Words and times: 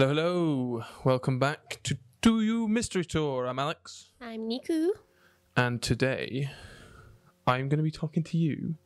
Hello, 0.00 0.14
hello. 0.14 0.84
Welcome 1.04 1.38
back 1.38 1.78
to 1.82 1.98
To 2.22 2.40
You 2.40 2.66
Mystery 2.66 3.04
Tour. 3.04 3.46
I'm 3.46 3.58
Alex. 3.58 4.12
I'm 4.18 4.48
Niku. 4.48 4.88
And 5.58 5.82
today 5.82 6.48
I'm 7.46 7.68
going 7.68 7.76
to 7.76 7.84
be 7.84 7.90
talking 7.90 8.22
to 8.22 8.38
you 8.38 8.76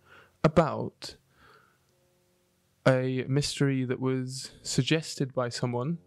about 0.43 1.15
a 2.85 3.25
mystery 3.29 3.85
that 3.85 4.01
was 4.01 4.51
suggested 4.63 5.33
by 5.33 5.51
someone. 5.51 5.99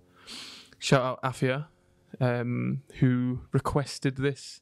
Shout 0.78 1.02
out 1.02 1.24
Afia, 1.24 1.68
um, 2.20 2.82
who 3.00 3.44
requested 3.54 4.18
this 4.18 4.60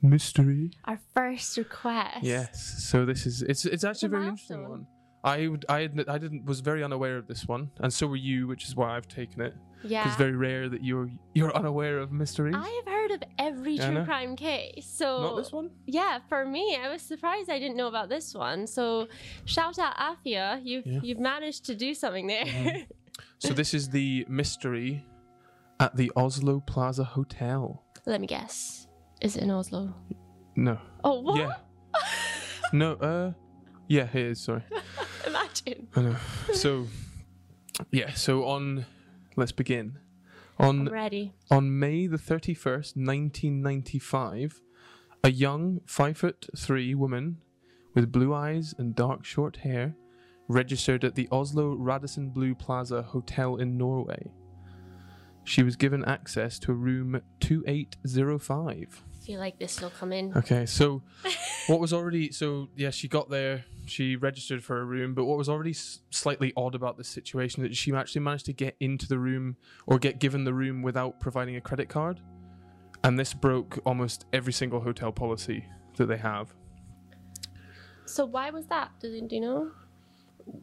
mystery. 0.00 0.70
Our 0.84 1.00
first 1.12 1.56
request. 1.56 2.22
Yes. 2.22 2.84
So 2.88 3.04
this 3.04 3.26
is 3.26 3.42
it's 3.42 3.64
it's 3.64 3.82
actually 3.82 4.10
a 4.10 4.10
a 4.10 4.18
very 4.18 4.28
interesting 4.28 4.68
one. 4.68 4.86
I 5.24 5.46
would 5.46 5.64
I 5.68 5.80
admit 5.80 6.08
I 6.08 6.18
didn't 6.18 6.44
was 6.44 6.60
very 6.60 6.82
unaware 6.82 7.16
of 7.16 7.26
this 7.26 7.46
one, 7.46 7.70
and 7.80 7.92
so 7.92 8.06
were 8.06 8.16
you, 8.16 8.46
which 8.48 8.64
is 8.64 8.74
why 8.74 8.96
I've 8.96 9.06
taken 9.08 9.40
it. 9.40 9.54
Yeah. 9.84 10.06
It's 10.06 10.16
very 10.16 10.36
rare 10.36 10.68
that 10.68 10.84
you're 10.84 11.10
you're 11.34 11.54
unaware 11.56 11.98
of 11.98 12.10
mysteries. 12.12 12.54
I 12.56 12.68
have 12.84 12.92
heard 12.92 13.10
of 13.12 13.22
every 13.38 13.78
true 13.78 14.04
crime 14.04 14.36
case. 14.36 14.86
So 14.86 15.22
Not 15.22 15.36
this 15.36 15.52
one. 15.52 15.70
Yeah, 15.86 16.18
for 16.28 16.44
me, 16.44 16.76
I 16.80 16.88
was 16.88 17.02
surprised 17.02 17.50
I 17.50 17.58
didn't 17.58 17.76
know 17.76 17.88
about 17.88 18.08
this 18.08 18.34
one. 18.34 18.66
So 18.66 19.08
shout 19.44 19.78
out 19.78 19.96
Afia, 19.96 20.60
you've 20.64 20.86
Yeah. 20.86 21.00
you've 21.02 21.18
managed 21.20 21.64
to 21.66 21.74
do 21.74 21.94
something 21.94 22.26
there. 22.26 22.44
Mhm. 22.44 22.86
So 23.38 23.52
this 23.52 23.74
is 23.74 23.88
the 23.90 24.24
mystery 24.28 25.04
at 25.80 25.96
the 25.96 26.10
Oslo 26.16 26.60
Plaza 26.60 27.02
Hotel. 27.04 27.82
Let 28.06 28.20
me 28.20 28.26
guess. 28.28 28.86
Is 29.20 29.36
it 29.36 29.42
in 29.42 29.50
Oslo? 29.50 29.92
No. 30.56 30.78
Oh 31.04 31.20
what? 31.20 31.38
Yeah. 31.38 31.54
No. 32.72 32.92
Uh. 32.94 33.32
Yeah, 33.92 34.08
it 34.10 34.14
is. 34.14 34.40
Sorry. 34.40 34.62
Imagine. 35.26 35.86
I 35.94 36.00
know. 36.00 36.16
So. 36.54 36.86
Yeah. 37.90 38.14
So 38.14 38.46
on. 38.46 38.86
Let's 39.36 39.52
begin. 39.52 39.98
I'm 40.58 40.80
On 40.80 40.88
ready. 40.88 41.34
on 41.50 41.78
May 41.78 42.06
the 42.06 42.16
thirty 42.16 42.54
first, 42.54 42.96
nineteen 42.96 43.60
ninety 43.60 43.98
five, 43.98 44.62
a 45.22 45.30
young 45.30 45.82
five 45.84 46.16
foot 46.16 46.46
three 46.56 46.94
woman 46.94 47.36
with 47.94 48.10
blue 48.10 48.32
eyes 48.32 48.74
and 48.78 48.94
dark 48.94 49.26
short 49.26 49.56
hair 49.58 49.94
registered 50.48 51.04
at 51.04 51.14
the 51.14 51.28
Oslo 51.30 51.74
Radisson 51.74 52.30
Blu 52.30 52.54
Plaza 52.54 53.02
Hotel 53.02 53.56
in 53.56 53.76
Norway. 53.76 54.30
She 55.44 55.62
was 55.62 55.76
given 55.76 56.02
access 56.06 56.58
to 56.60 56.72
room 56.72 57.20
2805. 57.40 59.04
I 59.22 59.24
feel 59.24 59.40
like 59.40 59.58
this 59.58 59.80
will 59.80 59.90
come 59.90 60.12
in. 60.12 60.32
Okay, 60.36 60.66
so 60.66 61.02
what 61.66 61.80
was 61.80 61.92
already 61.92 62.32
so 62.32 62.68
yeah, 62.76 62.90
she 62.90 63.08
got 63.08 63.28
there, 63.30 63.64
she 63.86 64.16
registered 64.16 64.62
for 64.62 64.80
a 64.80 64.84
room, 64.84 65.14
but 65.14 65.24
what 65.24 65.38
was 65.38 65.48
already 65.48 65.70
s- 65.70 66.00
slightly 66.10 66.52
odd 66.56 66.74
about 66.74 66.96
this 66.96 67.08
situation 67.08 67.62
that 67.62 67.76
she 67.76 67.92
actually 67.94 68.22
managed 68.22 68.46
to 68.46 68.52
get 68.52 68.76
into 68.80 69.06
the 69.06 69.18
room 69.18 69.56
or 69.86 69.98
get 69.98 70.18
given 70.18 70.44
the 70.44 70.54
room 70.54 70.82
without 70.82 71.20
providing 71.20 71.56
a 71.56 71.60
credit 71.60 71.88
card. 71.88 72.20
And 73.04 73.18
this 73.18 73.34
broke 73.34 73.78
almost 73.84 74.26
every 74.32 74.52
single 74.52 74.80
hotel 74.80 75.10
policy 75.12 75.64
that 75.96 76.06
they 76.06 76.16
have. 76.16 76.54
So 78.04 78.24
why 78.24 78.50
was 78.50 78.66
that? 78.66 78.90
Do, 79.00 79.08
do 79.20 79.34
you 79.34 79.40
know? 79.40 79.70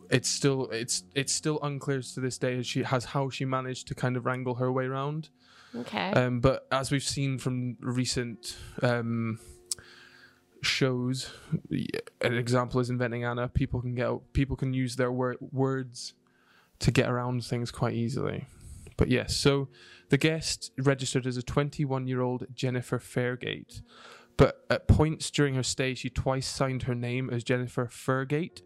It's 0.10 0.30
still 0.30 0.70
it's 0.72 1.04
it's 1.16 1.34
still 1.34 1.60
unclear 1.64 2.02
to 2.02 2.20
this 2.20 2.38
day 2.38 2.58
as 2.60 2.68
she 2.68 2.84
has 2.84 3.06
how 3.06 3.30
she 3.30 3.46
managed 3.46 3.88
to 3.88 3.96
kind 3.96 4.18
of 4.18 4.26
wrangle 4.26 4.56
her 4.56 4.72
way 4.72 4.86
around. 4.86 5.30
Okay. 5.76 6.12
Um, 6.12 6.40
but 6.42 6.68
as 6.72 6.92
we've 6.92 7.04
seen 7.04 7.38
from 7.38 7.78
recent 7.80 8.58
um, 8.82 9.40
shows, 10.62 11.32
an 12.22 12.34
example 12.34 12.80
is 12.80 12.90
inventing 12.90 13.24
Anna. 13.24 13.48
People 13.48 13.82
can 13.82 13.96
get 13.96 14.34
people 14.34 14.56
can 14.56 14.74
use 14.74 14.96
their 14.96 15.12
wor- 15.12 15.38
words 15.40 16.14
to 16.80 16.92
get 16.92 17.10
around 17.10 17.44
things 17.44 17.72
quite 17.72 17.94
easily. 17.94 18.46
But 18.98 19.10
yes, 19.10 19.36
so 19.36 19.70
the 20.10 20.18
guest 20.18 20.72
registered 20.78 21.26
as 21.26 21.38
a 21.38 21.42
21 21.42 22.08
year 22.08 22.22
old 22.22 22.46
Jennifer 22.54 23.00
Fairgate. 23.00 23.82
But 24.38 24.66
at 24.70 24.88
points 24.88 25.30
during 25.32 25.56
her 25.56 25.64
stay, 25.64 25.94
she 25.94 26.10
twice 26.10 26.48
signed 26.48 26.84
her 26.84 26.96
name 26.96 27.30
as 27.30 27.44
Jennifer 27.44 27.88
Fergate. 27.88 28.62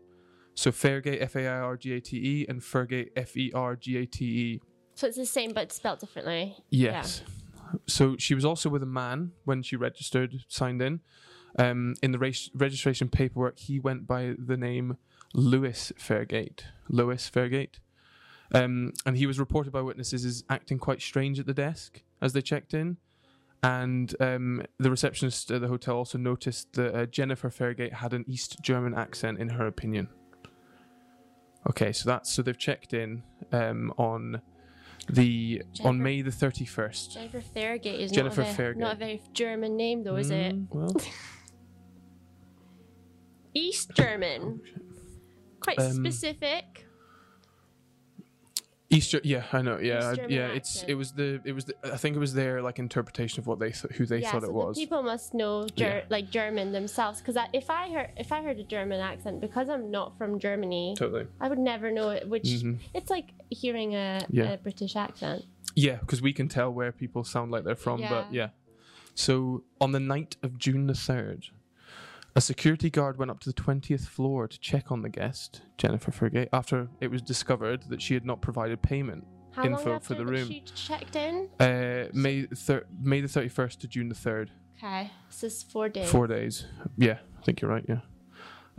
So 0.54 0.72
Fairgate, 0.72 1.20
F 1.22 1.36
A 1.36 1.48
I 1.48 1.60
R 1.60 1.78
G 1.78 1.94
A 1.94 2.00
T 2.00 2.18
E, 2.18 2.46
and 2.48 2.62
Fergate, 2.62 3.10
F 3.16 3.36
E 3.36 3.52
R 3.56 3.76
G 3.76 3.98
A 3.98 4.06
T 4.06 4.26
E. 4.26 4.62
so 4.94 5.08
it's 5.08 5.18
the 5.18 5.26
same 5.26 5.52
but 5.52 5.72
spelled 5.72 6.00
differently. 6.00 6.56
Yes. 6.70 7.24
So 7.88 8.16
she 8.18 8.36
was 8.36 8.46
also 8.46 8.70
with 8.70 8.84
a 8.84 8.88
man 8.88 9.32
when 9.46 9.64
she 9.64 9.76
registered, 9.76 10.36
signed 10.48 10.80
in. 10.82 11.00
Um, 11.58 11.96
in 12.02 12.12
the 12.12 12.20
res- 12.20 12.50
registration 12.56 13.10
paperwork, 13.10 13.60
he 13.60 13.80
went 13.80 14.08
by 14.08 14.36
the 14.38 14.58
name 14.58 14.98
Lewis 15.34 15.92
Fairgate. 15.98 16.62
Lewis 16.90 17.30
Fairgate. 17.34 17.80
Um, 18.54 18.94
and 19.06 19.18
he 19.18 19.26
was 19.26 19.40
reported 19.40 19.72
by 19.72 19.82
witnesses 19.82 20.26
as 20.26 20.44
acting 20.50 20.78
quite 20.78 21.02
strange 21.02 21.40
at 21.40 21.46
the 21.46 21.54
desk 21.54 22.02
as 22.22 22.34
they 22.34 22.42
checked 22.42 22.74
in. 22.74 22.98
And 23.64 24.14
um, 24.20 24.64
the 24.78 24.92
receptionist 24.92 25.50
at 25.50 25.62
the 25.62 25.70
hotel 25.70 25.96
also 25.96 26.18
noticed 26.18 26.74
that 26.74 26.94
uh, 26.94 27.06
Jennifer 27.06 27.50
Fairgate 27.50 27.94
had 27.94 28.14
an 28.14 28.26
East 28.28 28.62
German 28.62 28.94
accent, 28.94 29.40
in 29.40 29.50
her 29.50 29.66
opinion. 29.66 30.10
Okay, 31.70 31.94
so 31.94 32.10
that's 32.10 32.30
so 32.30 32.42
they've 32.42 32.58
checked 32.58 32.94
in 32.94 33.24
um, 33.54 33.94
on 33.98 34.42
the 35.10 35.64
on 35.82 36.04
May 36.04 36.22
the 36.22 36.32
thirty 36.32 36.66
first. 36.66 37.14
Jennifer 37.14 37.42
Fairgate 37.56 38.00
is 38.00 38.12
Jennifer 38.12 38.42
not, 38.42 38.50
a 38.50 38.54
very, 38.54 38.74
Fairgate. 38.74 38.78
not 38.78 38.96
a 38.96 39.00
very 39.00 39.22
German 39.34 39.78
name 39.78 40.04
though, 40.04 40.18
is 40.18 40.30
it? 40.30 40.56
Well, 40.70 40.94
East 43.54 43.92
German. 43.94 44.62
Quite 45.60 45.80
Um, 45.80 45.92
specific. 45.94 46.86
Easter, 48.90 49.20
yeah, 49.24 49.46
I 49.52 49.64
know, 49.64 49.80
yeah, 49.80 50.14
I- 50.16 50.28
yeah. 50.28 50.48
It's 50.50 50.84
it 50.84 50.94
was 50.94 51.14
the 51.14 51.42
it 51.46 51.54
was 51.54 51.66
the, 51.66 51.74
I 51.84 51.98
think 51.98 52.16
it 52.16 52.20
was 52.20 52.36
their 52.36 52.62
like 52.62 52.78
interpretation 52.78 53.40
of 53.40 53.48
what 53.48 53.58
they 53.58 53.72
th- 53.72 53.92
who 53.96 54.06
they 54.06 54.20
yeah, 54.20 54.32
thought 54.32 54.42
so 54.44 54.50
it 54.50 54.52
the 54.52 54.54
was. 54.54 54.78
people 54.78 55.02
must 55.02 55.34
know 55.34 55.66
ger- 55.76 55.86
Yeah. 55.86 56.04
like 56.12 56.30
German 56.30 56.74
themselves 56.74 57.20
because 57.20 57.36
if 57.54 57.72
I 57.72 57.92
heard 57.92 58.12
if 58.18 58.32
I 58.32 58.44
heard 58.44 58.60
a 58.60 58.64
German 58.64 59.00
accent 59.00 59.42
because 59.42 59.68
I'm 59.68 59.90
not 59.90 60.16
from 60.20 60.38
Germany, 60.38 60.94
Totally. 60.96 61.26
I 61.42 61.48
would 61.48 61.58
never 61.58 61.90
know 61.92 62.10
it. 62.10 62.30
Which 62.30 62.44
Mhm. 62.44 62.78
it's 62.94 63.10
like 63.10 63.30
hearing 63.50 63.96
a, 63.96 64.28
Yeah. 64.30 64.52
a 64.52 64.58
British 64.58 64.96
accent. 64.96 65.44
Yeah, 65.76 65.96
because 65.96 66.22
we 66.22 66.32
can 66.32 66.48
tell 66.48 66.72
where 66.72 66.92
people 66.92 67.24
sound 67.24 67.50
like 67.52 67.64
they're 67.64 67.76
from, 67.76 68.00
but 68.02 68.32
yeah. 68.32 68.44
Yeah. 68.44 68.50
So 69.16 69.64
on 69.82 69.92
the 69.92 70.00
night 70.00 70.36
of 70.44 70.60
June 70.60 70.86
the 70.86 70.94
third, 70.94 71.48
a 72.36 72.42
security 72.42 72.90
guard 72.90 73.18
went 73.18 73.30
up 73.32 73.40
to 73.42 73.50
the 73.50 73.54
twentieth 73.54 74.08
floor 74.08 74.48
to 74.48 74.60
check 74.60 74.92
on 74.92 75.02
the 75.02 75.10
guest, 75.10 75.62
Jennifer 75.78 76.12
Fergate, 76.12 76.50
after 76.54 76.88
it 77.00 77.10
was 77.12 77.22
discovered 77.22 77.84
that 77.90 78.02
she 78.02 78.14
had 78.14 78.26
not 78.26 78.42
provided 78.42 78.82
payment. 78.82 79.26
How 79.52 79.66
Info 79.66 80.00
for 80.00 80.16
the 80.16 80.26
room. 80.26 80.48
she 80.48 80.62
checked 80.76 81.16
in? 81.16 81.48
Uh, 81.60 82.06
May 82.12 82.44
thir- 82.48 82.86
May 83.00 83.22
the 83.22 83.28
thirty 83.28 83.50
first 83.50 83.82
to 83.82 83.88
June 83.88 84.10
the 84.10 84.16
third. 84.16 84.52
Okay, 84.78 85.12
so 85.30 85.46
it's 85.46 85.62
four 85.62 85.90
days. 85.90 86.10
Four 86.10 86.26
days. 86.28 86.66
Yeah, 86.98 87.20
I 87.40 87.42
think 87.44 87.62
you're 87.62 87.70
right. 87.70 87.86
Yeah. 87.88 88.00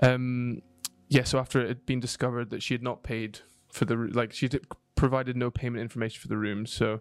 Um, 0.03 0.63
yeah. 1.09 1.23
So 1.23 1.39
after 1.39 1.61
it 1.61 1.69
had 1.69 1.87
been 1.87 2.01
discovered 2.01 2.51
that 2.51 2.63
she 2.63 2.75
had 2.75 2.83
not 2.83 3.05
paid 3.05 3.39
for 3.71 3.85
the 3.85 3.95
like 3.97 4.33
she 4.33 4.49
provided 4.97 5.37
no 5.37 5.51
payment 5.53 5.81
information 5.81 6.21
for 6.21 6.27
the 6.29 6.37
room, 6.37 6.67
so 6.67 7.01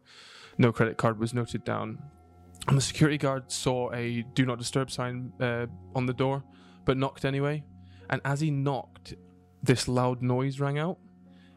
no 0.60 0.72
credit 0.72 0.98
card 0.98 1.18
was 1.20 1.34
noted 1.34 1.64
down. 1.64 1.98
And 2.68 2.78
the 2.78 2.82
security 2.82 3.18
guard 3.18 3.52
saw 3.52 3.92
a 3.94 4.24
"Do 4.34 4.46
not 4.46 4.58
disturb" 4.58 4.90
sign 4.90 5.34
uh, 5.40 5.68
on 5.96 6.06
the 6.06 6.14
door, 6.14 6.44
but 6.86 6.98
knocked 6.98 7.26
anyway. 7.26 7.64
And 8.10 8.22
as 8.24 8.40
he 8.40 8.52
knocked, 8.52 9.16
this 9.62 9.88
loud 9.88 10.22
noise 10.22 10.60
rang 10.60 10.78
out. 10.78 10.98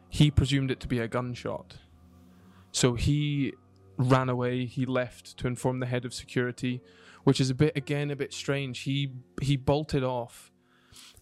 He 0.09 0.31
presumed 0.31 0.71
it 0.71 0.81
to 0.81 0.89
be 0.89 0.99
a 1.01 1.09
gunshot, 1.09 1.77
so 2.73 2.95
he 2.95 3.53
ran 3.99 4.29
away. 4.29 4.65
He 4.67 4.85
left 4.87 5.37
to 5.39 5.47
inform 5.47 5.81
the 5.81 5.87
head 5.87 6.05
of 6.05 6.13
security 6.15 6.83
which 7.25 7.41
is 7.41 7.51
a 7.51 7.55
bit 7.57 7.77
again 7.77 8.09
a 8.13 8.15
bit 8.15 8.33
strange. 8.33 8.81
He 8.83 9.11
he 9.43 9.57
bolted 9.57 10.05
off, 10.05 10.53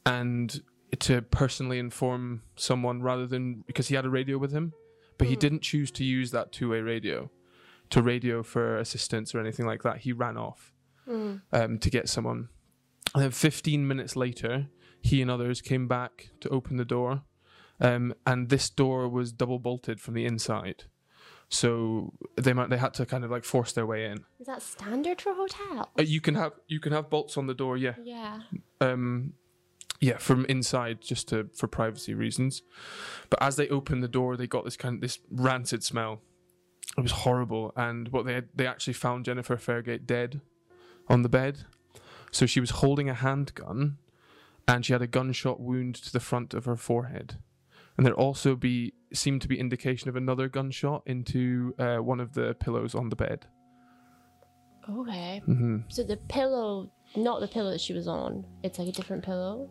and 0.04 0.60
to 0.98 1.22
personally 1.22 1.78
inform 1.78 2.42
someone 2.56 3.00
rather 3.00 3.26
than 3.26 3.64
because 3.66 3.88
he 3.88 3.94
had 3.94 4.04
a 4.04 4.10
radio 4.10 4.36
with 4.36 4.52
him, 4.52 4.74
but 5.16 5.28
he 5.28 5.34
Mm. 5.34 5.38
didn't 5.40 5.62
choose 5.62 5.90
to 5.92 6.04
use 6.04 6.30
that 6.32 6.52
two 6.52 6.68
way 6.68 6.82
radio, 6.82 7.30
to 7.90 8.02
radio 8.02 8.42
for 8.42 8.76
assistance 8.78 9.34
or 9.34 9.40
anything 9.40 9.66
like 9.66 9.82
that. 9.82 9.98
He 9.98 10.12
ran 10.12 10.36
off 10.36 10.72
Mm. 11.08 11.42
um, 11.52 11.78
to 11.78 11.90
get 11.90 12.08
someone. 12.08 12.48
And 13.14 13.22
then 13.22 13.30
15 13.30 13.86
minutes 13.86 14.16
later, 14.16 14.68
he 15.02 15.20
and 15.20 15.30
others 15.30 15.60
came 15.60 15.86
back 15.86 16.30
to 16.40 16.48
open 16.48 16.78
the 16.78 16.84
door, 16.84 17.22
um, 17.80 18.14
and 18.26 18.48
this 18.48 18.70
door 18.70 19.08
was 19.08 19.30
double 19.32 19.58
bolted 19.58 20.00
from 20.00 20.14
the 20.14 20.24
inside. 20.24 20.84
So 21.50 22.14
they 22.36 22.52
might 22.54 22.70
they 22.70 22.78
had 22.78 22.94
to 22.94 23.06
kind 23.06 23.22
of 23.22 23.30
like 23.30 23.44
force 23.44 23.72
their 23.72 23.86
way 23.86 24.06
in. 24.06 24.24
Is 24.40 24.46
that 24.46 24.62
standard 24.62 25.20
for 25.20 25.34
hotel? 25.34 25.90
Uh, 25.98 26.02
you 26.02 26.20
can 26.20 26.34
have 26.36 26.52
you 26.66 26.80
can 26.80 26.92
have 26.92 27.10
bolts 27.10 27.36
on 27.36 27.46
the 27.46 27.54
door, 27.54 27.76
yeah. 27.76 27.94
Yeah. 28.02 28.40
Um, 28.80 29.34
yeah, 30.00 30.16
from 30.18 30.44
inside 30.46 31.00
just 31.02 31.28
to 31.28 31.50
for 31.54 31.68
privacy 31.68 32.14
reasons. 32.14 32.62
But 33.30 33.42
as 33.42 33.56
they 33.56 33.68
opened 33.68 34.02
the 34.02 34.08
door, 34.08 34.36
they 34.36 34.46
got 34.46 34.64
this 34.64 34.76
kind 34.76 34.94
of 34.96 35.00
this 35.02 35.18
rancid 35.30 35.84
smell. 35.84 36.22
It 36.96 37.00
was 37.00 37.10
horrible, 37.12 37.72
and 37.76 38.08
what 38.08 38.24
they 38.24 38.34
had, 38.34 38.48
they 38.54 38.66
actually 38.66 38.92
found 38.94 39.24
Jennifer 39.24 39.56
Fairgate 39.56 40.06
dead 40.06 40.40
on 41.08 41.22
the 41.22 41.28
bed. 41.28 41.64
So 42.30 42.46
she 42.46 42.60
was 42.60 42.70
holding 42.70 43.08
a 43.08 43.14
handgun, 43.14 43.98
and 44.68 44.84
she 44.86 44.92
had 44.92 45.02
a 45.02 45.06
gunshot 45.06 45.60
wound 45.60 45.96
to 45.96 46.12
the 46.12 46.20
front 46.20 46.54
of 46.54 46.64
her 46.66 46.76
forehead. 46.76 47.38
and 47.96 48.04
there 48.06 48.14
also 48.14 48.56
be 48.56 48.92
seemed 49.12 49.40
to 49.42 49.46
be 49.48 49.58
indication 49.60 50.08
of 50.08 50.16
another 50.16 50.48
gunshot 50.48 51.02
into 51.06 51.74
uh, 51.78 51.98
one 51.98 52.18
of 52.20 52.32
the 52.34 52.54
pillows 52.54 52.94
on 52.94 53.08
the 53.08 53.14
bed. 53.16 53.46
Okay. 54.90 55.40
hmm 55.44 55.78
So 55.88 56.02
the 56.02 56.16
pillow, 56.28 56.90
not 57.16 57.40
the 57.40 57.48
pillow 57.48 57.70
that 57.70 57.80
she 57.80 57.92
was 57.92 58.06
on. 58.08 58.44
It's 58.62 58.78
like 58.78 58.88
a 58.88 58.92
different 58.92 59.24
pillow. 59.24 59.68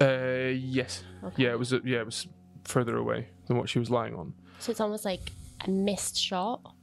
Uh, 0.00 0.52
yes, 0.54 1.02
Okay. 1.24 1.42
yeah, 1.44 1.50
it 1.50 1.58
was. 1.58 1.72
yeah, 1.84 1.98
it 2.00 2.06
was 2.06 2.26
further 2.64 2.96
away 2.96 3.28
than 3.46 3.58
what 3.58 3.68
she 3.68 3.78
was 3.78 3.90
lying 3.90 4.14
on. 4.14 4.32
So 4.60 4.70
it's 4.70 4.80
almost 4.80 5.04
like 5.04 5.32
a 5.64 5.70
missed 5.70 6.18
shot. 6.18 6.74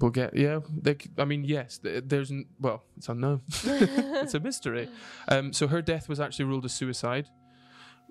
We'll 0.00 0.10
get. 0.10 0.36
Yeah, 0.36 0.60
they, 0.76 0.96
I 1.16 1.24
mean, 1.24 1.44
yes. 1.44 1.80
There's. 1.82 2.32
Well, 2.58 2.82
it's 2.96 3.08
unknown. 3.08 3.42
it's 3.64 4.34
a 4.34 4.40
mystery. 4.40 4.88
Um, 5.28 5.52
so 5.52 5.68
her 5.68 5.80
death 5.80 6.08
was 6.08 6.18
actually 6.18 6.46
ruled 6.46 6.64
a 6.64 6.68
suicide. 6.68 7.28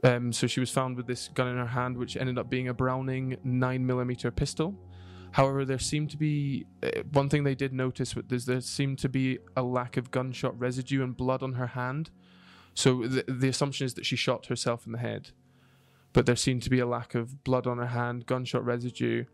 Um, 0.03 0.31
so 0.31 0.47
she 0.47 0.59
was 0.59 0.71
found 0.71 0.97
with 0.97 1.05
this 1.05 1.27
gun 1.27 1.47
in 1.49 1.57
her 1.57 1.65
hand, 1.65 1.97
which 1.97 2.17
ended 2.17 2.39
up 2.39 2.49
being 2.49 2.69
a 2.69 2.73
Browning 2.73 3.37
nine 3.43 3.85
millimeter 3.85 4.31
pistol. 4.31 4.73
However, 5.31 5.63
there 5.63 5.79
seemed 5.79 6.09
to 6.11 6.17
be 6.17 6.65
uh, 6.83 7.03
one 7.11 7.29
thing 7.29 7.43
they 7.43 7.55
did 7.55 7.73
notice 7.73 8.15
was 8.15 8.45
there 8.45 8.61
seemed 8.61 8.99
to 8.99 9.09
be 9.09 9.39
a 9.55 9.61
lack 9.61 9.97
of 9.97 10.11
gunshot 10.11 10.59
residue 10.59 11.03
and 11.03 11.15
blood 11.15 11.43
on 11.43 11.53
her 11.53 11.67
hand. 11.67 12.09
So 12.73 13.05
the 13.05 13.49
assumption 13.49 13.85
is 13.85 13.93
that 13.95 14.05
she 14.05 14.15
shot 14.15 14.45
herself 14.45 14.85
in 14.85 14.93
the 14.93 14.97
head, 14.97 15.31
but 16.13 16.25
there 16.25 16.35
seemed 16.35 16.63
to 16.63 16.69
be 16.69 16.79
a 16.79 16.85
lack 16.85 17.15
of 17.15 17.43
blood 17.43 17.67
on 17.67 17.77
her 17.77 17.87
hand, 17.87 18.25
gunshot 18.25 18.63
residue, 18.65 19.25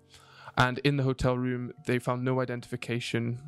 and 0.58 0.80
in 0.80 0.98
the 0.98 1.04
hotel 1.04 1.38
room 1.38 1.72
they 1.86 2.00
found 2.00 2.24
no 2.24 2.40
identification. 2.42 3.40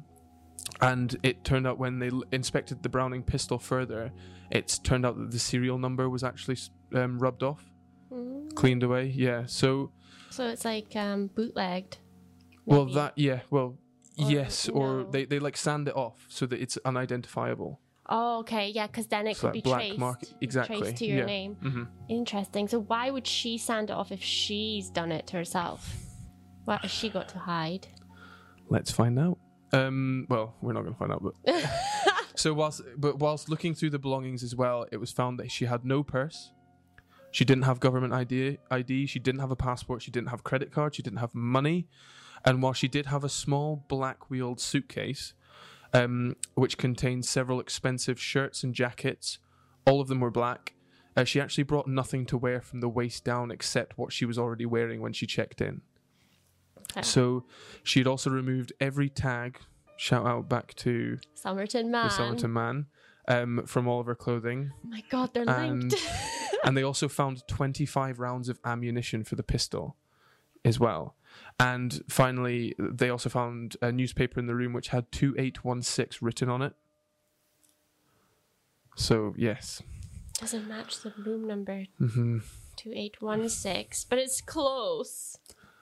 And 0.81 1.15
it 1.23 1.43
turned 1.43 1.65
out 1.67 1.77
when 1.79 1.99
they 1.99 2.11
inspected 2.31 2.83
the 2.83 2.89
Browning 2.89 3.23
pistol 3.23 3.57
further, 3.59 4.11
it's 4.51 4.77
turned 4.77 5.05
out 5.05 5.17
that 5.17 5.31
the 5.31 5.39
serial 5.39 5.77
number 5.77 6.09
was 6.09 6.23
actually 6.23 6.57
um, 6.93 7.19
rubbed 7.19 7.43
off, 7.43 7.63
Mm. 8.11 8.55
cleaned 8.55 8.81
away. 8.83 9.05
Yeah. 9.15 9.43
So 9.45 9.91
So 10.31 10.47
it's 10.47 10.65
like 10.65 10.95
um, 10.95 11.27
bootlegged. 11.35 11.97
well, 12.65 12.85
maybe. 12.85 12.95
that 12.95 13.13
yeah. 13.17 13.39
Well, 13.51 13.77
Or 14.17 14.31
yes. 14.31 14.67
Or 14.69 14.87
no. 15.03 15.11
they 15.11 15.25
they 15.25 15.37
like 15.39 15.55
sand 15.57 15.87
it 15.87 15.95
off 15.95 16.25
so 16.27 16.45
that 16.47 16.59
it's 16.59 16.77
unidentifiable. 16.85 17.79
Oh, 18.11 18.39
okay, 18.39 18.69
yeah, 18.69 18.87
because 18.87 19.05
then 19.07 19.27
it 19.27 19.37
So 19.37 19.47
could 19.47 19.53
be 19.53 19.61
black 19.61 19.81
traced, 19.81 19.99
mark- 19.99 20.23
exactly, 20.41 20.79
traced 20.81 20.97
to 20.97 21.05
your 21.05 21.19
yeah. 21.19 21.25
name. 21.25 21.55
hmm 21.55 21.83
Interesting. 22.09 22.67
So 22.67 22.79
why 22.81 23.11
would 23.11 23.27
she 23.27 23.57
sand 23.59 23.89
it 23.91 23.93
off 23.93 24.11
if 24.11 24.23
she's 24.23 24.89
done 24.89 25.11
it 25.11 25.29
herself? 25.29 25.93
What 26.65 26.81
has 26.81 26.91
she 26.91 27.09
got 27.09 27.29
to 27.29 27.37
hide? 27.39 27.87
Let's 28.67 28.91
find 28.91 29.17
out. 29.19 29.37
Um, 29.73 30.25
well, 30.29 30.55
we're 30.61 30.73
not 30.73 30.81
going 30.81 30.93
to 30.93 30.97
find 30.99 31.11
out, 31.11 31.23
but 31.23 31.63
so 32.35 32.53
whilst 32.55 32.81
but 32.97 33.19
whilst 33.19 33.47
looking 33.49 33.75
through 33.75 33.91
the 33.91 33.99
belongings 33.99 34.41
as 34.43 34.55
well, 34.55 34.87
it 34.91 34.97
was 34.97 35.11
found 35.11 35.39
that 35.39 35.51
she 35.51 35.65
had 35.65 35.85
no 35.85 36.01
purse. 36.03 36.51
She 37.31 37.45
didn't 37.45 37.63
have 37.65 37.79
government 37.79 38.11
ID. 38.13 38.57
ID. 38.71 39.05
She 39.05 39.19
didn't 39.19 39.39
have 39.41 39.51
a 39.51 39.55
passport. 39.55 40.01
She 40.01 40.09
didn't 40.09 40.29
have 40.29 40.43
credit 40.43 40.71
card. 40.71 40.95
She 40.95 41.03
didn't 41.03 41.19
have 41.19 41.35
money. 41.35 41.87
And 42.43 42.63
while 42.63 42.73
she 42.73 42.87
did 42.87 43.05
have 43.07 43.23
a 43.23 43.29
small 43.29 43.85
black-wheeled 43.87 44.59
suitcase, 44.59 45.33
um, 45.93 46.35
which 46.55 46.77
contained 46.77 47.25
several 47.25 47.59
expensive 47.59 48.19
shirts 48.19 48.63
and 48.63 48.73
jackets, 48.73 49.39
all 49.85 50.01
of 50.01 50.07
them 50.07 50.19
were 50.19 50.31
black. 50.31 50.73
Uh, 51.17 51.23
she 51.23 51.41
actually 51.41 51.63
brought 51.63 51.87
nothing 51.87 52.25
to 52.27 52.37
wear 52.37 52.61
from 52.61 52.79
the 52.81 52.89
waist 52.89 53.23
down 53.23 53.51
except 53.51 53.97
what 53.97 54.13
she 54.13 54.25
was 54.25 54.37
already 54.37 54.65
wearing 54.65 55.01
when 55.01 55.11
she 55.13 55.25
checked 55.25 55.59
in. 55.61 55.81
Okay. 56.91 57.01
So 57.01 57.45
she 57.83 57.99
had 57.99 58.07
also 58.07 58.29
removed 58.29 58.73
every 58.79 59.09
tag. 59.09 59.59
Shout 59.97 60.25
out 60.25 60.47
back 60.47 60.73
to 60.75 61.17
Somerton 61.33 61.91
man. 61.91 62.05
the 62.05 62.09
Somerton 62.09 62.53
man 62.53 62.85
um, 63.27 63.65
from 63.65 63.87
all 63.87 63.99
of 63.99 64.05
her 64.05 64.15
clothing, 64.15 64.71
Oh 64.73 64.89
my 64.89 65.03
god, 65.09 65.33
they're 65.33 65.49
And- 65.49 65.91
linked. 65.91 65.95
and 66.63 66.75
they 66.77 66.83
also 66.83 67.07
found 67.09 67.43
25 67.47 68.19
rounds 68.19 68.47
of 68.49 68.59
ammunition 68.63 69.23
for 69.23 69.35
the 69.35 69.43
pistol, 69.43 69.97
as 70.65 70.79
well. 70.79 71.15
And 71.59 72.01
finally, 72.09 72.75
they 72.79 73.09
also 73.09 73.29
found 73.29 73.75
a 73.81 73.91
newspaper 73.91 74.39
in 74.39 74.47
the 74.47 74.55
room 74.55 74.73
which 74.73 74.89
had 74.89 75.11
2816 75.11 76.25
written 76.25 76.49
on 76.49 76.61
it. 76.61 76.73
So 78.95 79.33
yes, 79.37 79.81
Doesn't 80.39 80.67
match 80.67 81.01
the 81.01 81.13
room 81.17 81.47
number 81.47 81.85
hmm 81.97 82.39
2816, 82.75 84.07
but 84.09 84.19
it's 84.19 84.41
close. 84.41 85.37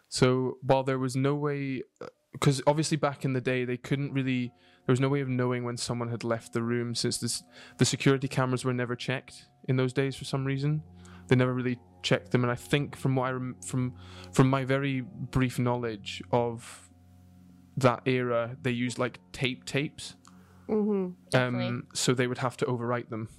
So 0.09 0.57
while 0.61 0.83
there 0.83 0.97
was 0.99 1.15
no 1.15 1.35
way, 1.35 1.83
because 2.31 2.61
obviously 2.65 2.97
back 2.97 3.23
in 3.25 3.33
the 3.33 3.41
day 3.41 3.65
they 3.65 3.77
couldn't 3.77 4.13
really, 4.13 4.47
there 4.85 4.93
was 4.93 4.99
no 4.99 5.09
way 5.09 5.21
of 5.21 5.29
knowing 5.29 5.63
when 5.63 5.77
someone 5.77 6.09
had 6.09 6.23
left 6.23 6.53
the 6.53 6.63
room 6.63 6.95
since 6.95 7.17
this, 7.17 7.43
the 7.77 7.85
security 7.85 8.27
cameras 8.27 8.65
were 8.65 8.73
never 8.73 8.95
checked 8.95 9.45
in 9.67 9.75
those 9.77 9.93
days 9.93 10.15
for 10.15 10.25
some 10.25 10.43
reason. 10.45 10.81
They 11.27 11.35
never 11.35 11.53
really 11.53 11.79
checked 12.03 12.31
them, 12.31 12.43
and 12.43 12.51
I 12.51 12.55
think 12.55 12.95
from 12.95 13.15
what 13.15 13.27
I 13.27 13.31
rem- 13.31 13.55
from 13.65 13.93
from 14.31 14.49
my 14.49 14.63
very 14.65 15.01
brief 15.01 15.59
knowledge 15.59 16.21
of 16.31 16.89
that 17.77 18.01
era, 18.05 18.55
they 18.61 18.71
used 18.71 18.97
like 18.99 19.19
tape 19.31 19.65
tapes, 19.65 20.15
Mm-hmm. 20.69 21.11
Definitely. 21.29 21.67
um, 21.67 21.87
so 21.93 22.13
they 22.13 22.27
would 22.27 22.39
have 22.39 22.57
to 22.57 22.65
overwrite 22.65 23.09
them, 23.09 23.29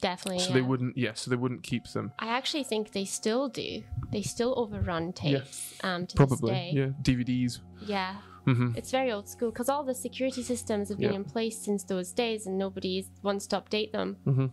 Definitely. 0.00 0.40
so 0.40 0.48
yeah. 0.48 0.54
they 0.54 0.60
wouldn't, 0.62 0.96
yeah, 0.98 1.12
so 1.14 1.30
they 1.30 1.36
wouldn't 1.36 1.62
keep 1.62 1.84
them. 1.92 2.12
I 2.18 2.26
actually 2.28 2.64
think 2.64 2.92
they 2.92 3.04
still 3.06 3.48
do. 3.48 3.82
They 4.12 4.22
still 4.22 4.52
overrun 4.58 5.12
tapes. 5.12 5.32
Yeah. 5.32 5.38
tapes 5.40 5.84
um, 5.84 6.06
to 6.06 6.16
Probably, 6.16 6.50
this 6.50 6.50
day. 6.50 6.72
yeah, 6.74 6.86
DVDs. 7.02 7.60
Yeah. 7.86 8.16
Mm-hmm. 8.46 8.76
It's 8.76 8.90
very 8.90 9.10
old 9.10 9.28
school 9.28 9.50
because 9.50 9.68
all 9.68 9.84
the 9.84 9.94
security 9.94 10.42
systems 10.42 10.88
have 10.90 10.98
been 10.98 11.10
Yeah. 11.12 11.16
in 11.16 11.24
place 11.24 11.58
since 11.58 11.82
those 11.84 12.12
days 12.12 12.46
and 12.46 12.56
nobody 12.58 13.06
wants 13.22 13.46
to 13.48 13.60
update 13.60 13.92
them. 13.92 14.16
hmm 14.24 14.46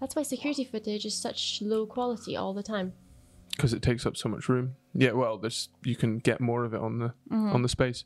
That's 0.00 0.14
why 0.16 0.22
security 0.22 0.64
footage 0.64 1.04
is 1.04 1.14
such 1.16 1.60
low 1.62 1.86
quality 1.86 2.36
all 2.36 2.54
the 2.54 2.62
time. 2.62 2.92
because 3.56 3.72
it 3.72 3.82
takes 3.82 4.06
up 4.06 4.16
so 4.16 4.28
much 4.28 4.48
room. 4.48 4.76
Yeah, 4.94 5.12
well, 5.12 5.36
there's 5.38 5.68
you 5.84 5.96
can 5.96 6.18
get 6.18 6.40
more 6.40 6.64
of 6.64 6.72
it 6.74 6.80
on 6.80 6.98
the 7.00 7.08
Mm-hmm. 7.30 7.52
on 7.54 7.62
the 7.62 7.68
space. 7.68 8.04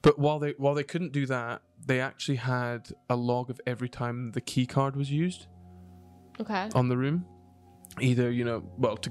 But 0.00 0.18
while 0.18 0.38
they 0.38 0.54
while 0.56 0.74
they 0.74 0.84
couldn't 0.84 1.12
do 1.12 1.26
that, 1.26 1.60
they 1.84 2.00
actually 2.00 2.36
had 2.36 2.88
a 3.10 3.16
log 3.16 3.50
of 3.50 3.60
every 3.66 3.88
time 3.88 4.32
the 4.32 4.40
key 4.40 4.64
card 4.66 4.96
was 4.96 5.10
used 5.10 5.46
Okay. 6.40 6.68
on 6.74 6.88
the 6.88 6.96
room. 6.96 7.26
Either 8.00 8.30
you 8.30 8.44
know, 8.44 8.62
well, 8.78 8.96
to 8.96 9.10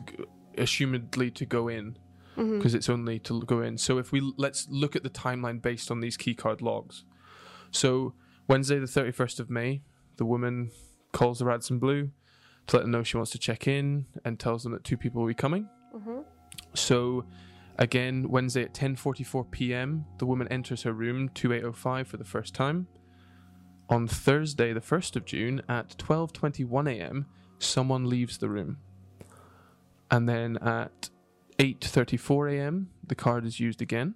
assumedly 0.58 1.34
to 1.36 1.46
go 1.46 1.68
in 1.68 1.98
because 2.36 2.76
it's 2.76 2.88
only 2.90 3.18
to 3.20 3.42
go 3.44 3.62
in. 3.62 3.78
So 3.78 3.98
if 3.98 4.12
we 4.12 4.22
let's 4.38 4.68
look 4.70 4.96
at 4.96 5.04
the 5.04 5.10
timeline 5.10 5.60
based 5.62 5.90
on 5.92 6.00
these 6.02 6.18
key 6.18 6.34
card 6.36 6.62
logs. 6.62 7.04
So 7.72 8.14
Wednesday, 8.48 8.80
the 8.80 8.88
thirty 8.88 9.12
first 9.12 9.40
of 9.40 9.50
May, 9.50 9.82
the 10.18 10.26
woman 10.26 10.72
calls 11.18 11.40
the 11.40 11.46
Radisson 11.46 11.80
Blu 11.80 12.12
to 12.68 12.76
let 12.76 12.84
them 12.84 12.92
know 12.92 13.02
she 13.02 13.18
wants 13.18 13.32
to 13.32 13.40
check 13.40 13.68
in 13.68 14.06
and 14.24 14.40
tells 14.40 14.62
them 14.62 14.72
that 14.74 14.84
two 14.84 14.98
people 14.98 15.22
will 15.22 15.28
be 15.28 15.34
coming. 15.34 15.68
Mhm. 15.96 16.24
So 16.76 17.26
again, 17.80 18.30
Wednesday 18.30 18.62
at 18.62 18.74
10:44 18.76 19.50
p.m., 19.50 20.06
the 20.20 20.28
woman 20.28 20.48
enters 20.50 20.84
her 20.84 20.94
room 20.94 21.30
2805 21.30 22.08
for 22.08 22.18
the 22.18 22.24
first 22.24 22.54
time. 22.54 22.88
On 23.90 24.08
Thursday, 24.08 24.74
the 24.74 24.82
1st 24.82 25.16
of 25.16 25.26
June 25.26 25.64
at 25.68 25.98
12:21 25.98 26.88
a.m., 26.88 27.26
someone 27.58 28.06
leaves 28.06 28.38
the 28.38 28.50
room. 28.50 28.78
And 30.12 30.30
then 30.30 30.58
at 30.58 31.10
8:34 31.58 32.54
a.m., 32.54 32.92
the 33.04 33.16
card 33.16 33.44
is 33.44 33.60
used 33.60 33.82
again. 33.82 34.14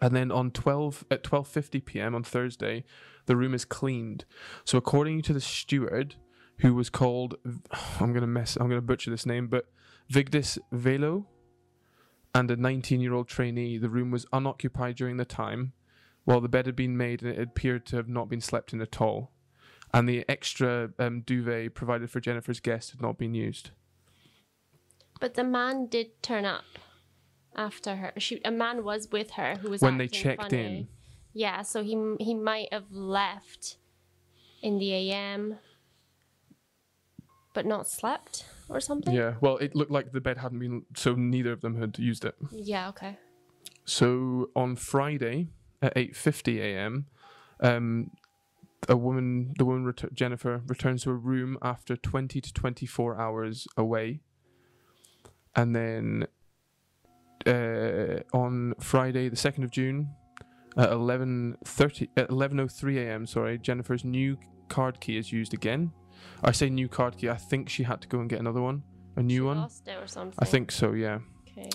And 0.00 0.14
then 0.14 0.30
on 0.30 0.50
12 0.50 1.04
at 1.10 1.24
12:50 1.24 1.84
p.m. 1.84 2.14
on 2.14 2.22
Thursday, 2.22 2.84
the 3.26 3.36
room 3.36 3.54
is 3.54 3.64
cleaned. 3.64 4.24
So 4.64 4.78
according 4.78 5.22
to 5.22 5.32
the 5.32 5.40
steward, 5.40 6.14
who 6.58 6.74
was 6.74 6.90
called 6.90 7.36
I'm 8.00 8.12
going 8.12 8.20
to 8.20 8.26
mess 8.26 8.56
I'm 8.56 8.70
to 8.70 8.80
butcher 8.80 9.10
this 9.10 9.26
name, 9.26 9.48
but 9.48 9.66
Vigdis 10.10 10.58
Velo 10.72 11.26
and 12.34 12.50
a 12.50 12.56
19 12.56 13.00
year 13.00 13.14
old 13.14 13.28
trainee, 13.28 13.78
the 13.78 13.88
room 13.88 14.10
was 14.10 14.26
unoccupied 14.32 14.96
during 14.96 15.16
the 15.16 15.24
time, 15.24 15.72
while 16.24 16.40
the 16.40 16.48
bed 16.48 16.66
had 16.66 16.76
been 16.76 16.96
made 16.96 17.22
and 17.22 17.32
it 17.32 17.40
appeared 17.40 17.86
to 17.86 17.96
have 17.96 18.08
not 18.08 18.28
been 18.28 18.40
slept 18.40 18.72
in 18.72 18.80
at 18.80 19.00
all. 19.00 19.32
And 19.92 20.08
the 20.08 20.24
extra 20.28 20.90
um, 20.98 21.22
duvet 21.22 21.74
provided 21.74 22.10
for 22.10 22.20
Jennifer's 22.20 22.60
guest 22.60 22.90
had 22.90 23.00
not 23.00 23.16
been 23.16 23.34
used. 23.34 23.70
But 25.18 25.34
the 25.34 25.44
man 25.44 25.86
did 25.86 26.22
turn 26.22 26.44
up 26.44 26.64
after 27.58 27.96
her. 27.96 28.12
She, 28.16 28.40
a 28.44 28.50
man 28.50 28.84
was 28.84 29.10
with 29.10 29.32
her 29.32 29.56
who 29.56 29.68
was 29.68 29.82
When 29.82 29.98
they 29.98 30.08
checked 30.08 30.40
funny. 30.42 30.64
in. 30.78 30.88
Yeah, 31.34 31.62
so 31.62 31.82
he 31.82 31.94
he 32.18 32.34
might 32.34 32.72
have 32.72 32.90
left 32.90 33.76
in 34.62 34.78
the 34.78 34.92
AM, 34.94 35.58
but 37.52 37.66
not 37.66 37.86
slept 37.86 38.44
or 38.68 38.80
something. 38.80 39.14
Yeah, 39.14 39.34
well, 39.40 39.56
it 39.58 39.74
looked 39.74 39.90
like 39.90 40.12
the 40.12 40.20
bed 40.20 40.38
hadn't 40.38 40.58
been, 40.60 40.84
so 40.96 41.14
neither 41.14 41.52
of 41.52 41.60
them 41.60 41.76
had 41.80 41.98
used 41.98 42.24
it. 42.24 42.34
Yeah. 42.50 42.88
Okay. 42.88 43.18
So 43.84 44.50
on 44.56 44.76
Friday 44.76 45.48
at 45.82 45.94
8:50 45.96 46.58
a.m., 46.60 47.06
um, 47.60 48.10
a 48.88 48.96
woman, 48.96 49.54
the 49.58 49.64
woman 49.64 49.84
ret- 49.84 50.12
Jennifer, 50.14 50.62
returns 50.66 51.02
to 51.02 51.10
her 51.10 51.16
room 51.16 51.58
after 51.62 51.96
20 51.96 52.40
to 52.40 52.52
24 52.52 53.16
hours 53.20 53.66
away, 53.76 54.20
and 55.54 55.74
then 55.76 56.26
uh, 57.48 58.20
on 58.36 58.74
Friday, 58.80 59.28
the 59.28 59.36
2nd 59.36 59.64
of 59.64 59.70
June, 59.70 60.10
at 60.76 60.90
11:30 60.90 62.08
at 62.16 62.28
11:03 62.28 62.98
a.m. 62.98 63.26
Sorry, 63.26 63.58
Jennifer's 63.58 64.04
new 64.04 64.38
card 64.68 65.00
key 65.00 65.16
is 65.16 65.32
used 65.32 65.54
again. 65.54 65.90
I 66.42 66.52
say 66.52 66.68
new 66.68 66.88
card 66.88 67.16
key. 67.16 67.28
I 67.28 67.36
think 67.36 67.68
she 67.68 67.82
had 67.82 68.00
to 68.02 68.08
go 68.08 68.20
and 68.20 68.28
get 68.28 68.38
another 68.40 68.60
one 68.60 68.82
a 69.16 69.22
new 69.22 69.36
She 69.36 69.40
one. 69.40 69.56
Lost 69.58 69.88
it 69.88 69.96
or 70.00 70.06
something. 70.06 70.38
I 70.38 70.44
think 70.44 70.70
so. 70.70 70.92
Yeah. 70.92 71.18
Okay. 71.50 71.70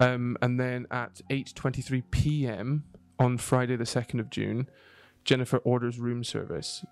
Um, 0.00 0.36
and 0.42 0.60
then 0.60 0.86
at 0.90 1.20
8:23 1.30 2.02
p.m. 2.10 2.84
on 3.18 3.38
Friday, 3.38 3.76
the 3.76 3.86
second 3.86 4.20
of 4.20 4.30
June, 4.30 4.68
Jennifer 5.24 5.58
orders 5.58 5.98
room 5.98 6.22
service. 6.22 6.84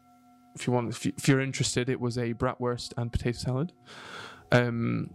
If 0.57 0.67
you 0.67 0.73
want, 0.73 0.91
if, 0.91 1.05
you, 1.05 1.13
you're 1.27 1.41
interested, 1.41 1.89
it 1.89 2.01
was 2.01 2.17
a 2.17 2.33
bratwurst 2.35 2.93
and 2.97 3.13
potato 3.13 3.37
salad. 3.39 3.73
Um, 4.53 5.11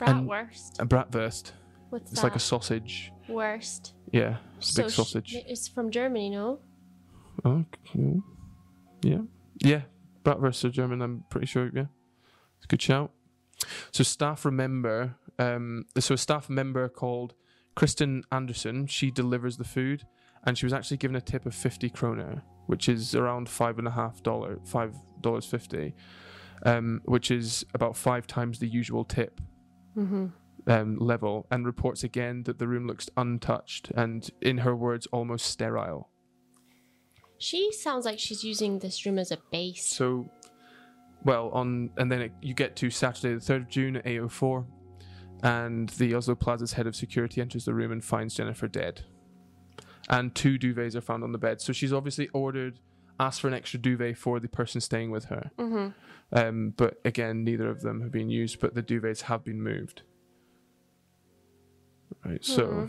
And- 0.00 0.28
Bratwurst. 0.28 0.80
a 0.80 0.86
bratwurst. 0.86 1.52
What's 1.90 2.10
It's 2.12 2.20
that? 2.20 2.26
like 2.28 2.36
a 2.36 2.40
sausage. 2.40 3.12
worst. 3.28 3.94
Yeah, 4.12 4.36
it's 4.58 4.70
a 4.70 4.72
So 4.72 4.82
big 4.82 4.92
sh- 4.92 4.94
sausage. 4.96 5.34
It's 5.46 5.68
from 5.68 5.90
Germany, 5.90 6.30
no? 6.30 6.60
Oh. 7.44 7.64
Yeah, 9.02 9.18
yeah. 9.58 9.82
Bratwurst 10.24 10.64
are 10.64 10.70
German. 10.70 11.02
I'm 11.02 11.24
pretty 11.30 11.46
sure. 11.46 11.70
Yeah, 11.74 11.86
it's 12.56 12.64
a 12.64 12.68
good 12.68 12.82
shout. 12.82 13.12
So 13.92 14.02
staff 14.04 14.44
remember. 14.44 15.16
Um, 15.38 15.84
so 15.98 16.14
a 16.14 16.18
staff 16.18 16.48
member 16.48 16.88
called 16.88 17.34
Kristen 17.74 18.24
Anderson. 18.32 18.86
She 18.86 19.10
delivers 19.10 19.56
the 19.58 19.64
food, 19.64 20.06
and 20.44 20.56
she 20.58 20.66
was 20.66 20.72
actually 20.72 20.96
given 20.96 21.14
a 21.16 21.20
tip 21.20 21.46
of 21.46 21.54
fifty 21.54 21.88
kroner, 21.90 22.42
which 22.66 22.88
is 22.88 23.14
around 23.14 23.48
five 23.48 23.78
and 23.78 23.86
a 23.86 23.90
half 23.92 24.22
dollar, 24.22 24.58
five 24.64 24.94
dollars 25.20 25.44
fifty, 25.44 25.94
um, 26.64 27.00
which 27.04 27.30
is 27.30 27.64
about 27.74 27.96
five 27.96 28.26
times 28.26 28.58
the 28.58 28.68
usual 28.68 29.04
tip 29.04 29.40
Mm-hmm. 29.96 30.26
Um, 30.66 30.98
level. 30.98 31.46
And 31.50 31.66
reports 31.66 32.04
again 32.04 32.42
that 32.44 32.58
the 32.58 32.68
room 32.68 32.86
looks 32.86 33.08
untouched 33.16 33.90
and, 33.94 34.28
in 34.40 34.58
her 34.58 34.74
words, 34.74 35.06
almost 35.12 35.46
sterile. 35.46 36.10
She 37.38 37.72
sounds 37.72 38.04
like 38.04 38.18
she's 38.18 38.42
using 38.42 38.78
this 38.78 39.04
room 39.04 39.18
as 39.18 39.30
a 39.30 39.38
base. 39.52 39.86
So, 39.86 40.30
well, 41.24 41.50
on 41.50 41.90
and 41.98 42.10
then 42.10 42.22
it, 42.22 42.32
you 42.40 42.54
get 42.54 42.76
to 42.76 42.90
Saturday, 42.90 43.34
the 43.34 43.40
third 43.40 43.62
of 43.62 43.68
June 43.68 43.96
at 43.96 44.06
eight 44.06 44.20
oh 44.20 44.28
four, 44.28 44.66
and 45.42 45.90
the 45.90 46.14
Oslo 46.14 46.34
Plaza's 46.34 46.72
head 46.72 46.86
of 46.86 46.96
security 46.96 47.42
enters 47.42 47.66
the 47.66 47.74
room 47.74 47.92
and 47.92 48.02
finds 48.02 48.34
Jennifer 48.34 48.68
dead. 48.68 49.02
And 50.08 50.34
two 50.34 50.58
duvets 50.58 50.94
are 50.94 51.02
found 51.02 51.24
on 51.24 51.32
the 51.32 51.38
bed. 51.38 51.60
So 51.60 51.74
she's 51.74 51.92
obviously 51.92 52.28
ordered, 52.28 52.78
asked 53.20 53.42
for 53.42 53.48
an 53.48 53.54
extra 53.54 53.80
duvet 53.80 54.16
for 54.16 54.40
the 54.40 54.48
person 54.48 54.80
staying 54.80 55.10
with 55.10 55.26
her. 55.26 55.50
Mm-hmm. 55.58 55.88
Um, 56.32 56.72
but 56.76 57.00
again, 57.04 57.44
neither 57.44 57.68
of 57.68 57.82
them 57.82 58.00
have 58.00 58.12
been 58.12 58.30
used, 58.30 58.60
but 58.60 58.74
the 58.74 58.82
duvets 58.82 59.22
have 59.22 59.44
been 59.44 59.60
moved. 59.60 60.04
Right. 62.26 62.44
So. 62.44 62.66
Hmm. 62.66 62.86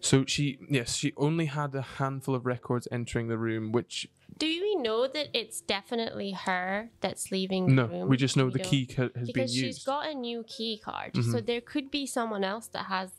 So 0.00 0.24
she, 0.24 0.58
yes, 0.70 0.94
she 0.94 1.12
only 1.16 1.46
had 1.46 1.74
a 1.74 1.82
handful 1.82 2.34
of 2.36 2.46
records 2.46 2.86
entering 2.92 3.26
the 3.28 3.38
room, 3.38 3.72
which 3.72 4.06
Do 4.38 4.46
we 4.46 4.76
know 4.76 5.08
that 5.08 5.28
it's 5.34 5.60
definitely 5.60 6.30
her 6.32 6.90
that's 7.00 7.32
leaving 7.32 7.74
the 7.74 7.86
room? 7.86 8.00
no, 8.00 8.06
we 8.06 8.16
just 8.16 8.36
know 8.36 8.48
the 8.48 8.58
don't. 8.58 8.68
key 8.68 8.86
ca- 8.86 9.08
has 9.16 9.26
because 9.26 9.32
been 9.32 9.48
she's 9.48 9.62
used. 9.62 9.86
got 9.86 10.08
a 10.08 10.14
new 10.14 10.44
key 10.46 10.78
card, 10.84 11.14
Mhm. 11.14 11.32
so 11.32 11.40
there 11.40 11.60
could 11.60 11.90
be 11.90 12.06
someone 12.06 12.44
else 12.44 12.68
that 12.68 12.84
has 12.86 13.10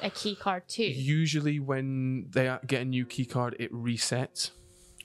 a 0.00 0.08
key 0.08 0.34
card 0.34 0.66
too. 0.66 0.84
Usually, 0.84 1.60
when 1.60 2.30
they 2.30 2.56
get 2.66 2.82
a 2.82 2.84
new 2.86 3.04
key 3.04 3.26
card, 3.26 3.54
it 3.58 3.70
resets, 3.72 4.52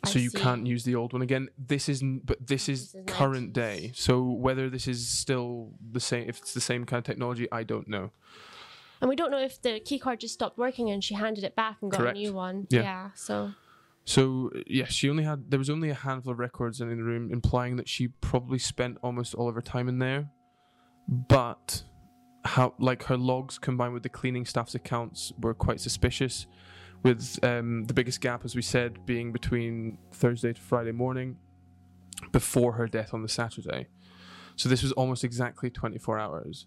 I 0.08 0.12
so 0.12 0.20
you 0.20 0.30
see. 0.30 0.40
can't 0.40 0.66
use 0.68 0.84
the 0.84 0.96
old 0.96 1.14
one 1.14 1.22
again. 1.22 1.50
This 1.58 1.90
is, 1.90 2.02
but 2.04 2.46
this 2.46 2.70
is 2.70 2.92
This 2.92 3.02
is 3.02 3.06
current 3.08 3.50
90s. 3.52 3.54
day. 3.54 3.92
So 3.94 4.22
whether 4.24 4.70
this 4.70 4.88
is 4.88 5.08
still 5.08 5.72
the 5.92 6.00
same, 6.00 6.28
if 6.30 6.38
it's 6.40 6.54
the 6.54 6.62
same 6.62 6.86
kind 6.86 7.00
of 7.00 7.04
technology, 7.04 7.48
I 7.52 7.64
don't 7.64 7.88
know. 7.88 8.12
And 9.02 9.10
we 9.10 9.16
don't 9.16 9.32
know 9.32 9.40
if 9.42 9.62
the 9.62 9.80
key 9.80 10.00
card 10.00 10.20
just 10.22 10.34
stopped 10.34 10.58
working 10.58 10.90
and 10.90 11.04
she 11.04 11.14
handed 11.16 11.44
it 11.44 11.56
back 11.56 11.78
and 11.82 11.92
got 11.92 12.00
Correct. 12.00 12.18
a 12.18 12.22
new 12.22 12.34
one. 12.34 12.66
Yeah. 12.70 13.10
so 13.14 13.52
So 14.06 14.52
yes, 14.68 14.92
she 14.94 15.10
only 15.10 15.24
had 15.24 15.50
there 15.52 15.60
was 15.60 15.70
only 15.70 15.90
a 15.90 15.94
handful 15.96 16.32
of 16.32 16.40
records 16.40 16.80
in 16.82 16.90
the 16.90 16.96
room, 17.04 17.32
implying 17.32 17.76
that 17.76 17.90
she 17.90 18.08
probably 18.08 18.60
spent 18.60 18.98
almost 19.04 19.34
all 19.36 19.50
of 19.50 19.56
her 19.56 19.62
time 19.62 19.88
in 19.90 20.00
there. 20.00 20.30
But 21.08 21.84
how 22.46 22.74
like 22.80 23.04
her 23.04 23.18
logs 23.18 23.58
combined 23.60 23.94
with 23.94 24.04
the 24.04 24.10
cleaning 24.10 24.46
staff's 24.46 24.76
accounts 24.76 25.34
were 25.40 25.54
quite 25.54 25.80
suspicious, 25.82 26.48
with 27.06 27.40
um, 27.44 27.86
the 27.86 27.94
biggest 27.94 28.20
gap, 28.20 28.44
as 28.44 28.56
we 28.56 28.64
said, 28.64 29.06
being 29.06 29.32
between 29.32 30.00
Thursday 30.12 30.52
to 30.54 30.62
Friday 30.62 30.92
morning, 30.92 31.38
before 32.32 32.74
her 32.74 32.88
death 32.88 33.14
on 33.14 33.22
the 33.22 33.30
Saturday. 33.30 33.88
So 34.56 34.68
this 34.68 34.82
was 34.82 34.92
almost 34.94 35.24
exactly 35.24 35.70
twenty 35.70 36.00
four 36.00 36.18
hours, 36.18 36.66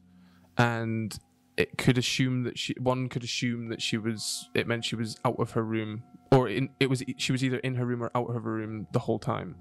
and 0.56 1.18
it 1.56 1.76
could 1.76 1.98
assume 1.98 2.44
that 2.44 2.56
she 2.56 2.72
one 2.78 3.08
could 3.08 3.24
assume 3.24 3.68
that 3.68 3.82
she 3.82 3.98
was 3.98 4.48
it 4.54 4.68
meant 4.68 4.84
she 4.84 4.94
was 4.94 5.18
out 5.24 5.40
of 5.40 5.50
her 5.50 5.64
room 5.64 6.04
or 6.30 6.48
in 6.48 6.68
it 6.78 6.88
was 6.88 7.02
she 7.16 7.32
was 7.32 7.42
either 7.42 7.56
in 7.58 7.74
her 7.74 7.84
room 7.84 8.00
or 8.00 8.12
out 8.14 8.28
of 8.28 8.34
her 8.34 8.52
room 8.52 8.86
the 8.92 8.98
whole 9.00 9.18
time 9.18 9.56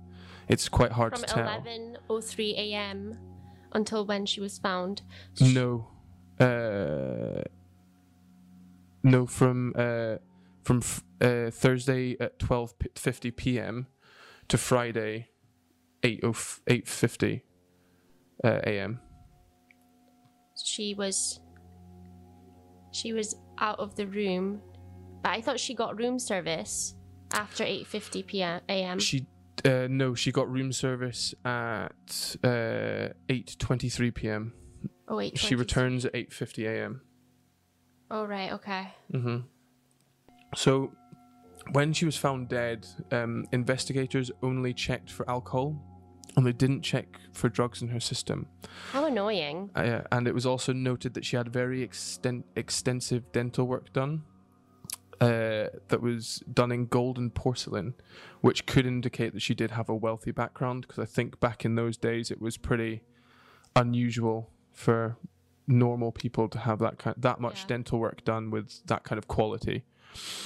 it's 0.47 0.69
quite 0.69 0.91
hard 0.91 1.13
from 1.13 1.23
to 1.23 1.33
tell 1.33 1.43
From 1.43 1.53
eleven 1.53 1.97
oh 2.07 2.21
three 2.21 2.53
a.m. 2.55 3.17
until 3.71 4.05
when 4.05 4.27
she 4.27 4.39
was 4.39 4.59
found. 4.59 5.01
So 5.33 5.45
no 5.47 5.87
uh 6.45 7.41
no 9.03 9.25
from 9.25 9.73
uh 9.75 10.17
from 10.67 10.81
uh, 11.21 11.49
thursday 11.49 12.17
at 12.19 12.37
12:50 12.39 13.35
p.m. 13.37 13.87
to 14.49 14.57
friday 14.57 15.29
8 16.03 16.21
8:50 16.21 17.41
uh, 18.43 18.59
a.m. 18.65 18.99
she 20.61 20.93
was 20.93 21.39
she 22.91 23.13
was 23.13 23.35
out 23.59 23.79
of 23.79 23.95
the 23.95 24.07
room, 24.07 24.61
but 25.23 25.29
I 25.31 25.41
thought 25.41 25.59
she 25.59 25.73
got 25.73 25.97
room 25.97 26.19
service 26.19 26.95
after 27.31 27.63
eight 27.63 27.87
fifty 27.87 28.21
p.m. 28.23 28.61
a.m. 28.67 28.99
She 28.99 29.25
uh, 29.65 29.87
no, 29.89 30.15
she 30.15 30.31
got 30.31 30.49
room 30.51 30.71
service 30.71 31.33
at 31.45 32.35
uh, 32.43 33.09
8:23 33.29 34.13
p.m. 34.13 34.53
oh 35.07 35.17
wait, 35.17 35.37
She 35.37 35.55
returns 35.55 36.05
at 36.05 36.13
8:50 36.13 36.67
a.m. 36.67 37.01
Oh 38.11 38.25
right, 38.25 38.51
okay. 38.53 38.93
hmm 39.11 39.37
So, 40.55 40.93
when 41.71 41.93
she 41.93 42.05
was 42.05 42.15
found 42.17 42.47
dead, 42.49 42.87
um, 43.11 43.45
investigators 43.51 44.31
only 44.41 44.73
checked 44.73 45.11
for 45.11 45.29
alcohol, 45.29 45.75
and 46.35 46.45
they 46.45 46.53
didn't 46.53 46.81
check 46.81 47.19
for 47.33 47.49
drugs 47.49 47.81
in 47.81 47.89
her 47.89 47.99
system. 47.99 48.47
How 48.91 49.05
annoying. 49.05 49.69
Uh, 49.75 50.01
and 50.11 50.27
it 50.27 50.33
was 50.33 50.45
also 50.45 50.71
noted 50.71 51.13
that 51.15 51.25
she 51.25 51.35
had 51.35 51.51
very 51.51 51.85
exten- 51.87 52.43
extensive 52.55 53.31
dental 53.31 53.67
work 53.67 53.91
done. 53.93 54.23
Uh, 55.19 55.65
that 55.87 55.99
was 55.99 56.43
done 56.53 56.71
in 56.71 56.85
gold 56.85 57.17
and 57.17 57.33
porcelain, 57.33 57.95
which 58.41 58.67
could 58.67 58.85
indicate 58.85 59.33
that 59.33 59.41
she 59.41 59.55
did 59.55 59.71
have 59.71 59.89
a 59.89 59.95
wealthy 59.95 60.29
background. 60.29 60.81
Because 60.87 60.99
I 60.99 61.05
think 61.05 61.39
back 61.39 61.65
in 61.65 61.73
those 61.73 61.97
days, 61.97 62.29
it 62.29 62.39
was 62.39 62.55
pretty 62.55 63.01
unusual 63.75 64.51
for 64.73 65.17
normal 65.65 66.11
people 66.11 66.47
to 66.47 66.59
have 66.59 66.77
that 66.79 66.99
kind 66.99 67.15
that 67.19 67.41
much 67.41 67.61
Yeah. 67.61 67.67
dental 67.69 67.99
work 67.99 68.23
done 68.25 68.51
with 68.51 68.85
that 68.85 69.03
kind 69.03 69.17
of 69.17 69.27
quality. 69.27 69.85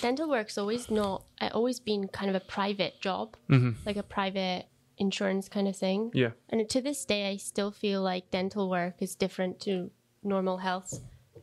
Dental 0.01 0.29
work's 0.29 0.57
always 0.57 0.89
not 0.91 1.23
uh, 1.39 1.49
always 1.53 1.79
been 1.79 2.07
kind 2.07 2.29
of 2.29 2.35
a 2.35 2.39
private 2.45 2.99
job, 3.01 3.35
hmm 3.47 3.71
like 3.85 3.97
a 3.97 4.03
private 4.03 4.65
insurance 4.97 5.49
kind 5.49 5.67
of 5.67 5.75
thing. 5.75 6.11
Yeah, 6.13 6.31
And 6.49 6.67
to 6.69 6.81
this 6.81 7.05
day, 7.05 7.29
I 7.29 7.37
still 7.37 7.71
feel 7.71 8.01
like 8.03 8.29
dental 8.31 8.69
work 8.69 8.95
is 9.01 9.15
different 9.15 9.59
to 9.61 9.91
normal 10.23 10.57
health 10.57 10.99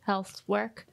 health 0.06 0.42
work. 0.46 0.86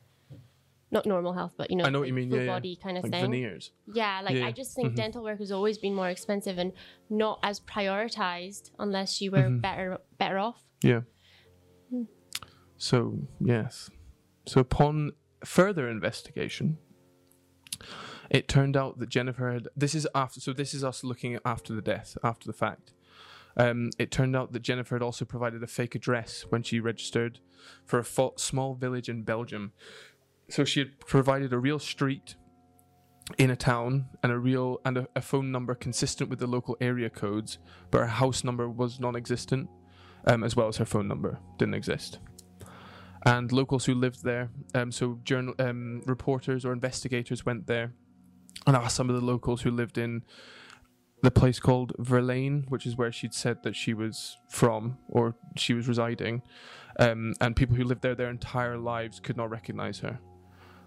Not 0.92 1.06
normal 1.06 1.34
health, 1.34 1.54
but 1.58 1.70
you 1.72 1.76
know, 1.78 1.84
I 1.86 1.90
know 1.90 2.00
what 2.00 2.08
you 2.08 2.14
mean. 2.14 2.30
Full 2.30 2.40
Yeah, 2.40 2.46
yeah. 2.46 2.54
body 2.54 2.76
kind 2.82 2.98
of 2.98 3.04
like 3.04 3.12
thing. 3.12 3.22
veneers. 3.22 3.72
Yeah, 3.92 4.22
like 4.24 4.36
Yeah, 4.36 4.46
I 4.48 4.52
just 4.52 4.76
think 4.76 4.94
mhm. 4.94 4.96
dental 4.96 5.24
work 5.24 5.40
has 5.40 5.52
always 5.52 5.78
been 5.78 5.94
more 5.94 6.10
expensive 6.10 6.58
and 6.58 6.72
not 7.10 7.40
as 7.44 7.60
prioritized 7.60 8.72
unless 8.80 9.20
you 9.22 9.32
were 9.32 9.50
Mhm. 9.50 9.62
better 9.62 9.98
better 10.18 10.38
off. 10.40 10.64
Yeah. 10.84 11.02
Hmm. 11.90 12.04
So, 12.78 13.28
yes. 13.40 13.90
So, 14.46 14.62
upon 14.62 15.12
further 15.44 15.90
investigation, 15.90 16.78
it 18.30 18.48
turned 18.48 18.76
out 18.76 19.00
that 19.00 19.10
Jennifer 19.10 19.52
had. 19.52 19.68
This 19.76 19.96
is 19.96 20.08
after. 20.16 20.40
So, 20.40 20.54
this 20.54 20.74
is 20.74 20.84
us 20.84 21.04
looking 21.04 21.38
after 21.46 21.74
the 21.74 21.82
death, 21.82 22.18
after 22.24 22.48
the 22.48 22.54
fact. 22.54 22.94
Um, 23.58 23.92
it 23.98 24.12
turned 24.12 24.36
out 24.36 24.52
that 24.52 24.62
Jennifer 24.62 24.96
had 24.96 25.02
also 25.02 25.24
provided 25.24 25.64
a 25.64 25.68
fake 25.68 25.96
address 25.96 26.46
when 26.50 26.62
she 26.62 26.80
registered 26.80 27.40
for 27.86 28.00
a 28.00 28.04
fa- 28.04 28.32
small 28.36 28.76
village 28.76 29.08
in 29.08 29.24
Belgium. 29.24 29.72
So, 30.50 30.66
she 30.66 30.80
had 30.80 31.00
provided 31.00 31.54
a 31.54 31.60
real 31.60 31.80
street 31.80 32.36
in 33.38 33.50
a 33.50 33.56
town 33.56 34.06
and 34.22 34.32
a 34.32 34.38
real 34.38 34.80
and 34.86 34.98
a, 34.98 35.08
a 35.16 35.22
phone 35.22 35.52
number 35.52 35.74
consistent 35.74 36.30
with 36.30 36.40
the 36.40 36.48
local 36.48 36.78
area 36.80 37.10
codes, 37.10 37.58
but 37.92 38.00
her 38.00 38.08
house 38.08 38.44
number 38.44 38.70
was 38.70 39.00
non-existent 39.00 39.70
um, 40.28 40.44
as 40.44 40.56
well 40.56 40.68
as 40.68 40.78
her 40.78 40.86
phone 40.86 41.08
number 41.08 41.40
didn't 41.58 41.76
exist. 41.76 42.20
And 43.26 43.52
locals 43.52 43.86
who 43.86 43.96
lived 43.96 44.24
there, 44.24 44.50
um, 44.76 44.92
so 44.92 45.20
journal 45.24 45.56
um, 45.58 46.04
reporters 46.06 46.64
or 46.64 46.74
investigators 46.74 47.46
went 47.46 47.66
there 47.66 47.92
and 48.68 48.76
asked 48.76 48.96
some 48.96 49.10
of 49.10 49.16
the 49.16 49.26
locals 49.26 49.64
who 49.64 49.72
lived 49.72 49.98
in 49.98 50.24
the 51.24 51.32
place 51.32 51.60
called 51.60 51.94
Verlaine, 51.98 52.66
which 52.70 52.86
is 52.86 52.96
where 52.96 53.12
she'd 53.12 53.34
said 53.34 53.64
that 53.64 53.76
she 53.76 53.94
was 53.94 54.38
from 54.50 54.98
or 55.10 55.36
she 55.56 55.74
was 55.74 55.88
residing. 55.88 56.44
Um, 57.00 57.34
and 57.42 57.56
people 57.56 57.76
who 57.76 57.84
lived 57.84 58.04
there 58.04 58.16
their 58.16 58.30
entire 58.30 58.78
lives 58.78 59.20
could 59.20 59.36
not 59.36 59.50
recognize 59.50 60.00
her. 60.00 60.20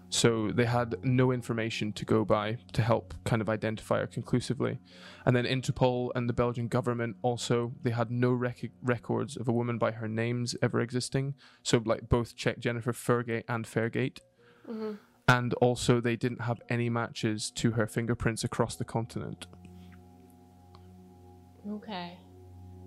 So 0.09 0.51
they 0.51 0.65
had 0.65 0.95
no 1.03 1.31
information 1.31 1.93
to 1.93 2.05
go 2.05 2.25
by 2.25 2.57
to 2.73 2.81
help 2.81 3.13
kind 3.25 3.41
of 3.41 3.49
identify 3.49 3.99
her 3.99 4.07
conclusively. 4.07 4.79
And 5.25 5.35
then 5.35 5.45
Interpol 5.45 6.09
and 6.15 6.27
the 6.27 6.33
Belgian 6.33 6.67
government 6.67 7.17
also 7.21 7.73
they 7.83 7.91
had 7.91 8.09
no 8.09 8.31
rec- 8.31 8.71
records 8.81 9.37
of 9.37 9.47
a 9.47 9.51
woman 9.51 9.77
by 9.77 9.91
her 9.91 10.07
names 10.07 10.55
ever 10.61 10.79
existing. 10.79 11.35
So 11.63 11.81
like 11.85 12.09
both 12.09 12.35
checked 12.35 12.59
Jennifer 12.59 12.91
Fergate 12.91 13.43
and 13.47 13.65
Fairgate. 13.65 14.19
hmm 14.65 14.93
And 15.27 15.53
also 15.55 16.01
they 16.01 16.15
didn't 16.15 16.41
have 16.41 16.59
any 16.69 16.89
matches 16.89 17.51
to 17.51 17.71
her 17.71 17.85
fingerprints 17.85 18.43
across 18.43 18.75
the 18.75 18.85
continent. 18.85 19.45
Okay. 21.69 22.17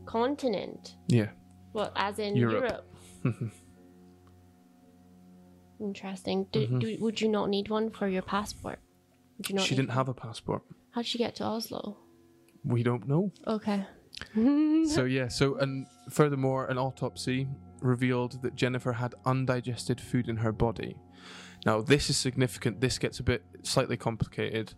Continent. 0.06 0.96
Yeah. 1.06 1.28
Well, 1.72 1.92
as 1.94 2.18
in 2.18 2.36
Europe. 2.36 2.84
Europe. 3.24 3.52
Interesting. 5.82 6.46
Do, 6.52 6.66
Mhm. 6.66 6.80
do, 6.80 6.96
would 7.00 7.20
you 7.20 7.28
not 7.28 7.48
need 7.50 7.68
one 7.68 7.90
for 7.90 8.08
your 8.08 8.22
passport? 8.22 8.78
Would 9.36 9.48
you 9.50 9.56
not? 9.56 9.64
she 9.66 9.74
didn't 9.74 9.88
one? 9.88 9.96
have 9.96 10.08
a 10.08 10.14
passport. 10.14 10.62
How'd 10.92 11.06
she 11.06 11.18
get 11.18 11.34
to 11.36 11.44
Oslo? 11.44 11.96
We 12.64 12.82
don't 12.82 13.08
know. 13.08 13.32
Okay. 13.46 13.84
so 14.86 15.04
yeah, 15.04 15.28
so 15.28 15.56
and 15.56 15.86
furthermore, 16.10 16.66
an 16.66 16.78
autopsy 16.78 17.48
revealed 17.80 18.40
that 18.42 18.54
Jennifer 18.54 18.92
had 18.92 19.14
undigested 19.24 20.00
food 20.00 20.28
in 20.28 20.36
her 20.36 20.52
body. 20.52 20.96
Now 21.66 21.80
this 21.80 22.08
is 22.10 22.16
significant. 22.16 22.80
This 22.80 22.98
gets 22.98 23.18
a 23.18 23.22
bit 23.24 23.42
slightly 23.62 23.96
complicated 23.96 24.74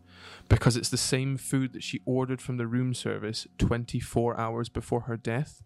because 0.48 0.76
it's 0.76 0.88
the 0.88 0.96
same 0.96 1.36
food 1.36 1.72
that 1.74 1.82
she 1.82 2.00
ordered 2.06 2.40
from 2.40 2.56
the 2.56 2.66
room 2.66 2.94
service 2.94 3.46
24 3.58 4.38
hours 4.38 4.68
before 4.70 5.02
her 5.02 5.16
death. 5.18 5.62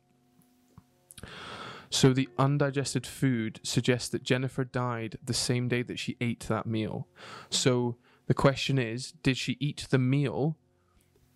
So 1.90 2.12
the 2.12 2.28
undigested 2.38 3.06
food 3.06 3.60
suggests 3.62 4.08
that 4.10 4.22
Jennifer 4.22 4.64
died 4.64 5.18
the 5.24 5.34
same 5.34 5.68
day 5.68 5.82
that 5.82 5.98
she 5.98 6.16
ate 6.20 6.40
that 6.48 6.66
meal. 6.66 7.08
So 7.50 7.96
the 8.26 8.34
question 8.34 8.78
is, 8.78 9.12
did 9.22 9.36
she 9.36 9.56
eat 9.58 9.86
the 9.90 9.98
meal 9.98 10.56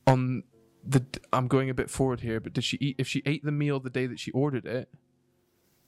on 0.06 0.44
the 0.84 1.04
I'm 1.32 1.48
going 1.48 1.70
a 1.70 1.74
bit 1.74 1.90
forward 1.90 2.20
here, 2.20 2.40
but 2.40 2.52
did 2.52 2.64
she 2.64 2.76
eat 2.80 2.96
if 2.98 3.08
she 3.08 3.22
ate 3.24 3.44
the 3.44 3.52
meal 3.52 3.80
the 3.80 3.90
day 3.90 4.06
that 4.06 4.20
she 4.20 4.30
ordered 4.32 4.66
it? 4.66 4.88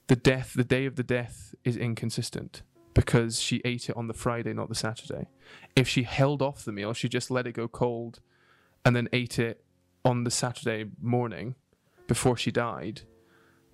The 0.07 0.17
death, 0.17 0.53
the 0.55 0.65
day 0.65 0.87
of 0.87 0.97
the 0.97 1.03
death 1.03 1.55
is 1.65 1.77
inconsistent 1.77 2.63
because 2.95 3.41
she 3.41 3.61
ate 3.65 3.89
it 3.89 3.97
on 3.97 4.07
the 4.07 4.15
Friday, 4.15 4.53
not 4.53 4.69
the 4.69 4.75
Saturday. 4.75 5.29
If 5.75 5.89
she 5.89 6.05
held 6.05 6.41
off 6.41 6.65
the 6.65 6.73
meal, 6.73 6.93
she 6.93 7.09
just 7.09 7.31
let 7.31 7.47
it 7.47 7.53
go 7.53 7.69
cold 7.69 8.21
and 8.85 8.95
then 8.95 9.09
ate 9.13 9.39
it 9.39 9.65
on 10.05 10.25
the 10.25 10.31
Saturday 10.31 10.91
morning 11.01 11.55
before 12.07 12.37
she 12.37 12.51
died, 12.51 13.03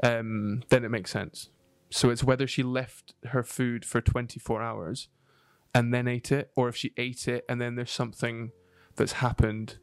um, 0.03 0.63
then 0.69 0.85
it 0.85 0.91
makes 0.91 1.11
sense. 1.11 1.49
So 1.91 2.11
it's 2.11 2.23
whether 2.25 2.47
she 2.47 2.63
left 2.63 3.15
her 3.27 3.43
food 3.43 3.85
for 3.85 4.01
24 4.01 4.63
hours 4.63 5.09
and 5.75 5.93
then 5.93 6.07
ate 6.09 6.31
it, 6.33 6.51
or 6.57 6.69
if 6.69 6.77
she 6.77 6.93
ate 6.97 7.27
it 7.29 7.45
and 7.49 7.61
then 7.61 7.75
there's 7.77 7.91
something 7.91 8.53
that's 8.97 9.13
happened 9.15 9.79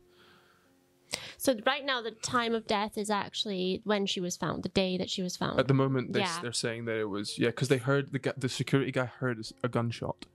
So 1.38 1.56
right 1.66 1.86
now, 1.86 2.02
the 2.02 2.12
time 2.12 2.54
of 2.54 2.68
death 2.68 2.98
is 2.98 3.10
actually 3.10 3.82
when 3.86 4.06
she 4.06 4.20
was 4.20 4.36
found, 4.36 4.64
the 4.64 4.70
day 4.70 4.98
that 4.98 5.10
she 5.10 5.22
was 5.22 5.38
found. 5.38 5.60
At 5.60 5.68
the 5.68 5.74
moment, 5.74 6.12
they, 6.14 6.20
Yeah. 6.22 6.40
they're 6.42 6.52
saying 6.52 6.86
that 6.86 6.98
it 6.98 7.06
was 7.10 7.38
yeah, 7.40 7.50
because 7.50 7.70
they 7.70 7.78
heard 7.78 8.12
the 8.12 8.34
the 8.38 8.50
security 8.50 8.92
guy 8.92 9.06
heard 9.06 9.40
a 9.64 9.70
gunshot. 9.70 10.26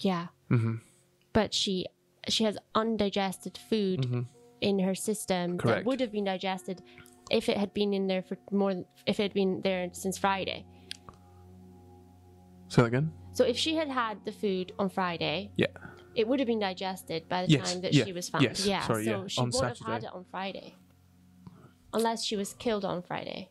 yeah, 0.00 0.26
hmm 0.48 0.76
but 1.32 1.54
she 1.54 1.86
she 2.28 2.44
has 2.44 2.56
undigested 2.74 3.58
food 3.70 4.04
hmm 4.06 4.20
in 4.60 4.78
her 4.78 4.94
system 4.94 5.58
that 5.58 5.84
would 5.84 6.00
have 6.00 6.12
been 6.12 6.24
digested 6.24 6.82
if 7.30 7.48
it 7.48 7.56
had 7.56 7.72
been 7.74 7.92
in 7.94 8.06
there 8.06 8.22
for 8.22 8.36
more 8.50 8.84
if 9.06 9.18
it 9.20 9.22
had 9.22 9.34
been 9.34 9.60
there 9.62 9.88
since 9.92 10.18
Friday. 10.18 10.64
Say 12.68 12.82
that 12.82 12.88
again. 12.88 13.12
So 13.32 13.44
if 13.44 13.56
she 13.56 13.76
had 13.76 13.88
had 13.88 14.18
the 14.24 14.32
food 14.32 14.72
on 14.78 14.88
Friday, 14.88 15.50
Yeah. 15.56 15.66
it 16.14 16.26
would 16.28 16.38
have 16.40 16.46
been 16.46 16.60
digested 16.60 17.28
by 17.28 17.46
the 17.46 17.50
Yes, 17.52 17.72
time 17.72 17.80
that 17.82 17.92
yeah, 17.92 18.04
she 18.04 18.12
was 18.12 18.28
found. 18.28 18.44
yes, 18.44 18.66
yeah, 18.66 18.80
sorry, 18.86 19.04
so 19.04 19.10
yeah, 19.22 19.26
she 19.26 19.40
on 19.40 19.50
would 19.50 19.64
have 19.64 19.78
had 19.80 20.04
it 20.04 20.10
on 20.12 20.24
Friday, 20.30 20.74
unless 21.92 22.24
she 22.24 22.36
was 22.36 22.54
killed 22.54 22.84
on 22.84 23.02
Friday. 23.02 23.50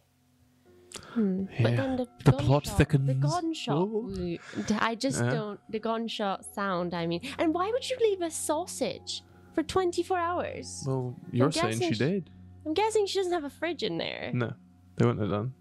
Hmm. 1.14 1.46
But 1.62 1.76
then 1.76 1.96
the, 1.98 2.06
The 2.24 2.32
gunshot, 2.32 2.46
plot 2.46 2.64
The 2.66 2.72
thickens. 2.72 3.24
gunshot. 3.24 3.88
Whoa. 3.90 4.10
ooh, 4.10 4.38
I 4.80 4.96
just 4.96 5.22
Yeah. 5.24 5.30
don't. 5.32 5.60
The 5.70 5.80
gunshot 5.80 6.46
sound. 6.46 6.94
I 6.94 7.06
mean, 7.08 7.22
and 7.40 7.54
why 7.54 7.72
would 7.72 7.88
you 7.90 7.98
leave 8.00 8.22
a 8.22 8.30
sausage 8.32 9.22
for 9.54 9.64
24 9.64 10.18
hours? 10.18 10.84
Well, 10.88 11.16
you're 11.32 11.52
saying 11.52 11.80
guessing 11.80 11.94
she 11.94 12.00
did. 12.00 12.30
I'm 12.66 12.74
guessing 12.74 13.06
she 13.06 13.20
doesn't 13.20 13.34
have 13.34 13.44
a 13.44 13.50
fridge 13.50 13.84
in 13.84 13.98
there. 13.98 14.32
No, 14.34 14.54
they 14.96 15.06
wouldn't 15.06 15.22
have 15.22 15.30
done. 15.32 15.54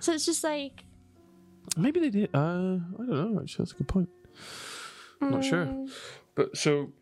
So 0.00 0.12
it's 0.12 0.26
just 0.26 0.44
like. 0.44 0.84
Maybe 1.76 2.00
they 2.00 2.10
did. 2.10 2.30
Uh, 2.32 2.38
I 2.38 3.04
don't 3.06 3.34
know. 3.34 3.40
Actually, 3.40 3.64
that's 3.64 3.72
a 3.72 3.76
good 3.76 3.88
point. 3.88 4.08
I'm 5.20 5.30
not 5.30 5.44
sure. 5.44 5.66
mm, 5.66 5.90
But 6.34 6.56
so 6.56 6.92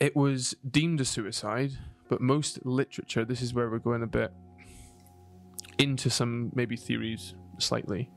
it 0.00 0.16
was 0.16 0.54
deemed 0.68 1.00
a 1.00 1.04
suicide, 1.04 1.72
but 2.08 2.20
most 2.20 2.64
literature. 2.64 3.24
This 3.24 3.42
is 3.42 3.52
where 3.54 3.68
we're 3.70 3.78
going 3.78 4.02
a 4.02 4.06
bit 4.06 4.32
into 5.78 6.10
some 6.10 6.50
maybe 6.54 6.76
theories 6.76 7.34
slightly. 7.58 8.08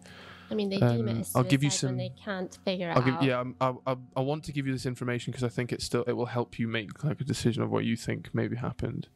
I 0.50 0.54
mean, 0.56 0.70
they 0.70 0.76
it 0.78 0.84
Um, 0.84 1.08
a 1.08 1.24
I'll 1.36 1.44
give 1.44 1.64
you 1.64 1.70
some- 1.70 1.98
they 1.98 2.14
can't 2.24 2.58
figure 2.66 2.90
it 2.92 2.98
I'll 2.98 3.02
give 3.04 3.16
out. 3.16 3.24
yeah. 3.24 3.38
I'm- 3.38 3.56
I, 3.60 3.74
I 3.88 3.96
I 4.18 4.22
want 4.22 4.44
to 4.46 4.52
give 4.52 4.68
you 4.68 4.74
this 4.74 4.86
information 4.86 5.32
because 5.32 5.44
I 5.44 5.50
think 5.50 5.72
it 5.74 5.82
still 5.82 6.04
it 6.04 6.14
will 6.14 6.28
help 6.28 6.60
you 6.60 6.68
make 6.68 7.04
like 7.04 7.20
a 7.22 7.24
decision 7.24 7.64
of 7.64 7.72
what 7.72 7.84
you 7.86 7.96
think 7.96 8.30
maybe 8.34 8.56
happened. 8.58 9.08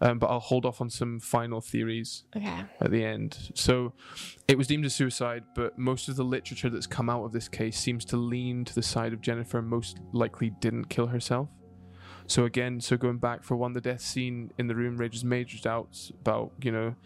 Um, 0.00 0.18
but 0.18 0.26
I'll 0.28 0.40
hold 0.40 0.64
off 0.66 0.80
on 0.80 0.90
some 0.90 1.20
final 1.20 1.60
theories 1.60 2.24
Okay. 2.34 2.64
at 2.80 2.90
the 2.90 3.04
end. 3.04 3.52
So 3.54 3.92
it 4.48 4.58
was 4.58 4.66
deemed 4.66 4.84
a 4.84 4.90
suicide, 4.90 5.44
but 5.54 5.78
most 5.78 6.08
of 6.08 6.16
the 6.16 6.24
literature 6.24 6.68
that's 6.70 6.88
come 6.88 7.08
out 7.08 7.22
of 7.24 7.30
this 7.30 7.48
case 7.48 7.78
seems 7.78 8.04
to 8.06 8.16
lean 8.16 8.64
to 8.64 8.74
the 8.74 8.82
side 8.82 9.12
of 9.12 9.20
Jennifer 9.20 9.62
most 9.62 9.98
likely 10.12 10.50
didn't 10.50 10.86
kill 10.86 11.06
herself. 11.08 11.50
So 12.26 12.44
again, 12.44 12.80
so 12.80 12.96
going 12.96 13.18
back 13.18 13.44
for 13.44 13.56
one, 13.56 13.74
the 13.74 13.80
death 13.80 14.00
scene 14.00 14.50
in 14.58 14.66
the 14.66 14.74
room 14.74 14.96
raises 14.96 15.22
major 15.24 15.58
doubts 15.58 16.10
about, 16.20 16.50
you 16.60 16.72
know, 16.72 16.96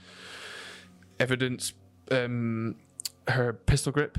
evidence, 1.21 1.75
um, 2.11 2.77
her 3.29 3.53
pistol 3.53 3.93
grip, 3.93 4.19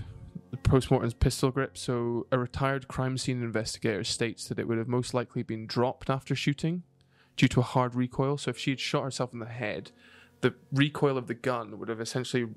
the 0.52 0.58
postmortem's 0.58 1.13
pistol 1.13 1.52
grip. 1.52 1.78
So 1.78 2.28
a 2.32 2.38
retired 2.39 2.88
crime 2.88 3.17
scene 3.17 3.41
investigator 3.41 4.04
states 4.04 4.48
that 4.48 4.60
it 4.60 4.67
would 4.67 4.78
have 4.78 4.88
most 4.88 5.13
likely 5.13 5.43
been 5.43 5.67
dropped 5.67 6.10
after 6.10 6.36
shooting 6.36 6.84
due 7.36 7.48
to 7.50 7.60
a 7.60 7.63
hard 7.63 7.96
recoil. 7.96 8.38
So 8.38 8.50
if 8.50 8.58
she 8.58 8.72
had 8.72 8.80
shot 8.80 9.04
herself 9.04 9.34
in 9.34 9.39
the 9.39 9.46
head, 9.46 9.91
the 10.41 10.54
recoil 10.72 11.17
of 11.17 11.28
the 11.28 11.34
gun 11.34 11.78
would 11.80 11.89
have 11.89 12.02
essentially 12.02 12.48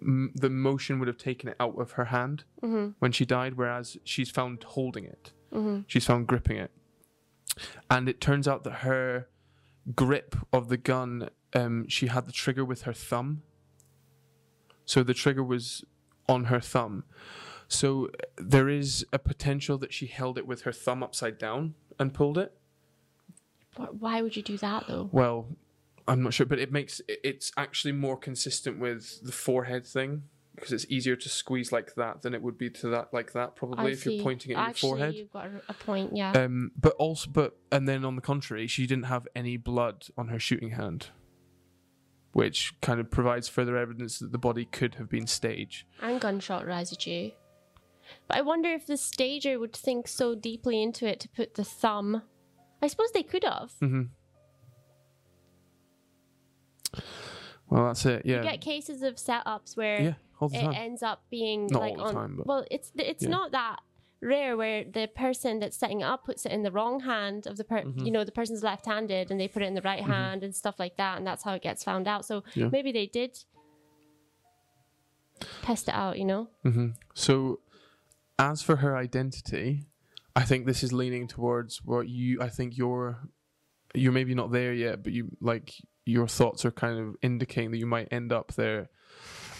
m- 0.00 0.32
the 0.34 0.50
motion 0.50 0.98
would 0.98 1.08
have 1.08 1.18
taken 1.18 1.48
it 1.48 1.56
out 1.60 1.78
of 1.80 1.92
her 1.92 2.06
hand 2.06 2.44
Mm-hmm. 2.62 2.92
when 2.98 3.12
she 3.12 3.24
died, 3.24 3.54
whereas 3.54 3.96
she's 4.04 4.30
found 4.30 4.62
holding 4.64 5.04
it. 5.04 5.32
Mm-hmm. 5.52 5.80
She's 5.86 6.04
found 6.06 6.26
gripping 6.26 6.56
it, 6.58 6.70
and 7.90 8.08
it 8.08 8.20
turns 8.20 8.46
out 8.48 8.64
that 8.64 8.72
her 8.80 9.28
grip 9.94 10.36
of 10.52 10.68
the 10.68 10.76
gun, 10.76 11.30
um, 11.54 11.86
she 11.88 12.08
had 12.08 12.26
the 12.26 12.32
trigger 12.32 12.64
with 12.64 12.82
her 12.82 12.92
thumb. 12.92 13.42
So 14.88 15.02
the 15.02 15.12
trigger 15.12 15.44
was 15.44 15.84
on 16.30 16.44
her 16.44 16.60
thumb. 16.60 17.04
So 17.68 18.08
there 18.38 18.70
is 18.70 19.04
a 19.12 19.18
potential 19.18 19.76
that 19.78 19.92
she 19.92 20.06
held 20.06 20.38
it 20.38 20.46
with 20.46 20.62
her 20.62 20.72
thumb 20.72 21.02
upside 21.02 21.36
down 21.36 21.74
and 21.98 22.14
pulled 22.14 22.38
it. 22.38 22.54
Why 23.76 24.22
would 24.22 24.34
you 24.34 24.42
do 24.42 24.56
that 24.56 24.86
though? 24.88 25.10
Well, 25.12 25.46
I'm 26.08 26.22
not 26.22 26.32
sure, 26.32 26.46
but 26.46 26.58
it 26.58 26.72
makes 26.72 27.02
it's 27.06 27.52
actually 27.58 27.92
more 27.92 28.16
consistent 28.16 28.78
with 28.78 29.20
the 29.22 29.30
forehead 29.30 29.86
thing 29.86 30.22
because 30.54 30.72
it's 30.72 30.86
easier 30.88 31.16
to 31.16 31.28
squeeze 31.28 31.70
like 31.70 31.94
that 31.96 32.22
than 32.22 32.32
it 32.32 32.40
would 32.40 32.56
be 32.56 32.70
to 32.70 32.88
that 32.88 33.12
like 33.12 33.32
that 33.34 33.56
probably 33.56 33.90
I 33.90 33.92
if 33.92 34.00
see. 34.00 34.14
you're 34.14 34.24
pointing 34.24 34.52
at 34.52 34.68
Actually, 34.70 34.88
your 34.88 34.96
forehead. 34.96 35.14
you've 35.16 35.32
got 35.32 35.46
a- 35.48 35.62
a 35.68 35.74
point. 35.74 36.16
Yeah. 36.16 36.32
Um, 36.32 36.72
but 36.80 36.94
also, 36.98 37.30
but 37.30 37.58
and 37.70 37.86
then 37.86 38.06
on 38.06 38.16
the 38.16 38.22
contrary, 38.22 38.66
she 38.66 38.86
didn't 38.86 39.04
have 39.04 39.28
any 39.36 39.58
blood 39.58 40.06
on 40.16 40.28
her 40.28 40.38
shooting 40.40 40.70
hand, 40.70 41.08
which 42.32 42.74
kind 42.80 43.00
of 43.00 43.10
provides 43.10 43.48
further 43.48 43.76
evidence 43.76 44.18
that 44.18 44.32
the 44.32 44.38
body 44.38 44.64
could 44.64 44.94
have 44.96 45.08
been 45.08 45.26
staged. 45.26 45.84
and 46.02 46.20
gunshot 46.20 46.66
residue. 46.66 47.30
But 48.26 48.38
I 48.38 48.40
wonder 48.42 48.70
if 48.70 48.86
the 48.86 48.96
stager 48.96 49.58
would 49.58 49.74
think 49.74 50.08
so 50.08 50.34
deeply 50.34 50.82
into 50.82 51.06
it 51.06 51.20
to 51.20 51.28
put 51.28 51.54
the 51.54 51.64
thumb. 51.64 52.22
I 52.80 52.86
suppose 52.86 53.10
they 53.12 53.22
could 53.22 53.44
have. 53.44 53.72
Mm-hmm. 53.82 54.02
Well, 57.68 57.86
that's 57.86 58.06
it. 58.06 58.22
Yeah. 58.24 58.36
You 58.38 58.42
get 58.44 58.60
cases 58.60 59.02
of 59.02 59.16
setups 59.16 59.76
where 59.76 60.00
yeah, 60.00 60.14
it 60.52 60.60
time. 60.62 60.72
ends 60.74 61.02
up 61.02 61.24
being 61.30 61.66
Not 61.66 61.80
like 61.82 61.92
all 61.92 61.96
the 61.98 62.02
on. 62.04 62.14
time, 62.14 62.36
but- 62.38 62.46
well, 62.46 62.64
it's 62.70 62.92
it's 62.96 63.24
Yeah. 63.24 63.28
not 63.28 63.52
that 63.52 63.80
rare 64.20 64.56
where 64.56 64.84
the 64.84 65.06
person 65.14 65.60
that's 65.60 65.76
setting 65.76 66.00
it 66.00 66.04
up 66.04 66.24
puts 66.24 66.44
it 66.44 66.52
in 66.52 66.62
the 66.62 66.72
wrong 66.72 67.00
hand 67.00 67.46
of 67.46 67.56
the 67.56 67.64
per 67.64 67.82
Mhm. 67.82 68.04
you 68.04 68.10
know 68.10 68.24
the 68.24 68.32
person's 68.32 68.62
left-handed 68.64 69.30
and 69.30 69.38
they 69.40 69.46
put 69.48 69.62
it 69.62 69.66
in 69.66 69.74
the 69.74 69.82
right 69.82 70.02
Mhm. 70.02 70.06
hand 70.06 70.42
and 70.42 70.54
stuff 70.54 70.78
like 70.80 70.96
that 70.96 71.18
and 71.18 71.26
that's 71.26 71.44
how 71.44 71.52
it 71.54 71.62
gets 71.62 71.84
found 71.84 72.08
out 72.08 72.24
so 72.24 72.42
Yeah. 72.54 72.68
maybe 72.72 72.90
they 72.92 73.06
did 73.06 73.38
test 75.62 75.88
it 75.88 75.94
out 75.94 76.18
you 76.18 76.24
know 76.24 76.48
hmm 76.62 76.88
So, 77.14 77.60
as 78.38 78.62
for 78.62 78.76
her 78.76 78.96
identity, 78.96 79.86
I 80.36 80.44
think 80.44 80.66
this 80.66 80.82
is 80.82 80.92
leaning 80.92 81.26
towards 81.26 81.84
what 81.84 82.08
you. 82.08 82.40
I 82.40 82.48
think 82.48 82.76
you're, 82.78 83.18
you're 83.94 84.12
maybe 84.12 84.34
not 84.34 84.52
there 84.52 84.72
yet, 84.72 85.02
but 85.02 85.12
you 85.12 85.36
like 85.40 85.74
your 86.06 86.28
thoughts 86.28 86.64
are 86.64 86.70
kind 86.70 86.98
of 87.00 87.16
indicating 87.22 87.72
that 87.72 87.78
you 87.78 87.86
might 87.86 88.06
end 88.12 88.32
up 88.32 88.54
there. 88.54 88.88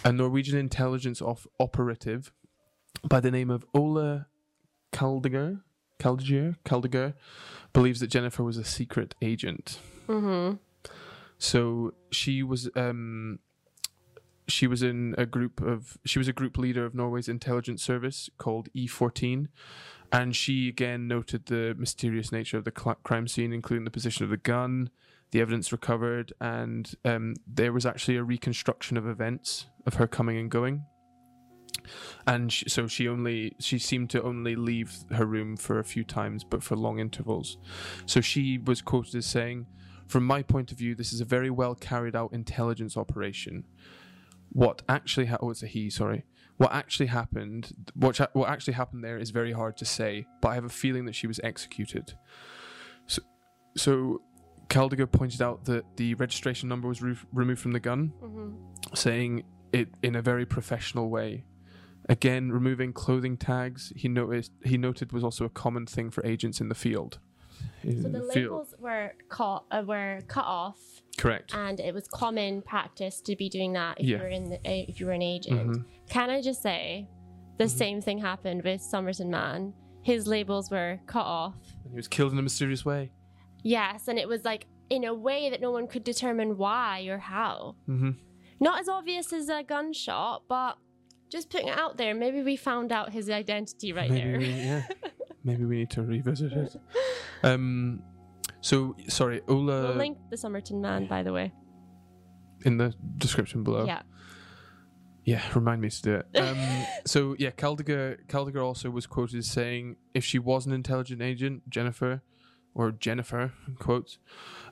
A 0.05 0.13
Norwegian 0.13 0.57
intelligence 0.57 1.21
of 1.21 1.49
operative 1.59 2.33
by 3.09 3.19
the 3.19 3.31
name 3.33 3.51
of 3.51 3.65
Ola 3.75 4.29
Kaldager, 4.93 5.61
Kaldager, 5.99 6.57
Kaldager, 6.65 7.15
believes 7.73 8.01
that 8.01 8.09
Jennifer 8.09 8.43
was 8.43 8.57
a 8.57 8.65
secret 8.65 9.15
agent. 9.23 9.81
Mm-hmm. 10.09 10.57
So 11.39 11.95
she 12.11 12.43
was 12.43 12.69
um 12.75 13.39
she 14.49 14.67
was 14.67 14.83
in 14.83 15.15
a 15.19 15.27
group 15.27 15.61
of 15.61 15.99
she 16.05 16.19
was 16.19 16.29
a 16.29 16.33
group 16.33 16.59
leader 16.59 16.85
of 16.85 16.95
Norway's 16.95 17.29
intelligence 17.29 17.83
service 17.83 18.31
called 18.39 18.69
E14 18.75 19.49
and 20.11 20.35
she 20.35 20.69
again 20.69 21.07
noted 21.07 21.47
the 21.47 21.75
mysterious 21.79 22.33
nature 22.33 22.57
of 22.57 22.65
the 22.65 22.73
cl- 22.77 22.97
crime 23.05 23.29
scene 23.29 23.53
including 23.53 23.85
the 23.85 23.91
position 23.91 24.25
of 24.25 24.31
the 24.31 24.37
gun 24.39 24.91
the 25.31 25.41
evidence 25.41 25.71
recovered 25.71 26.33
and 26.41 26.95
um, 27.05 27.35
there 27.47 27.73
was 27.73 27.85
actually 27.85 28.17
a 28.17 28.23
reconstruction 28.23 28.97
of 28.97 29.07
events 29.07 29.67
of 29.87 29.95
her 29.95 30.07
coming 30.07 30.39
and 30.39 30.51
going 30.51 30.85
and 32.27 32.53
sh 32.53 32.65
so 32.69 32.87
she 32.87 33.09
only 33.09 33.55
she 33.59 33.79
seemed 33.79 34.11
to 34.11 34.23
only 34.23 34.55
leave 34.57 34.99
her 35.13 35.25
room 35.27 35.57
for 35.57 35.79
a 35.79 35.85
few 35.85 36.05
times 36.05 36.45
but 36.45 36.63
for 36.63 36.77
long 36.77 36.99
intervals 36.99 37.57
so 38.07 38.21
she 38.21 38.59
was 38.59 38.83
quoted 38.83 39.15
as 39.15 39.27
saying 39.27 39.67
from 40.07 40.25
my 40.25 40.43
point 40.43 40.73
of 40.73 40.79
view, 40.79 40.95
this 40.95 41.13
is 41.13 41.21
a 41.21 41.25
very 41.27 41.51
well 41.51 41.75
carried 41.75 42.17
out 42.17 42.33
intelligence 42.33 42.97
operation. 42.97 43.65
What 44.49 44.81
actually 44.89 45.27
ha- 45.27 45.37
oh, 45.43 45.51
it's 45.51 45.63
a 45.63 45.67
he, 45.67 45.91
sorry. 45.91 46.25
What 46.57 46.73
actually 46.73 47.09
happened? 47.09 47.73
What 47.95 48.19
what 48.33 48.49
actually 48.49 48.73
happened 48.73 49.05
there 49.05 49.19
is 49.19 49.29
very 49.29 49.53
hard 49.53 49.77
to 49.77 49.85
say, 49.85 50.25
but 50.41 50.49
I 50.49 50.55
have 50.55 50.65
a 50.65 50.71
feeling 50.71 51.05
that 51.05 51.15
she 51.15 51.27
was 51.27 51.39
executed. 51.45 52.15
So, 53.07 53.21
so 53.77 54.23
Kaldager 54.69 55.13
pointed 55.13 55.43
out 55.43 55.67
that 55.67 55.85
the 55.97 56.15
registration 56.15 56.71
number 56.71 56.89
was 56.89 57.03
re- 57.03 57.17
removed 57.33 57.61
from 57.61 57.73
the 57.73 57.81
gun, 57.81 58.15
Mm-hmm. 58.23 58.95
saying 58.95 59.45
it 59.75 59.89
in 60.03 60.17
a 60.17 60.23
very 60.23 60.47
professional 60.47 61.11
way. 61.11 61.45
Again, 62.09 62.51
removing 62.51 62.93
clothing 62.93 63.37
tags, 63.37 63.93
he 63.95 64.09
noticed 64.09 64.53
he 64.65 64.79
noted 64.79 65.13
was 65.13 65.23
also 65.23 65.45
a 65.45 65.51
common 65.51 65.85
thing 65.87 66.11
for 66.11 66.25
agents 66.25 66.61
in 66.61 66.69
the 66.69 66.75
field. 66.75 67.19
In 67.83 68.03
So 68.03 68.09
the 68.09 68.21
field. 68.33 68.35
labels 68.35 68.75
were 68.79 69.13
cut 69.29 69.65
uh, 69.71 69.83
were 69.87 70.21
cut 70.27 70.45
off, 70.47 70.79
correct. 71.19 71.53
and 71.55 71.79
it 71.81 71.93
was 71.93 72.09
common 72.09 72.63
practice 72.63 73.21
to 73.23 73.37
be 73.37 73.49
doing 73.51 73.73
that 73.75 74.01
if 74.01 74.07
Yeah. 74.07 74.17
you 74.19 74.23
were 74.23 74.29
in 74.29 74.51
the, 74.51 74.57
uh, 74.57 74.61
if 74.89 75.01
you 75.01 75.07
were 75.07 75.13
an 75.13 75.23
agent. 75.23 75.71
Mhm. 75.77 75.85
Can 76.09 76.31
I 76.31 76.41
just 76.41 76.63
say, 76.63 77.09
the 77.59 77.65
Mm-hmm. 77.65 77.77
same 77.77 78.01
thing 78.01 78.19
happened 78.19 78.63
with 78.65 78.81
Somerton 78.81 79.31
Man. 79.31 79.75
His 80.03 80.27
labels 80.27 80.71
were 80.71 81.01
cut 81.07 81.27
off. 81.27 81.57
And 81.85 81.93
he 81.93 81.97
was 81.97 82.09
killed 82.09 82.33
in 82.33 82.39
a 82.39 82.43
mysterious 82.43 82.85
way. 82.87 83.11
Yes, 83.63 84.09
and 84.09 84.19
it 84.19 84.29
was 84.29 84.45
like 84.45 84.67
in 84.89 85.05
a 85.05 85.13
way 85.13 85.51
that 85.51 85.61
no 85.61 85.73
one 85.73 85.89
could 85.89 86.05
determine 86.05 86.57
why 86.57 87.03
or 87.09 87.19
how. 87.19 87.75
hmm 87.87 88.13
Not 88.61 88.81
as 88.81 88.89
obvious 88.89 89.33
as 89.33 89.49
a 89.51 89.63
gunshot, 89.63 90.45
but 90.49 90.79
just 91.31 91.51
putting 91.51 91.69
it 91.69 91.79
out 91.79 91.97
there. 91.97 92.15
Maybe 92.15 92.43
we 92.43 92.57
found 92.57 92.93
out 92.93 93.13
his 93.13 93.29
identity 93.31 93.93
right 93.93 94.11
Maybe 94.11 94.31
there. 94.31 94.39
we, 94.39 94.47
yeah. 94.47 94.83
Maybe 95.45 95.65
we 95.65 95.77
need 95.79 95.91
to 95.91 96.03
revisit 96.03 96.53
it. 96.53 96.77
Um, 97.43 98.03
so 98.61 98.97
sorry, 99.09 99.41
Ola 99.49 99.83
we'll 99.83 99.95
link 99.95 100.19
the 100.31 100.37
Somerton 100.37 100.81
Man, 100.81 101.07
by 101.07 101.23
the 101.23 101.33
way. 101.33 101.53
in 102.65 102.77
the 102.77 102.95
description 103.17 103.63
below. 103.63 103.87
Yeah. 103.87 104.03
Yeah, 105.25 105.43
remind 105.55 105.83
me 105.83 105.91
to 105.91 106.03
do 106.03 106.15
it. 106.15 106.39
Um, 106.39 106.59
so 107.07 107.37
yeah, 107.39 107.51
Kaldager 107.51 108.17
Kaldager 108.29 108.65
also 108.65 108.91
was 108.91 109.07
quoted 109.07 109.39
as 109.39 109.51
saying, 109.51 109.97
if 110.15 110.25
she 110.25 110.39
was 110.39 110.67
an 110.67 110.73
intelligent 110.73 111.21
agent, 111.23 111.69
Jennifer, 111.69 112.23
or 112.75 112.93
Jennifer, 112.93 113.53
in 113.67 113.75
quotes, 113.77 114.19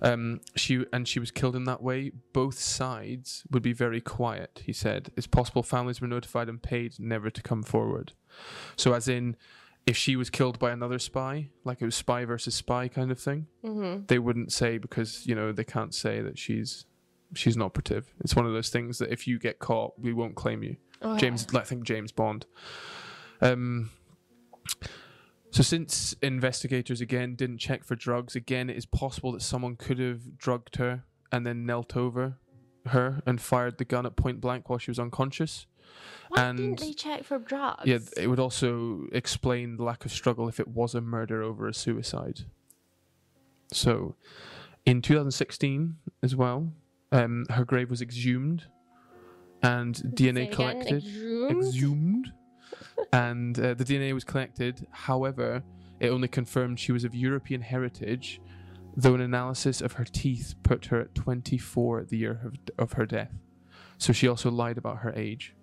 um, 0.02 0.40
she 0.54 0.85
and 0.92 1.09
she 1.09 1.18
was 1.18 1.30
killed 1.30 1.56
in 1.56 1.64
that 1.64 1.82
way. 1.82 2.12
Both 2.32 2.59
sides 2.59 3.44
would 3.50 3.62
be 3.62 3.72
very 3.72 4.00
quiet. 4.00 4.62
He 4.64 4.72
said, 4.72 5.11
it's 5.16 5.26
possible 5.26 5.62
families 5.62 6.00
were 6.00 6.06
notified 6.06 6.48
and 6.48 6.62
paid 6.62 7.00
never 7.00 7.30
to 7.30 7.42
come 7.42 7.62
forward. 7.62 8.12
So 8.76 8.92
as 8.92 9.09
in, 9.09 9.37
if 9.87 9.96
she 9.96 10.16
was 10.16 10.30
killed 10.30 10.59
by 10.59 10.72
another 10.72 10.98
spy, 10.98 11.50
like 11.64 11.80
it 11.80 11.85
was 11.85 11.94
spy 11.94 12.24
versus 12.24 12.54
spy 12.54 12.88
kind 12.88 13.11
of 13.11 13.18
thing, 13.20 13.46
Mm-hmm. 13.64 14.06
they 14.06 14.18
wouldn't 14.18 14.52
say 14.52 14.78
because 14.78 15.26
you 15.26 15.35
know 15.35 15.52
they 15.52 15.64
can't 15.64 15.94
say 15.94 16.20
that 16.22 16.38
she's 16.38 16.87
she's 17.35 17.56
an 17.56 17.62
operative. 17.62 18.12
It's 18.20 18.37
one 18.37 18.46
of 18.46 18.52
those 18.52 18.68
things 18.68 18.98
that 18.98 19.11
if 19.11 19.26
you 19.26 19.38
get 19.38 19.59
caught, 19.59 19.94
we 19.98 20.12
won't 20.12 20.35
claim 20.37 20.62
you. 20.62 20.76
Oh, 21.02 21.16
James, 21.18 21.46
I 21.54 21.61
think 21.61 21.82
James 21.85 22.12
Bond. 22.12 22.46
Um. 23.40 23.90
So 25.57 25.62
since 25.62 26.14
investigators 26.21 27.01
again 27.01 27.35
didn't 27.35 27.57
check 27.57 27.83
for 27.83 27.97
drugs, 27.97 28.37
again 28.37 28.69
it 28.69 28.77
is 28.77 28.85
possible 28.85 29.33
that 29.33 29.40
someone 29.40 29.75
could 29.75 29.99
have 29.99 30.37
drugged 30.37 30.77
her 30.77 31.05
and 31.33 31.47
then 31.47 31.64
knelt 31.64 31.97
over 31.97 32.37
her 32.88 33.23
and 33.25 33.40
fired 33.40 33.79
the 33.79 33.87
gun 33.87 34.05
at 34.05 34.16
point 34.16 34.42
blank 34.42 34.69
while 34.69 34.79
she 34.79 34.90
was 34.90 34.99
unconscious. 34.99 35.64
Why 36.29 36.42
and- 36.42 36.59
didn't 36.59 36.81
they 36.81 36.92
check 36.92 37.25
for 37.25 37.38
drugs? 37.38 37.87
Yeah, 37.87 38.01
it 38.19 38.27
would 38.27 38.38
also 38.38 39.07
explain 39.12 39.79
the 39.79 39.83
lack 39.83 40.05
of 40.05 40.12
struggle 40.12 40.47
if 40.47 40.61
it 40.61 40.69
was 40.69 40.95
a 40.95 41.01
murder 41.01 41.42
over 41.42 41.66
a 41.66 41.73
suicide. 41.73 42.40
So, 43.73 44.14
in 44.85 45.01
2016 45.01 45.97
as 46.23 46.37
well, 46.37 46.71
um, 47.12 47.47
her 47.49 47.64
grave 47.64 47.88
was 47.88 48.03
exhumed 48.03 48.66
and 49.62 49.95
DNA 49.95 50.53
collected. 50.53 51.03
exhumed? 51.03 51.64
Exhumed. 51.64 52.33
And 53.12 53.59
uh, 53.59 53.74
the 53.74 53.85
DNA 53.85 54.12
was 54.12 54.24
collected. 54.24 54.87
However, 54.90 55.62
it 56.00 56.09
only 56.09 56.28
confirmed 56.28 56.78
she 56.80 56.92
was 56.92 57.04
of 57.04 57.14
European 57.14 57.61
heritage, 57.61 58.40
though 58.96 59.14
an 59.14 59.20
analysis 59.20 59.80
of 59.80 59.92
her 59.94 60.04
teeth 60.04 60.54
put 60.62 60.87
her 60.87 61.00
at 61.00 61.14
24 61.14 62.04
the 62.04 62.16
year 62.18 62.40
of, 62.44 62.54
of 62.78 62.92
her 62.92 63.06
death. 63.06 63.32
So 63.98 64.12
she 64.12 64.28
also 64.28 64.50
lied 64.50 64.78
about 64.78 64.98
her 64.98 65.12
age. 65.14 65.54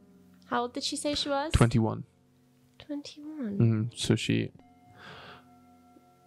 How 0.45 0.61
old 0.61 0.73
did 0.73 0.83
she 0.83 0.95
say 0.95 1.15
she 1.15 1.29
was? 1.29 1.51
21. 1.53 2.03
21. 2.79 3.57
hmm 3.57 3.83
So 3.95 4.15
she 4.15 4.51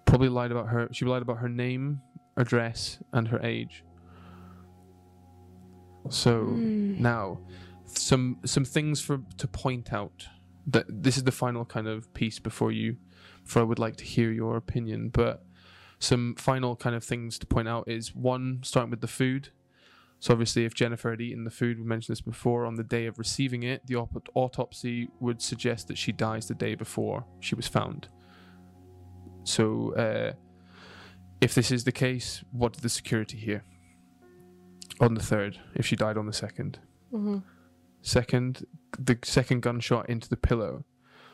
probably 0.04 0.28
lied 0.28 0.52
about 0.52 0.68
her. 0.68 0.88
She 0.92 1.04
lied 1.04 1.22
about 1.22 1.38
her 1.38 1.48
name, 1.48 2.00
address, 2.36 2.98
and 3.12 3.28
her 3.28 3.40
age. 3.42 3.84
So 6.10 6.42
Hmm. 6.44 7.02
now, 7.02 7.40
some 7.86 8.38
some 8.44 8.64
things 8.64 9.00
for 9.00 9.20
to 9.38 9.48
point 9.48 9.92
out. 9.92 10.26
That 10.66 10.86
this 10.88 11.16
is 11.16 11.24
the 11.24 11.32
final 11.32 11.64
kind 11.64 11.86
of 11.86 12.12
piece 12.14 12.38
before 12.38 12.72
you, 12.72 12.96
for 13.44 13.60
I 13.60 13.62
would 13.62 13.78
like 13.78 13.96
to 13.96 14.04
hear 14.04 14.32
your 14.32 14.56
opinion. 14.56 15.10
But 15.10 15.44
some 15.98 16.34
final 16.36 16.76
kind 16.76 16.96
of 16.96 17.04
things 17.04 17.38
to 17.38 17.46
point 17.46 17.68
out 17.68 17.88
is 17.88 18.14
one, 18.14 18.60
starting 18.62 18.90
with 18.90 19.00
the 19.00 19.06
food. 19.08 19.50
So 20.18 20.32
obviously, 20.32 20.64
if 20.64 20.74
Jennifer 20.74 21.10
had 21.10 21.20
eaten 21.20 21.44
the 21.44 21.50
food, 21.50 21.78
we 21.78 21.84
mentioned 21.84 22.14
this 22.16 22.20
before, 22.22 22.64
on 22.64 22.74
the 22.74 22.82
day 22.82 23.06
of 23.06 23.18
receiving 23.18 23.62
it, 23.62 23.86
the 23.86 23.96
op- 23.96 24.28
autopsy 24.34 25.08
would 25.20 25.40
suggest 25.42 25.88
that 25.88 25.98
she 25.98 26.10
dies 26.10 26.48
the 26.48 26.54
day 26.54 26.74
before 26.74 27.24
she 27.38 27.54
was 27.54 27.68
found. 27.68 28.08
So, 29.44 29.94
uh, 29.94 30.32
if 31.40 31.54
this 31.54 31.70
is 31.70 31.84
the 31.84 31.92
case, 31.92 32.42
what 32.50 32.72
did 32.72 32.82
the 32.82 32.88
security 32.88 33.36
hear? 33.36 33.62
On 35.00 35.14
the 35.14 35.22
third, 35.22 35.60
if 35.74 35.86
she 35.86 35.94
died 35.96 36.16
on 36.16 36.26
the 36.26 36.32
second. 36.32 36.78
Mhm. 37.12 37.42
Second, 38.00 38.64
the 38.98 39.18
second 39.22 39.62
gunshot 39.62 40.08
into 40.08 40.28
the 40.28 40.36
pillow. 40.36 40.84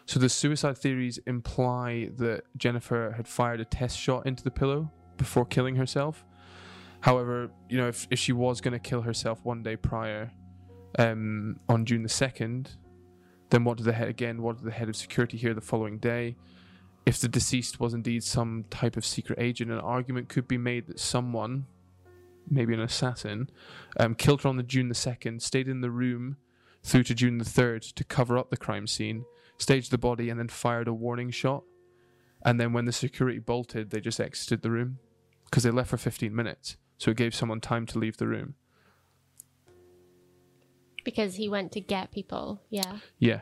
So 0.07 0.18
the 0.18 0.29
suicide 0.29 0.79
theories 0.79 1.18
imply 1.27 2.11
that 2.16 2.44
Jennifer 2.57 3.14
had 3.16 3.29
fired 3.29 3.61
a 3.61 3.64
test 3.64 3.98
shot 3.98 4.27
into 4.27 4.42
the 4.42 4.51
pillow 4.51 4.90
before 5.16 5.44
killing 5.44 5.77
herself. 5.77 6.25
However, 7.01 7.51
you 7.68 7.79
know, 7.79 7.88
if, 7.88 8.07
if 8.11 8.18
she 8.18 8.33
was 8.33 8.61
going 8.61 8.72
to 8.72 8.79
kill 8.79 9.03
herself 9.03 9.44
one 9.44 9.62
day 9.62 9.77
prior, 9.77 10.33
um, 10.98 11.59
on 11.68 11.85
June 11.85 12.03
the 12.03 12.09
second, 12.09 12.70
then 13.51 13.64
what 13.64 13.77
did 13.77 13.85
the 13.85 13.92
head 13.92 14.09
again? 14.09 14.42
What 14.42 14.57
did 14.57 14.64
the 14.64 14.72
head 14.72 14.88
of 14.88 14.96
security 14.96 15.37
hear 15.37 15.55
the 15.55 15.61
following 15.61 15.98
day? 15.98 16.37
If 17.05 17.20
the 17.20 17.29
deceased 17.29 17.81
was 17.81 17.94
indeed 17.94 18.22
some 18.22 18.64
type 18.70 18.96
of 18.96 19.05
secret 19.05 19.38
agent, 19.40 19.70
an 19.70 19.79
argument 19.79 20.29
could 20.29 20.46
be 20.46 20.59
made 20.59 20.87
that 20.87 21.01
someone, 21.01 21.66
maybe 22.48 22.75
an 22.75 22.81
assassin, 22.81 23.51
um, 23.98 24.14
killed 24.14 24.42
her 24.42 24.48
on 24.48 24.57
the 24.57 24.62
June 24.62 24.88
the 24.88 24.94
second, 24.94 25.42
stayed 25.42 25.68
in 25.68 25.81
the 25.81 25.90
room 25.90 26.37
through 26.83 27.05
to 27.05 27.14
June 27.14 27.38
the 27.38 27.45
third 27.45 27.83
to 27.83 28.05
cover 28.05 28.37
up 28.37 28.51
the 28.51 28.57
crime 28.57 28.87
scene, 28.87 29.25
staged 29.59 29.90
the 29.90 29.99
body, 29.99 30.29
and 30.31 30.38
then 30.38 30.49
fired 30.49 30.88
a 30.88 30.92
warning 30.95 31.31
shot. 31.31 31.62
And 32.45 32.59
then 32.59 32.73
when 32.73 32.87
the 32.87 32.92
security 32.92 33.38
bolted, 33.38 33.90
they 33.90 34.01
just 34.01 34.21
exited 34.21 34.62
the 34.62 34.71
room 34.71 34.99
because 35.45 35.62
they 35.62 35.71
left 35.71 35.90
for 35.90 35.97
15 35.97 36.35
minutes. 36.35 36.77
So 36.99 37.11
it 37.12 37.16
gave 37.16 37.35
someone 37.35 37.61
time 37.61 37.87
to 37.87 37.99
leave 37.99 38.16
the 38.16 38.27
room. 38.27 38.55
Because 41.05 41.35
he 41.37 41.49
went 41.49 41.73
to 41.73 41.81
get 41.81 42.12
people. 42.12 42.62
Yeah. 42.71 42.99
Yeah. 43.18 43.40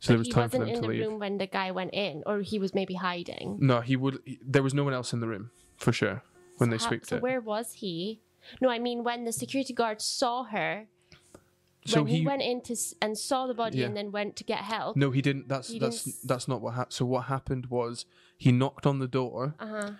So 0.00 0.08
But 0.08 0.14
there 0.14 0.18
was 0.18 0.28
time 0.28 0.50
for 0.50 0.58
them 0.58 0.68
to 0.68 0.72
leave. 0.74 0.80
He 0.80 0.80
wasn't 0.80 0.94
in 0.94 1.00
the 1.00 1.08
room 1.10 1.18
when 1.20 1.38
the 1.38 1.46
guy 1.46 1.70
went 1.70 1.94
in, 1.94 2.22
or 2.26 2.40
he 2.40 2.58
was 2.58 2.74
maybe 2.74 2.94
hiding. 2.94 3.58
No, 3.60 3.80
he 3.80 3.96
would. 3.96 4.18
he- 4.24 4.40
there 4.44 4.62
was 4.62 4.74
no 4.74 4.82
one 4.84 4.94
else 4.94 5.12
in 5.12 5.20
the 5.20 5.28
room 5.28 5.50
for 5.76 5.92
sure 5.92 6.22
when 6.56 6.70
they 6.70 6.78
So 6.78 6.84
how- 6.84 6.88
swept 6.90 7.06
so 7.06 7.16
it. 7.16 7.22
where 7.22 7.40
was 7.40 7.74
he? 7.74 8.20
No, 8.60 8.68
I 8.70 8.78
mean 8.78 9.04
when 9.04 9.24
the 9.24 9.32
security 9.32 9.72
guard 9.74 10.00
saw 10.00 10.44
her. 10.44 10.88
So 11.84 12.02
when 12.02 12.06
he, 12.12 12.18
he- 12.20 12.26
went 12.26 12.42
in 12.42 12.60
to 12.62 12.74
s- 12.74 12.94
and 13.02 13.18
saw 13.18 13.46
the 13.46 13.54
body 13.54 13.78
Yeah. 13.78 13.86
and 13.86 13.96
then 13.96 14.12
went 14.12 14.36
to 14.36 14.44
get 14.44 14.58
help. 14.60 14.96
No, 14.96 15.10
he 15.10 15.20
didn't. 15.22 15.48
That's 15.48 15.68
He 15.68 15.78
that's 15.78 16.04
didn't 16.04 16.14
s- 16.16 16.22
that's 16.22 16.48
not 16.48 16.60
what 16.60 16.74
happened. 16.74 16.92
So 16.92 17.04
what 17.06 17.24
happened 17.24 17.66
was 17.66 18.06
he 18.38 18.52
knocked 18.52 18.86
on 18.86 18.98
the 19.00 19.08
door. 19.08 19.54
Uh 19.58 19.66
huh. 19.66 19.90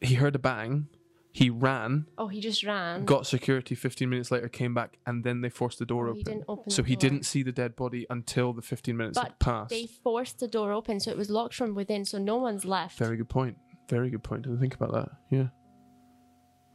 He 0.00 0.14
heard 0.14 0.36
a 0.36 0.38
bang, 0.38 0.86
He 1.32 1.50
ran, 1.50 2.06
Oh, 2.16 2.28
he 2.28 2.40
just 2.40 2.62
ran. 2.64 3.04
got 3.04 3.26
security. 3.26 3.74
Fifteen 3.74 4.08
minutes 4.10 4.30
later, 4.30 4.48
came 4.48 4.74
back, 4.74 4.98
and 5.06 5.22
then 5.24 5.40
they 5.40 5.50
forced 5.50 5.78
the 5.78 5.86
door 5.86 6.08
Oh, 6.08 6.14
he 6.14 6.20
open. 6.20 6.32
didn't 6.32 6.44
open 6.48 6.70
so 6.70 6.82
he 6.82 6.94
door. 6.96 7.00
didn't 7.10 7.26
see 7.26 7.42
the 7.42 7.52
dead 7.52 7.74
body 7.76 8.06
until 8.10 8.52
the 8.52 8.62
fifteen 8.62 8.96
minutes 8.96 9.18
had 9.18 9.28
But 9.28 9.38
passed. 9.40 9.70
They 9.70 9.86
forced 9.86 10.38
the 10.40 10.48
door 10.48 10.72
open, 10.72 11.00
so 11.00 11.10
it 11.10 11.16
was 11.16 11.30
locked 11.30 11.54
from 11.54 11.74
within, 11.74 12.04
so 12.04 12.18
no 12.18 12.36
one's 12.36 12.64
left. 12.64 12.96
Very 12.98 13.16
good 13.16 13.28
point. 13.28 13.56
Very 13.88 14.08
good 14.10 14.22
point. 14.22 14.42
Didn't 14.42 14.60
think 14.60 14.74
about 14.74 14.92
that. 14.92 15.08
Yeah. 15.30 15.48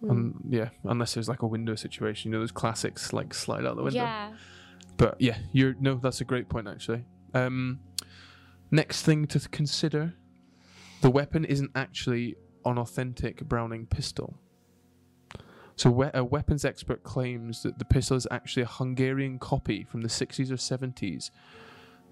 Hmm. 0.04 0.10
Um, 0.12 0.42
yeah. 0.50 0.70
Unless 0.84 1.14
there's 1.14 1.30
like 1.30 1.42
a 1.44 1.48
window 1.48 1.76
situation, 1.76 2.30
you 2.32 2.38
know, 2.38 2.42
those 2.42 2.52
classics 2.52 3.14
like 3.14 3.34
slide 3.34 3.66
out 3.66 3.78
the 3.78 3.84
window. 3.84 4.00
yeah. 4.02 4.34
But 4.98 5.16
yeah, 5.20 5.38
you're 5.54 5.76
no, 5.80 5.96
that's 5.96 6.22
a 6.22 6.26
great 6.26 6.50
point 6.50 6.68
actually. 6.68 7.06
Um, 7.34 7.80
next 8.70 9.04
thing 9.04 9.26
to 9.28 9.40
consider, 9.50 10.14
the 11.02 11.10
weapon 11.10 11.46
isn't 11.46 11.72
actually 11.74 12.36
an 12.66 12.78
authentic 12.78 13.44
Browning 13.46 13.86
pistol. 13.88 14.38
So 15.76 15.90
we- 15.90 16.12
a 16.14 16.24
weapons 16.24 16.64
expert 16.66 17.02
claims 17.04 17.64
that 17.64 17.80
the 17.80 17.86
pistol 17.86 18.16
is 18.16 18.28
actually 18.30 18.64
a 18.64 18.68
Hungarian 18.68 19.40
copy 19.40 19.84
from 19.84 20.02
the 20.02 20.10
60s 20.10 20.52
or 20.52 20.58
70s 20.58 21.32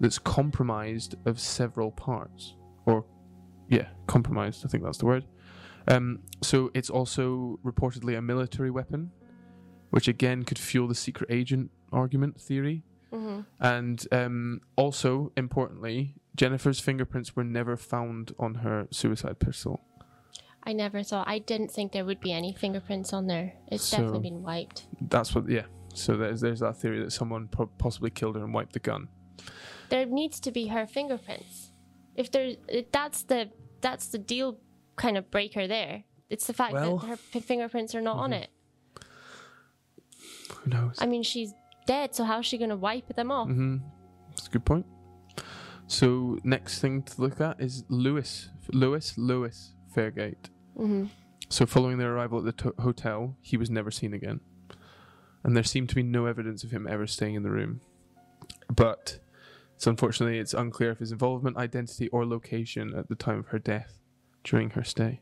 that's 0.00 0.18
compromised 0.18 1.14
of 1.26 1.38
several 1.38 1.92
parts, 1.92 2.54
or 2.86 3.04
yeah, 3.68 3.88
compromised. 4.08 4.64
I 4.66 4.68
think 4.68 4.82
that's 4.82 4.98
the 4.98 5.06
word. 5.06 5.24
Um, 5.88 6.20
so 6.42 6.70
it's 6.74 6.90
also 6.90 7.58
reportedly 7.64 8.16
a 8.16 8.22
military 8.22 8.70
weapon, 8.70 9.10
which 9.90 10.08
again 10.08 10.44
could 10.44 10.58
fuel 10.58 10.88
the 10.88 10.94
secret 10.94 11.30
agent 11.30 11.70
argument 11.92 12.40
theory. 12.40 12.84
hmm 13.12 13.40
And 13.60 14.06
um, 14.12 14.60
also, 14.76 15.32
importantly, 15.36 16.14
Jennifer's 16.36 16.80
fingerprints 16.80 17.36
were 17.36 17.44
never 17.44 17.76
found 17.76 18.32
on 18.38 18.54
her 18.56 18.86
suicide 18.90 19.38
pistol. 19.38 19.80
I 20.64 20.72
never 20.72 21.02
thought. 21.02 21.26
I 21.28 21.40
didn't 21.40 21.72
think 21.72 21.90
there 21.92 22.04
would 22.04 22.20
be 22.20 22.32
any 22.32 22.52
fingerprints 22.52 23.12
on 23.12 23.26
there. 23.26 23.54
It's 23.70 23.82
So- 23.84 23.96
definitely 23.96 24.30
been 24.30 24.42
wiped. 24.42 24.86
That's 25.10 25.34
what, 25.34 25.48
yeah. 25.48 25.64
So 25.94 26.16
there's 26.16 26.40
there's 26.40 26.60
that 26.60 26.76
theory 26.78 27.00
that 27.02 27.12
someone 27.12 27.48
po- 27.48 27.70
possibly 27.78 28.08
killed 28.10 28.36
her 28.36 28.44
and 28.44 28.54
wiped 28.54 28.72
the 28.72 28.78
gun. 28.78 29.08
There 29.90 30.06
needs 30.06 30.40
to 30.40 30.50
be 30.50 30.68
her 30.68 30.86
fingerprints. 30.86 31.72
If 32.14 32.30
there, 32.30 32.54
that's 32.92 33.24
the 33.24 33.50
that's 33.82 34.06
the 34.08 34.18
deal 34.18 34.58
kind 35.02 35.18
of 35.18 35.30
break 35.30 35.54
her 35.54 35.66
there. 35.66 36.04
It's 36.30 36.46
the 36.46 36.52
fact 36.54 36.72
Well- 36.72 36.98
that 36.98 37.06
her 37.08 37.16
p- 37.32 37.40
fingerprints 37.40 37.94
are 37.94 38.00
not 38.00 38.16
on 38.16 38.30
Mhm. 38.30 38.42
it. 38.42 38.50
Who 40.54 40.70
knows? 40.70 40.96
I 41.00 41.06
mean, 41.06 41.22
she's 41.22 41.52
dead, 41.86 42.14
so 42.14 42.24
how's 42.24 42.46
she 42.46 42.56
gonna 42.58 42.76
wipe 42.76 43.08
them 43.16 43.30
off? 43.30 43.48
hmm 43.48 43.78
That's 44.30 44.46
a 44.46 44.50
good 44.50 44.64
point. 44.64 44.86
So 45.86 46.38
next 46.44 46.78
thing 46.80 47.02
to 47.02 47.20
look 47.20 47.40
at 47.40 47.60
is 47.60 47.84
Lewis, 47.88 48.48
Lewis, 48.72 49.18
Lewis 49.18 49.74
Fairgate. 49.94 50.48
hmm 50.76 51.06
So 51.48 51.66
following 51.66 51.98
their 51.98 52.14
arrival 52.14 52.38
at 52.38 52.44
the 52.44 52.52
to- 52.52 52.74
hotel, 52.82 53.36
he 53.42 53.56
was 53.58 53.68
never 53.68 53.90
seen 53.90 54.14
again, 54.14 54.40
and 55.44 55.54
there 55.56 55.64
seemed 55.64 55.88
to 55.90 55.94
be 55.94 56.02
no 56.02 56.24
evidence 56.26 56.64
of 56.64 56.70
him 56.70 56.86
ever 56.86 57.06
staying 57.06 57.34
in 57.34 57.42
the 57.42 57.50
room. 57.50 57.80
But 58.74 59.18
so 59.76 59.90
unfortunately, 59.90 60.38
it's 60.38 60.54
unclear 60.54 60.92
if 60.92 60.98
his 61.00 61.12
involvement, 61.12 61.56
identity, 61.58 62.08
or 62.08 62.24
location 62.24 62.94
at 62.94 63.08
the 63.08 63.16
time 63.16 63.38
of 63.40 63.48
her 63.48 63.58
death 63.58 63.98
during 64.44 64.70
her 64.70 64.84
stay. 64.84 65.20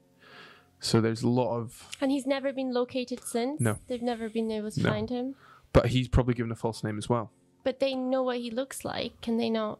So 0.79 1.01
there's 1.01 1.23
a 1.23 1.29
lot 1.29 1.57
of, 1.59 1.89
And 2.01 2.11
he's 2.11 2.27
never 2.27 2.53
been 2.53 2.73
located 2.73 3.23
since. 3.25 3.61
No. 3.61 3.79
they've 3.87 4.03
never 4.03 4.29
been 4.31 4.51
able 4.51 4.71
to 4.71 4.83
No. 4.83 4.91
find 4.91 5.11
him. 5.11 5.35
but 5.73 5.87
he's 5.87 6.09
probably 6.09 6.35
given 6.35 6.51
a 6.51 6.57
false 6.57 6.83
name 6.83 6.97
as 6.99 7.09
well. 7.09 7.31
But 7.63 7.79
they 7.81 7.95
know 7.95 8.23
what 8.23 8.39
he 8.39 8.51
looks 8.51 8.85
like. 8.85 9.21
Can 9.21 9.37
they 9.37 9.51
not 9.51 9.79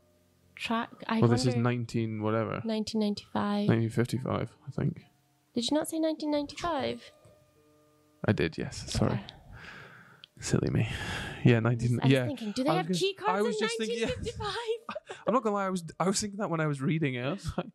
track? 0.55 0.91
I 1.07 1.19
well, 1.21 1.29
this 1.31 1.47
is 1.47 1.57
19 1.57 2.23
whatever, 2.23 2.61
1995. 2.65 3.69
1955, 3.69 4.51
I 4.67 4.71
think. 4.71 5.07
Did 5.55 5.71
you 5.71 5.75
not 5.77 5.89
say 5.89 5.99
1995? 5.99 7.11
I 8.27 8.33
did, 8.33 8.59
yes. 8.59 8.93
Sorry. 8.93 9.21
Silly 10.41 10.71
me. 10.71 10.89
Yeah, 11.45 11.57
I 11.59 11.61
19. 11.61 12.01
I 12.01 12.05
was 12.05 12.13
yeah, 12.13 12.27
thinking, 12.27 12.53
do 12.53 12.65
they 12.65 12.75
have 12.75 12.89
key 12.91 13.15
cards 13.15 13.47
in 13.47 13.53
just 13.59 13.79
thinking- 13.79 13.99
yeah. 14.01 14.07
1955? 14.07 15.17
I'm 15.27 15.35
not 15.35 15.43
gonna 15.43 15.55
lie. 15.55 15.67
I 15.67 15.71
was 15.71 15.85
I 15.99 16.07
was 16.07 16.21
thinking 16.21 16.39
that 16.39 16.51
when 16.51 16.61
I 16.61 16.67
was 16.67 16.81
reading 16.81 17.15
it. 17.15 17.25
I 17.25 17.31
was 17.33 17.47
like, 17.57 17.67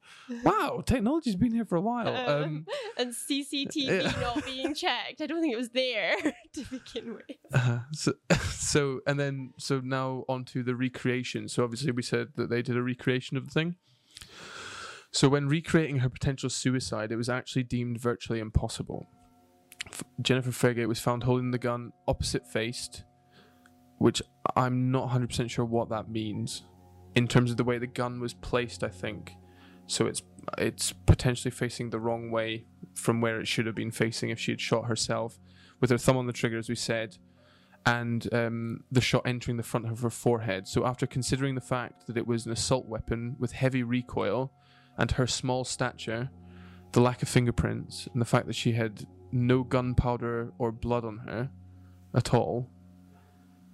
"Wow, 0.44 0.84
technology's 0.86 1.36
been 1.36 1.54
here 1.54 1.66
for 1.66 1.76
a 1.76 1.82
while." 1.82 2.08
Um, 2.08 2.66
and 2.98 3.12
CCTV 3.14 3.74
Yeah. 3.76 4.12
not 4.20 4.44
being 4.46 4.74
checked. 4.74 5.22
I 5.22 5.26
don't 5.28 5.42
think 5.42 5.54
it 5.54 5.58
was 5.58 5.70
there 5.70 6.16
to 6.54 6.64
begin 6.70 7.14
with. 7.16 7.38
uh, 7.54 7.80
so, 7.92 8.14
so 8.50 9.00
and 9.08 9.20
then 9.20 9.54
so 9.58 9.80
now 9.84 10.26
onto 10.28 10.64
the 10.64 10.76
recreation. 10.76 11.48
So 11.48 11.64
obviously 11.64 11.92
we 11.92 12.02
said 12.04 12.30
that 12.36 12.50
they 12.50 12.62
did 12.62 12.76
a 12.78 12.82
recreation 12.82 13.38
of 13.38 13.46
the 13.46 13.52
thing. 13.52 13.76
So 15.12 15.30
when 15.30 15.48
recreating 15.48 16.00
her 16.00 16.10
potential 16.10 16.50
suicide, 16.50 17.12
it 17.12 17.16
was 17.16 17.30
actually 17.30 17.64
deemed 17.64 18.00
virtually 18.00 18.40
impossible. 18.40 19.08
F- 19.92 20.04
Jennifer 20.22 20.52
Fairgate 20.52 20.88
was 20.88 21.00
found 21.00 21.24
holding 21.24 21.52
the 21.52 21.58
gun 21.58 21.94
opposite 22.08 22.48
faced, 22.48 23.04
which 23.98 24.22
I'm 24.56 24.92
not 24.92 25.10
100% 25.10 25.50
sure 25.50 25.66
what 25.66 25.90
that 25.90 26.10
means 26.10 26.64
in 27.16 27.28
terms 27.28 27.52
of 27.52 27.58
the 27.58 27.64
way 27.64 27.78
the 27.78 27.88
gun 27.88 28.20
was 28.20 28.34
placed, 28.34 28.84
I 28.84 28.90
think. 28.90 29.34
So 29.88 30.06
it's 30.06 30.22
it's 30.58 30.92
potentially 30.92 31.52
facing 31.52 31.90
the 31.90 32.00
wrong 32.00 32.30
way 32.30 32.66
from 32.94 33.20
where 33.20 33.40
it 33.40 33.48
should 33.48 33.66
have 33.66 33.76
been 33.76 33.92
facing 33.92 34.30
if 34.30 34.40
she 34.40 34.52
had 34.52 34.62
shot 34.62 34.86
herself, 34.86 35.40
with 35.80 35.90
her 35.90 35.98
thumb 35.98 36.18
on 36.18 36.28
the 36.28 36.34
trigger, 36.34 36.58
as 36.58 36.70
we 36.70 36.76
said, 36.76 37.18
and 37.86 38.32
um, 38.34 38.84
the 38.92 39.02
shot 39.02 39.24
entering 39.26 39.58
the 39.58 39.64
front 39.64 39.90
of 39.90 40.02
her 40.02 40.10
forehead. 40.10 40.68
So 40.68 40.86
after 40.86 41.06
considering 41.06 41.56
the 41.56 41.62
fact 41.62 42.08
that 42.08 42.18
it 42.18 42.28
was 42.28 42.46
an 42.46 42.52
assault 42.52 42.88
weapon 42.88 43.36
with 43.40 43.52
heavy 43.52 43.84
recoil, 43.84 44.52
and 44.98 45.12
her 45.12 45.28
small 45.28 45.64
stature, 45.64 46.30
the 46.94 47.02
lack 47.02 47.22
of 47.22 47.30
fingerprints, 47.30 48.08
and 48.14 48.22
the 48.22 48.26
fact 48.26 48.48
that 48.48 48.56
she 48.56 48.72
had 48.74 49.06
no 49.36 49.64
gunpowder 49.64 50.52
or 50.58 50.72
blood 50.72 51.06
on 51.06 51.18
her 51.20 51.50
at 52.16 52.34
all, 52.34 52.70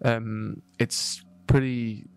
um, 0.04 0.62
it's 0.80 1.24
pretty. 1.48 2.08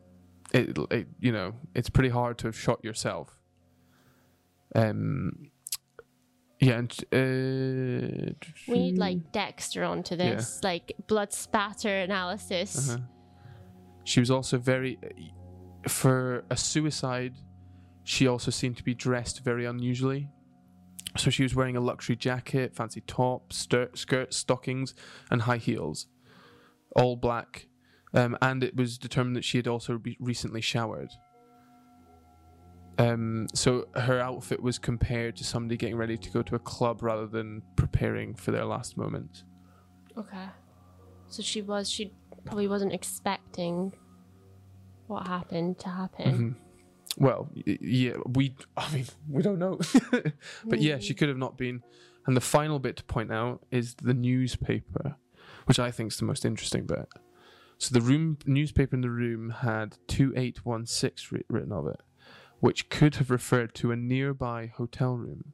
It, 0.52 0.78
it 0.90 1.08
you 1.20 1.32
know 1.32 1.54
it's 1.74 1.90
pretty 1.90 2.10
hard 2.10 2.38
to 2.38 2.46
have 2.48 2.58
shot 2.58 2.84
yourself. 2.84 3.38
Um. 4.74 5.50
Yeah, 6.60 6.78
and 6.78 6.92
uh, 7.12 8.32
We 8.68 8.78
need 8.78 8.96
like 8.96 9.32
Dexter 9.32 9.84
onto 9.84 10.16
this, 10.16 10.60
like 10.62 10.94
blood 11.08 11.32
spatter 11.32 11.94
analysis. 11.94 12.90
Uh-huh. 12.90 13.00
She 14.04 14.20
was 14.20 14.30
also 14.30 14.56
very, 14.56 14.98
for 15.88 16.44
a 16.48 16.56
suicide, 16.56 17.34
she 18.04 18.26
also 18.28 18.50
seemed 18.50 18.76
to 18.78 18.84
be 18.84 18.94
dressed 18.94 19.44
very 19.44 19.66
unusually. 19.66 20.30
So 21.16 21.30
she 21.30 21.42
was 21.44 21.54
wearing 21.54 21.76
a 21.76 21.80
luxury 21.80 22.16
jacket, 22.16 22.74
fancy 22.74 23.02
top, 23.06 23.52
stir- 23.52 23.90
skirt, 23.94 24.34
stockings, 24.34 24.94
and 25.30 25.42
high 25.42 25.58
heels, 25.58 26.08
all 26.96 27.16
black. 27.16 27.68
Um, 28.12 28.36
and 28.42 28.62
it 28.64 28.76
was 28.76 28.98
determined 28.98 29.36
that 29.36 29.44
she 29.44 29.58
had 29.58 29.68
also 29.68 29.98
be- 29.98 30.16
recently 30.20 30.60
showered. 30.60 31.10
Um, 32.98 33.48
so 33.54 33.88
her 33.94 34.20
outfit 34.20 34.62
was 34.62 34.78
compared 34.78 35.36
to 35.36 35.44
somebody 35.44 35.76
getting 35.76 35.96
ready 35.96 36.16
to 36.16 36.30
go 36.30 36.42
to 36.42 36.54
a 36.54 36.60
club 36.60 37.02
rather 37.02 37.26
than 37.26 37.62
preparing 37.76 38.34
for 38.34 38.52
their 38.52 38.64
last 38.64 38.96
moments. 38.96 39.44
Okay. 40.16 40.46
So 41.26 41.42
she 41.42 41.62
was, 41.62 41.90
she 41.90 42.12
probably 42.44 42.68
wasn't 42.68 42.92
expecting 42.92 43.92
what 45.06 45.26
happened 45.26 45.78
to 45.80 45.88
happen. 45.88 46.56
Well, 47.16 47.48
yeah, 47.54 48.14
we. 48.26 48.56
I 48.76 48.92
mean, 48.92 49.06
we 49.28 49.42
don't 49.42 49.58
know, 49.58 49.78
but 50.64 50.80
yeah, 50.80 50.98
she 50.98 51.14
could 51.14 51.28
have 51.28 51.38
not 51.38 51.56
been. 51.56 51.82
And 52.26 52.36
the 52.36 52.40
final 52.40 52.78
bit 52.78 52.96
to 52.96 53.04
point 53.04 53.30
out 53.30 53.64
is 53.70 53.94
the 53.94 54.14
newspaper, 54.14 55.16
which 55.66 55.78
I 55.78 55.90
think 55.90 56.12
is 56.12 56.18
the 56.18 56.24
most 56.24 56.44
interesting 56.44 56.86
bit. 56.86 57.06
So 57.78 57.92
the 57.92 58.00
room 58.00 58.38
newspaper 58.46 58.96
in 58.96 59.02
the 59.02 59.10
room 59.10 59.50
had 59.50 59.98
two 60.08 60.32
eight 60.36 60.64
one 60.64 60.86
six 60.86 61.30
written 61.30 61.72
of 61.72 61.86
it, 61.86 62.00
which 62.60 62.88
could 62.88 63.16
have 63.16 63.30
referred 63.30 63.74
to 63.76 63.92
a 63.92 63.96
nearby 63.96 64.72
hotel 64.74 65.16
room. 65.16 65.52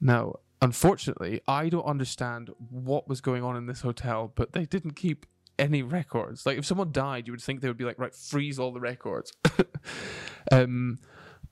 Now, 0.00 0.36
unfortunately, 0.62 1.40
I 1.48 1.68
don't 1.68 1.84
understand 1.84 2.50
what 2.58 3.08
was 3.08 3.20
going 3.20 3.42
on 3.42 3.56
in 3.56 3.66
this 3.66 3.80
hotel, 3.80 4.32
but 4.34 4.52
they 4.52 4.66
didn't 4.66 4.96
keep 4.96 5.26
any 5.60 5.82
records. 5.82 6.46
Like 6.46 6.58
if 6.58 6.64
someone 6.64 6.92
died, 6.92 7.26
you 7.26 7.32
would 7.32 7.42
think 7.42 7.60
they 7.60 7.68
would 7.68 7.76
be 7.76 7.84
like, 7.84 7.98
right, 7.98 8.14
freeze 8.14 8.58
all 8.58 8.72
the 8.72 8.80
records. 8.80 9.32
um, 10.52 10.98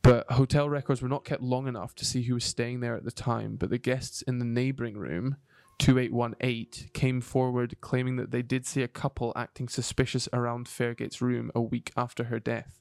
but 0.03 0.31
hotel 0.33 0.69
records 0.69 1.03
were 1.03 1.09
not 1.09 1.25
kept 1.25 1.43
long 1.43 1.69
enough 1.69 1.95
to 1.97 2.05
see 2.05 2.23
who 2.23 2.35
was 2.35 2.45
staying 2.45 2.81
there 2.81 2.97
at 2.97 3.05
the 3.05 3.11
time. 3.11 3.57
But 3.57 3.71
the 3.71 3.79
guests 3.79 4.23
in 4.23 4.39
the 4.39 4.45
neighboring 4.45 4.97
room, 4.97 5.37
2818, 5.79 6.91
came 6.93 7.21
forward 7.21 7.77
claiming 7.81 8.17
that 8.17 8.31
they 8.31 8.43
did 8.43 8.67
see 8.67 8.83
a 8.83 8.89
couple 8.89 9.33
acting 9.37 9.69
suspicious 9.69 10.29
around 10.33 10.67
Fairgate's 10.67 11.21
room 11.21 11.51
a 11.55 11.61
week 11.61 11.93
after 11.97 12.25
her 12.25 12.41
death. 12.41 12.81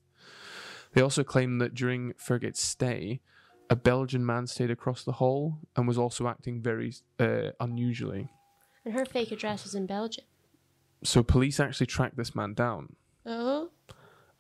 They 0.94 1.02
also 1.02 1.24
claimed 1.24 1.60
that 1.62 1.74
during 1.74 2.14
Fairgate's 2.14 2.62
stay, 2.62 3.22
a 3.70 3.76
Belgian 3.76 4.26
man 4.26 4.48
stayed 4.48 4.72
across 4.72 5.04
the 5.04 5.14
hall 5.14 5.60
and 5.76 5.88
was 5.88 5.98
also 5.98 6.28
acting 6.28 6.62
very 6.62 6.94
uh, 7.20 7.52
unusually. 7.60 8.30
And 8.86 8.94
her 8.94 9.06
fake 9.06 9.32
address 9.32 9.64
was 9.64 9.76
in 9.76 9.86
Belgium. 9.86 10.24
So 11.04 11.24
police 11.24 11.60
actually 11.60 11.88
tracked 11.88 12.18
this 12.18 12.34
man 12.36 12.54
down 12.54 12.96
Oh. 13.26 13.70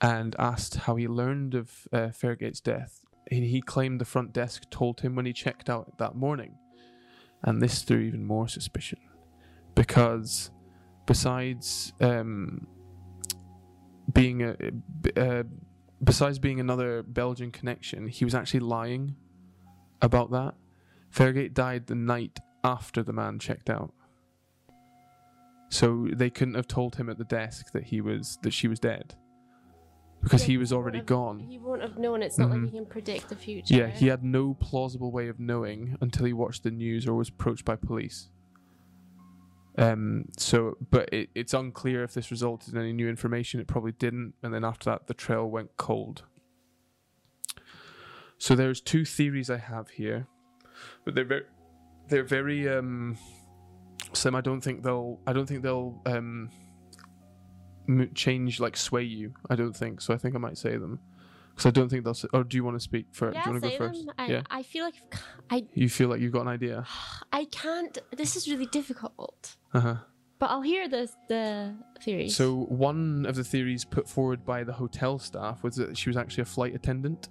and 0.01 0.35
asked 0.39 0.75
how 0.75 0.95
he 0.95 1.07
learned 1.07 1.53
of 1.55 1.87
uh, 1.93 1.97
Fairgate's 2.09 2.59
death. 2.61 3.01
He, 3.29 3.47
he 3.47 3.61
claimed 3.61 3.99
the 4.01 4.05
front 4.05 4.33
desk 4.33 4.63
told 4.69 5.01
him 5.01 5.15
when 5.15 5.25
he 5.25 5.33
checked 5.33 5.69
out 5.69 5.97
that 5.97 6.15
morning. 6.15 6.55
and 7.43 7.61
this 7.61 7.83
threw 7.83 7.99
even 7.99 8.23
more 8.25 8.47
suspicion 8.47 8.99
because 9.75 10.49
besides 11.05 11.93
um, 12.01 12.65
being 14.11 14.41
a 14.41 14.55
uh, 15.15 15.43
besides 16.03 16.39
being 16.39 16.59
another 16.59 17.03
Belgian 17.03 17.51
connection, 17.51 18.07
he 18.07 18.25
was 18.25 18.33
actually 18.33 18.61
lying 18.61 19.15
about 20.01 20.31
that. 20.31 20.55
Fairgate 21.13 21.53
died 21.53 21.85
the 21.87 21.95
night 21.95 22.39
after 22.63 23.03
the 23.03 23.13
man 23.13 23.37
checked 23.39 23.69
out. 23.69 23.93
So 25.69 26.07
they 26.13 26.29
couldn't 26.29 26.53
have 26.55 26.67
told 26.67 26.95
him 26.95 27.09
at 27.09 27.17
the 27.17 27.23
desk 27.25 27.71
that 27.73 27.83
he 27.85 28.01
was 28.01 28.37
that 28.43 28.51
she 28.51 28.67
was 28.67 28.79
dead. 28.79 29.15
Because 30.21 30.41
Yeah, 30.43 30.47
he 30.47 30.57
was 30.57 30.73
already 30.73 30.97
have- 30.97 31.05
gone. 31.05 31.39
He 31.39 31.59
won't 31.59 31.81
have 31.81 31.97
known. 31.97 32.23
It's 32.23 32.37
not 32.39 32.49
Mhm. 32.49 32.53
like 32.63 32.71
he 32.71 32.77
can 32.77 32.85
predict 32.87 33.29
the 33.29 33.35
future. 33.35 33.75
Yeah, 33.75 33.87
he 33.87 34.07
had 34.07 34.23
no 34.23 34.55
plausible 34.55 35.11
way 35.11 35.27
of 35.27 35.39
knowing 35.39 35.95
until 36.01 36.25
he 36.25 36.33
watched 36.33 36.63
the 36.63 36.71
news 36.71 37.07
or 37.07 37.13
was 37.13 37.29
approached 37.29 37.65
by 37.65 37.75
police. 37.75 38.29
Um. 39.77 40.25
So, 40.37 40.75
but 40.89 41.13
it, 41.13 41.29
it's 41.35 41.53
unclear 41.53 42.03
if 42.03 42.13
this 42.15 42.31
resulted 42.31 42.73
in 42.73 42.79
any 42.79 42.93
new 42.93 43.07
information. 43.07 43.59
It 43.59 43.67
probably 43.67 43.91
didn't, 43.91 44.33
and 44.41 44.51
then 44.53 44.63
after 44.63 44.85
that, 44.89 45.05
the 45.05 45.13
trail 45.13 45.47
went 45.47 45.77
cold. 45.77 46.23
So 48.39 48.55
there's 48.55 48.81
two 48.81 49.05
theories 49.05 49.49
I 49.49 49.57
have 49.57 49.89
here, 49.91 50.27
but 51.05 51.13
they're 51.15 51.25
very, 51.25 51.43
they're 52.07 52.23
very 52.23 52.67
um. 52.67 53.17
Sam, 54.13 54.35
I 54.35 54.41
don't 54.41 54.61
think 54.61 54.83
they'll. 54.83 55.19
I 55.27 55.33
don't 55.33 55.45
think 55.45 55.63
they'll 55.63 56.01
um. 56.05 56.49
Change 58.15 58.59
like 58.59 58.75
sway 58.75 59.03
you. 59.03 59.33
I 59.49 59.55
don't 59.55 59.71
think 59.73 60.01
so. 60.01 60.13
I 60.13 60.17
think 60.17 60.35
I 60.35 60.39
might 60.39 60.57
say 60.57 60.71
them 60.75 60.99
because 61.51 61.65
I 61.65 61.71
don't 61.71 61.87
think 61.87 62.03
they'll. 62.03 62.13
Say, 62.13 62.27
or 62.33 62.43
do 62.43 62.57
you 62.57 62.63
want 62.65 62.75
to 62.75 62.81
speak 62.81 63.05
first? 63.13 63.33
Yeah, 63.35 63.43
do 63.45 63.49
you 63.49 63.53
want 63.53 63.63
to 63.63 63.69
go 63.69 63.77
first? 63.77 64.05
them. 64.05 64.15
I, 64.17 64.25
yeah. 64.27 64.41
I 64.49 64.63
feel 64.63 64.83
like 64.83 64.95
I 65.49 65.65
You 65.73 65.87
feel 65.87 66.09
like 66.09 66.19
you've 66.19 66.33
got 66.33 66.41
an 66.41 66.49
idea. 66.49 66.85
I 67.31 67.45
can't. 67.45 67.97
This 68.15 68.35
is 68.35 68.49
really 68.49 68.65
difficult. 68.65 69.55
Uh 69.73 69.79
huh. 69.79 69.95
But 70.37 70.49
I'll 70.51 70.61
hear 70.61 70.89
the 70.89 71.09
the 71.29 71.75
theories. 72.01 72.35
So 72.35 72.65
one 72.67 73.25
of 73.25 73.35
the 73.35 73.43
theories 73.45 73.85
put 73.85 74.09
forward 74.09 74.45
by 74.45 74.65
the 74.65 74.73
hotel 74.73 75.17
staff 75.17 75.63
was 75.63 75.77
that 75.77 75.97
she 75.97 76.09
was 76.09 76.17
actually 76.17 76.41
a 76.41 76.45
flight 76.45 76.75
attendant. 76.75 77.29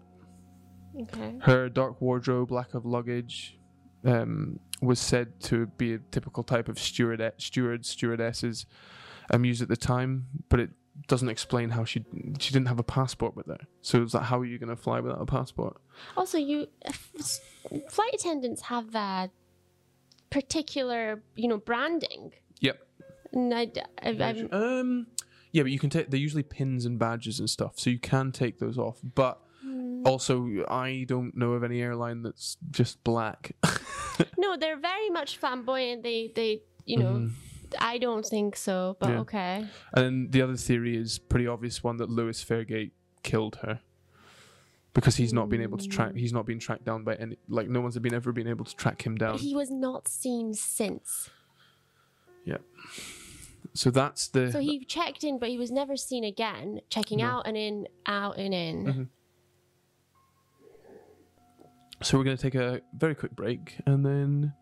okay. 1.02 1.36
Her 1.42 1.68
dark 1.68 2.00
wardrobe, 2.00 2.50
lack 2.50 2.72
of 2.72 2.86
luggage, 2.86 3.58
um, 4.06 4.58
was 4.82 4.98
said 5.00 5.40
to 5.40 5.66
be 5.66 5.94
a 5.94 5.98
typical 6.10 6.42
type 6.42 6.68
of 6.68 6.78
steward, 6.78 7.22
stewards, 7.38 7.88
stewardesses 7.88 8.66
um, 9.30 9.44
used 9.44 9.62
at 9.62 9.68
the 9.68 9.76
time, 9.76 10.26
but 10.48 10.60
it 10.60 10.70
doesn't 11.08 11.28
explain 11.28 11.70
how 11.70 11.84
she 11.84 12.04
she 12.38 12.52
didn't 12.52 12.68
have 12.68 12.78
a 12.78 12.82
passport 12.82 13.36
with 13.36 13.46
her. 13.46 13.58
So 13.82 14.02
it's 14.02 14.14
like, 14.14 14.24
how 14.24 14.38
are 14.38 14.44
you 14.44 14.58
going 14.58 14.70
to 14.70 14.76
fly 14.76 15.00
without 15.00 15.20
a 15.20 15.26
passport? 15.26 15.76
Also, 16.16 16.38
you 16.38 16.68
f- 16.84 17.10
s- 17.18 17.40
flight 17.90 18.12
attendants 18.14 18.62
have 18.62 18.92
that 18.92 19.30
particular, 20.30 21.22
you 21.34 21.48
know, 21.48 21.58
branding. 21.58 22.32
Yep. 22.60 22.78
And 23.32 23.54
I, 23.54 23.70
I, 24.02 24.10
I'm, 24.10 24.52
Um, 24.52 25.06
yeah, 25.52 25.62
but 25.62 25.72
you 25.72 25.78
can 25.78 25.90
take. 25.90 26.10
They're 26.10 26.20
usually 26.20 26.42
pins 26.42 26.84
and 26.86 26.98
badges 26.98 27.40
and 27.40 27.48
stuff, 27.48 27.78
so 27.78 27.90
you 27.90 27.98
can 27.98 28.32
take 28.32 28.58
those 28.58 28.78
off. 28.78 28.98
But. 29.02 29.40
Also, 30.06 30.64
I 30.68 31.04
don't 31.08 31.36
know 31.36 31.52
of 31.52 31.62
any 31.64 31.80
airline 31.82 32.22
that's 32.22 32.56
just 32.70 33.02
black. 33.04 33.52
no, 34.38 34.56
they're 34.56 34.78
very 34.78 35.10
much 35.10 35.36
flamboyant. 35.38 36.02
They, 36.02 36.32
they, 36.34 36.62
you 36.84 36.98
know, 36.98 37.12
Mhm. 37.14 37.30
I 37.78 37.98
don't 37.98 38.24
think 38.24 38.56
so. 38.56 38.96
But 39.00 39.10
Yeah. 39.10 39.20
okay. 39.20 39.66
And 39.92 40.30
the 40.32 40.40
other 40.42 40.56
theory 40.56 40.96
is 40.96 41.18
pretty 41.18 41.46
obvious 41.46 41.82
one 41.82 41.96
that 41.98 42.08
Lewis 42.08 42.42
Fairgate 42.44 42.92
killed 43.22 43.56
her 43.62 43.80
because 44.94 45.16
he's 45.16 45.32
not 45.32 45.48
been 45.48 45.60
able 45.60 45.76
to 45.78 45.88
track. 45.88 46.12
Mm. 46.12 46.18
He's 46.20 46.32
not 46.32 46.46
been 46.46 46.58
tracked 46.60 46.84
down 46.84 47.02
by 47.04 47.16
any. 47.16 47.36
Like 47.48 47.68
no 47.68 47.80
one's 47.80 47.98
been 47.98 48.14
ever 48.14 48.32
been 48.32 48.46
able 48.48 48.64
to 48.64 48.74
track 48.76 49.04
him 49.04 49.16
down. 49.16 49.38
He 49.38 49.54
was 49.54 49.70
not 49.70 50.08
seen 50.08 50.54
since. 50.54 51.28
Yeah 52.44 52.58
so 53.74 53.90
that's 53.90 54.28
the. 54.28 54.50
So 54.52 54.58
he 54.60 54.84
checked 54.86 55.22
in, 55.22 55.38
but 55.38 55.50
he 55.50 55.58
was 55.58 55.70
never 55.70 55.96
seen 55.96 56.24
again. 56.24 56.80
Checking 56.88 57.18
No. 57.18 57.26
out 57.26 57.46
and 57.46 57.56
in, 57.56 57.86
out 58.06 58.38
and 58.38 58.54
in. 58.54 58.84
Mhm. 58.86 59.08
So 62.02 62.18
we're 62.18 62.24
going 62.24 62.36
to 62.36 62.42
take 62.42 62.54
a 62.54 62.80
very 62.92 63.14
quick 63.14 63.32
break, 63.34 63.78
and 63.86 64.04
then 64.04 64.52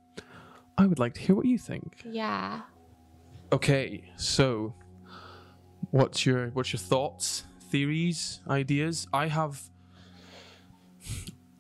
I 0.78 0.86
would 0.86 0.98
like 0.98 1.14
to 1.14 1.20
hear 1.20 1.34
what 1.34 1.46
you 1.46 1.58
think. 1.58 2.02
Yeah. 2.04 2.62
Okay, 3.52 4.12
so 4.16 4.74
what's 5.90 6.24
your 6.24 6.48
what's 6.50 6.72
your 6.72 6.80
thoughts, 6.80 7.44
theories, 7.70 8.40
ideas? 8.48 9.06
I 9.12 9.28
have 9.28 9.60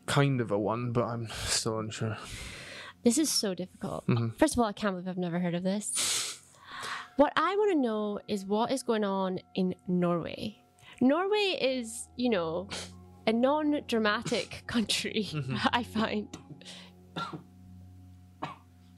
kind 0.06 0.40
of 0.40 0.50
a 0.50 0.58
one, 0.58 0.92
but 0.92 1.04
I'm 1.04 1.28
still 1.44 1.78
unsure. 1.78 2.16
This 3.02 3.18
is 3.18 3.30
so 3.30 3.54
difficult. 3.54 4.06
Mhm. 4.06 4.38
First 4.38 4.54
of 4.54 4.60
all, 4.60 4.66
I 4.66 4.72
can't 4.72 4.94
believe 4.94 5.08
I've 5.08 5.18
never 5.18 5.38
heard 5.38 5.54
of 5.54 5.62
this. 5.62 6.40
What 7.16 7.32
I 7.36 7.54
want 7.56 7.72
to 7.72 7.78
know 7.78 8.18
is 8.26 8.44
what 8.44 8.72
is 8.72 8.82
going 8.82 9.04
on 9.04 9.38
in 9.54 9.74
Norway. 9.86 10.58
Norway 11.00 11.58
is, 11.60 12.08
you 12.16 12.30
know, 12.30 12.68
a 13.26 13.32
non 13.32 13.80
dramatic 13.86 14.62
country, 14.66 15.28
Mm-hmm. 15.32 15.56
I 15.72 15.82
find. 15.82 16.28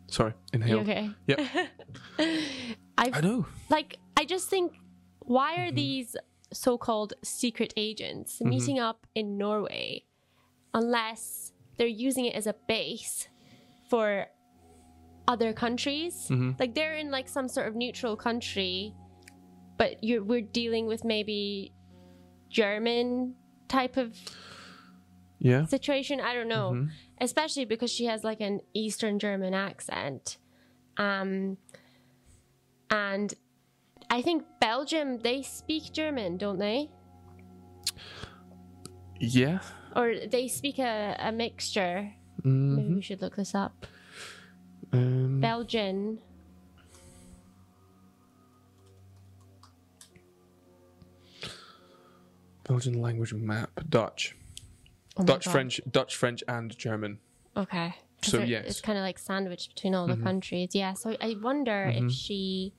Sorry, 0.08 0.32
inhale. 0.52 0.80
okay? 0.80 1.10
Yep. 1.26 1.40
I 2.18 3.10
I 3.12 3.20
know. 3.20 3.46
like, 3.68 3.98
I 4.16 4.24
just 4.24 4.48
think, 4.48 4.72
why 5.20 5.56
Mm-hmm. 5.56 5.68
are 5.68 5.72
these 5.72 6.16
so 6.52 6.78
called 6.78 7.12
secret 7.24 7.74
agents 7.76 8.40
meeting 8.40 8.78
up 8.78 9.06
in 9.14 9.36
Norway 9.36 10.04
unless 10.72 11.52
they're 11.76 11.86
using 11.88 12.24
it 12.26 12.34
as 12.34 12.46
a 12.46 12.54
base 12.68 13.28
for 13.90 14.26
other 15.28 15.52
countries? 15.52 16.14
Mm-hmm. 16.30 16.52
like 16.60 16.74
they're 16.74 16.94
in 16.94 17.10
like 17.10 17.28
some 17.28 17.48
sort 17.48 17.66
of 17.68 17.74
neutral 17.74 18.16
country 18.16 18.94
but 19.76 20.02
you're 20.02 20.22
we're 20.22 20.40
dealing 20.40 20.86
with 20.86 21.04
maybe 21.04 21.72
german 22.48 23.34
type 23.68 23.96
of 23.96 24.14
Yeah. 25.38 25.66
situation? 25.66 26.20
I 26.20 26.34
don't 26.34 26.48
know. 26.48 26.72
Mhm. 26.72 26.90
especially 27.18 27.64
because 27.64 27.90
she 27.90 28.04
has 28.04 28.22
like 28.24 28.40
an 28.42 28.60
eastern 28.74 29.18
german 29.18 29.54
accent. 29.54 30.36
Um 30.98 31.56
and 32.90 33.34
i 34.10 34.22
think 34.22 34.44
belgium 34.60 35.18
they 35.18 35.42
speak 35.42 35.92
german 35.92 36.36
don't 36.36 36.58
they? 36.58 36.90
Yeah. 39.18 39.60
or 39.94 40.14
they 40.26 40.46
speak 40.48 40.78
a, 40.78 41.16
a 41.18 41.32
mixture. 41.32 42.12
Hmm 42.42 42.76
maybe 42.76 42.94
we 42.94 43.02
should 43.02 43.22
look 43.22 43.36
this 43.36 43.54
up. 43.54 43.86
Um, 44.92 45.40
belgian 45.40 46.18
Belgian 52.68 53.00
language 53.00 53.32
map. 53.34 53.70
Dutch. 53.88 54.36
Oh 55.16 55.24
Dutch, 55.24 55.44
God. 55.46 55.52
French, 55.52 55.80
Dutch, 55.90 56.16
French, 56.16 56.42
and 56.48 56.76
German. 56.76 57.18
Okay. 57.56 57.94
So, 58.22 58.40
yes. 58.42 58.64
it's 58.66 58.80
kind 58.80 58.98
of 58.98 59.02
like 59.02 59.18
sandwiched 59.18 59.74
between 59.74 59.94
all 59.94 60.06
Mhm. 60.08 60.16
the 60.18 60.22
countries. 60.22 60.70
Yeah. 60.74 60.94
So 60.94 61.16
I 61.20 61.36
wonder 61.40 61.90
Mhm. 61.92 62.06
if 62.06 62.12
she 62.12 62.72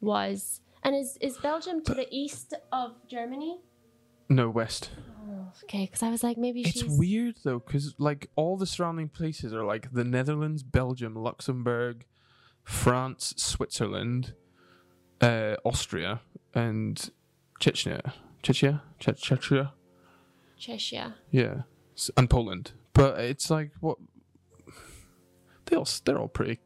was, 0.00 0.60
and 0.82 0.94
is 0.96 1.16
is 1.20 1.38
Belgium 1.38 1.82
to 1.84 1.94
the 1.94 2.08
east 2.10 2.54
of 2.72 2.96
Germany? 3.06 3.60
No, 4.28 4.48
West. 4.50 4.90
Oh, 5.28 5.52
okay, 5.64 5.84
because 5.84 6.02
I 6.02 6.10
was 6.10 6.22
like, 6.24 6.36
maybe 6.38 6.62
It's 6.62 6.80
she's. 6.80 6.98
weird 6.98 7.36
though, 7.44 7.58
because 7.60 7.94
like 7.98 8.30
all 8.34 8.56
the 8.56 8.66
surrounding 8.66 9.08
places 9.08 9.52
are 9.52 9.64
like 9.64 9.92
the 9.92 10.04
Netherlands, 10.04 10.62
Belgium, 10.62 11.14
Luxembourg, 11.14 12.06
France, 12.64 13.34
Switzerland, 13.36 14.34
uh, 15.20 15.56
Austria, 15.64 16.22
and 16.54 17.10
Chechnya. 17.60 18.12
Chechnya? 18.42 18.80
Che- 18.98 19.12
Chechnya? 19.12 19.72
Cheshire. 20.58 21.14
Yeah, 21.30 21.62
S- 21.96 22.10
and 22.16 22.28
Poland. 22.30 22.72
But 22.94 23.18
it's 23.20 23.50
like 23.50 23.70
what 23.80 23.98
they 25.66 25.76
all 25.76 25.86
they're 26.04 26.18
all 26.18 26.28
pretty 26.28 26.60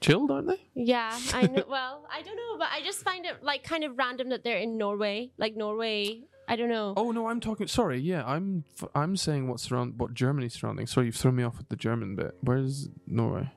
chilled, 0.00 0.30
aren't 0.30 0.48
they? 0.48 0.60
Yeah, 0.74 1.18
I 1.32 1.46
know. 1.46 1.64
well, 1.68 2.06
I 2.12 2.22
don't 2.22 2.36
know, 2.36 2.58
but 2.58 2.68
I 2.72 2.82
just 2.84 3.02
find 3.02 3.24
it 3.24 3.42
like 3.42 3.64
kind 3.64 3.84
of 3.84 3.96
random 3.98 4.28
that 4.30 4.44
they're 4.44 4.58
in 4.58 4.76
Norway. 4.76 5.30
Like 5.38 5.56
Norway, 5.56 6.22
I 6.48 6.56
don't 6.56 6.68
know. 6.68 6.94
Oh 6.96 7.10
no, 7.12 7.28
I'm 7.28 7.40
talking. 7.40 7.66
Sorry, 7.66 7.98
yeah, 8.00 8.24
I'm 8.26 8.64
f- 8.80 8.88
I'm 8.94 9.16
saying 9.16 9.48
what's 9.48 9.62
surround 9.64 9.98
what 9.98 10.14
Germany's 10.14 10.54
surrounding. 10.54 10.86
Sorry, 10.86 11.06
you've 11.06 11.16
thrown 11.16 11.36
me 11.36 11.42
off 11.44 11.56
with 11.58 11.68
the 11.68 11.76
German 11.76 12.16
bit. 12.16 12.34
Where's 12.42 12.88
Norway? 13.06 13.50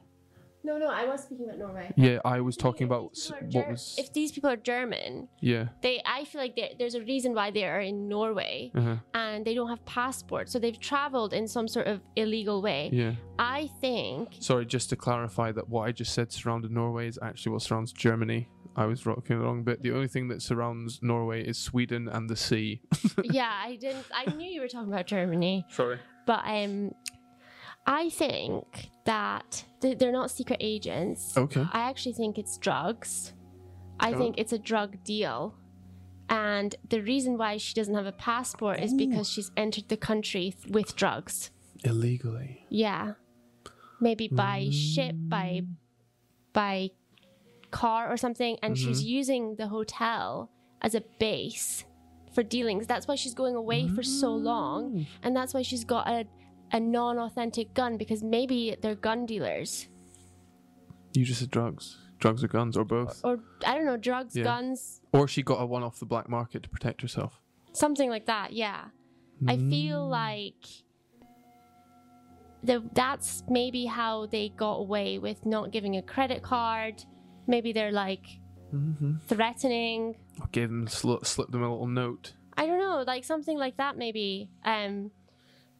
No, 0.67 0.77
no, 0.77 0.89
I 1.01 1.05
was 1.11 1.23
speaking 1.23 1.45
about 1.47 1.59
Norway. 1.59 1.93
Yeah, 1.95 2.19
I 2.25 2.41
was 2.41 2.55
talking 2.65 2.85
about 2.91 3.13
these 3.13 3.25
s- 3.25 3.31
what 3.31 3.49
Ger- 3.49 3.67
was. 3.71 3.95
If 3.97 4.11
these 4.17 4.31
people 4.35 4.49
are 4.49 4.57
German, 4.73 5.29
Yeah. 5.39 5.65
they 5.81 5.95
I 6.17 6.25
feel 6.25 6.41
like 6.41 6.59
there's 6.79 6.95
a 7.01 7.03
reason 7.13 7.33
why 7.33 7.47
they 7.51 7.63
are 7.63 7.79
in 7.91 7.97
Norway. 8.15 8.71
Uh-huh. 8.79 8.97
and 9.13 9.45
they 9.45 9.53
don't 9.53 9.69
have 9.69 9.83
passports, 9.85 10.51
so 10.51 10.59
they've 10.59 10.79
traveled 10.79 11.31
in 11.39 11.47
some 11.47 11.67
sort 11.75 11.87
of 11.87 12.01
illegal 12.15 12.61
way. 12.61 12.89
Yeah. 12.91 13.13
I 13.39 13.69
think 13.81 14.29
Sorry, 14.39 14.65
just 14.65 14.89
to 14.91 14.95
clarify 14.95 15.51
that 15.57 15.65
what 15.69 15.83
I 15.87 15.91
just 16.01 16.11
said 16.13 16.31
surrounded 16.31 16.71
Norway 16.71 17.07
is 17.07 17.17
actually 17.21 17.51
what 17.53 17.61
surrounds 17.61 17.91
Germany. 17.93 18.41
I 18.75 18.85
was 18.85 19.05
rocking 19.05 19.39
the 19.39 19.43
wrong 19.45 19.63
bit. 19.63 19.81
The 19.81 19.91
only 19.97 20.07
thing 20.15 20.27
that 20.29 20.41
surrounds 20.41 20.99
Norway 21.01 21.39
is 21.51 21.57
Sweden 21.57 22.07
and 22.15 22.29
the 22.29 22.35
sea. 22.35 22.81
yeah, 23.23 23.51
I 23.69 23.75
didn't 23.75 24.05
I 24.13 24.23
knew 24.37 24.49
you 24.55 24.61
were 24.61 24.67
talking 24.75 24.91
about 24.93 25.07
Germany, 25.07 25.65
Sorry. 25.69 25.97
but 26.25 26.41
um 26.45 26.91
I 27.87 28.09
think 28.09 28.91
that 29.05 29.63
they- 29.79 29.93
they're 29.95 30.11
not 30.11 30.29
secret 30.29 30.57
agents. 30.59 31.37
Okay. 31.37 31.65
I 31.71 31.79
actually 31.89 32.13
think 32.13 32.37
it's 32.37 32.57
drugs. 32.57 33.33
I 33.99 34.13
Oh. 34.13 34.17
think 34.17 34.37
it's 34.37 34.51
a 34.51 34.59
drug 34.59 35.03
deal. 35.03 35.55
And 36.29 36.75
the 36.89 37.01
reason 37.01 37.37
why 37.37 37.55
she 37.55 37.73
doesn't 37.73 37.95
have 37.95 38.05
a 38.05 38.11
passport 38.11 38.81
is 38.81 38.93
because 38.93 39.29
she's 39.29 39.49
entered 39.55 39.87
the 39.87 39.95
country 39.95 40.51
th- 40.51 40.73
with 40.73 40.95
drugs. 40.97 41.51
Illegally. 41.85 42.65
Yeah. 42.69 43.13
Maybe 44.01 44.27
by 44.27 44.69
ship, 44.69 45.15
mm. 45.15 45.29
by 45.29 45.61
by 46.53 46.91
car 47.71 48.11
or 48.11 48.17
something 48.17 48.57
and 48.63 48.75
mm-hmm. 48.75 48.87
she's 48.87 49.03
using 49.03 49.55
the 49.55 49.67
hotel 49.67 50.49
as 50.81 50.95
a 50.95 51.01
base 51.19 51.85
for 52.33 52.41
dealings. 52.43 52.87
That's 52.87 53.07
why 53.07 53.15
she's 53.15 53.33
going 53.33 53.55
away 53.55 53.87
for 53.87 54.03
so 54.03 54.33
long 54.33 54.91
mm. 54.91 55.07
and 55.23 55.35
that's 55.35 55.53
why 55.53 55.61
she's 55.61 55.83
got 55.83 56.07
a 56.07 56.25
a 56.71 56.79
non-authentic 56.79 57.73
gun 57.73 57.97
because 57.97 58.23
maybe 58.23 58.75
they're 58.81 58.95
gun 58.95 59.25
dealers 59.25 59.87
You 61.13 61.23
just 61.25 61.39
said 61.39 61.49
drugs. 61.51 61.97
Drugs 62.19 62.43
or 62.43 62.47
guns 62.47 62.75
or 62.77 62.83
both. 62.83 63.21
or 63.23 63.39
I 63.65 63.75
don't 63.75 63.85
know, 63.85 63.97
drugs, 63.97 64.35
Yeah. 64.35 64.43
guns, 64.43 65.01
Or 65.13 65.27
she 65.27 65.43
got 65.43 65.61
a 65.61 65.65
one 65.65 65.83
off 65.83 65.99
the 65.99 66.05
black 66.05 66.27
market 66.29 66.63
to 66.63 66.69
protect 66.69 67.01
herself. 67.01 67.41
something 67.73 68.09
like 68.09 68.25
that. 68.25 68.53
Yeah. 68.53 68.85
I 69.47 69.55
feel 69.57 70.07
like 70.07 70.65
the, 72.63 72.83
that's 72.93 73.43
maybe 73.47 73.85
how 73.85 74.25
they 74.25 74.49
got 74.49 74.75
away 74.77 75.19
with 75.19 75.45
not 75.45 75.71
giving 75.71 75.95
a 75.97 76.01
credit 76.01 76.41
card. 76.41 77.03
Maybe 77.45 77.71
they're 77.71 77.91
like 77.91 78.25
threatening. 79.27 80.15
I 80.41 80.45
gave 80.51 80.69
them 80.69 80.87
sl- 80.87 81.23
slip 81.23 81.51
them 81.51 81.61
a 81.63 81.69
little 81.71 81.87
note. 81.87 82.33
I 82.57 82.65
don't 82.65 82.79
know, 82.79 83.03
like 83.05 83.23
something 83.23 83.57
like 83.57 83.77
that 83.77 83.97
maybe. 83.97 84.49
Um, 84.65 85.11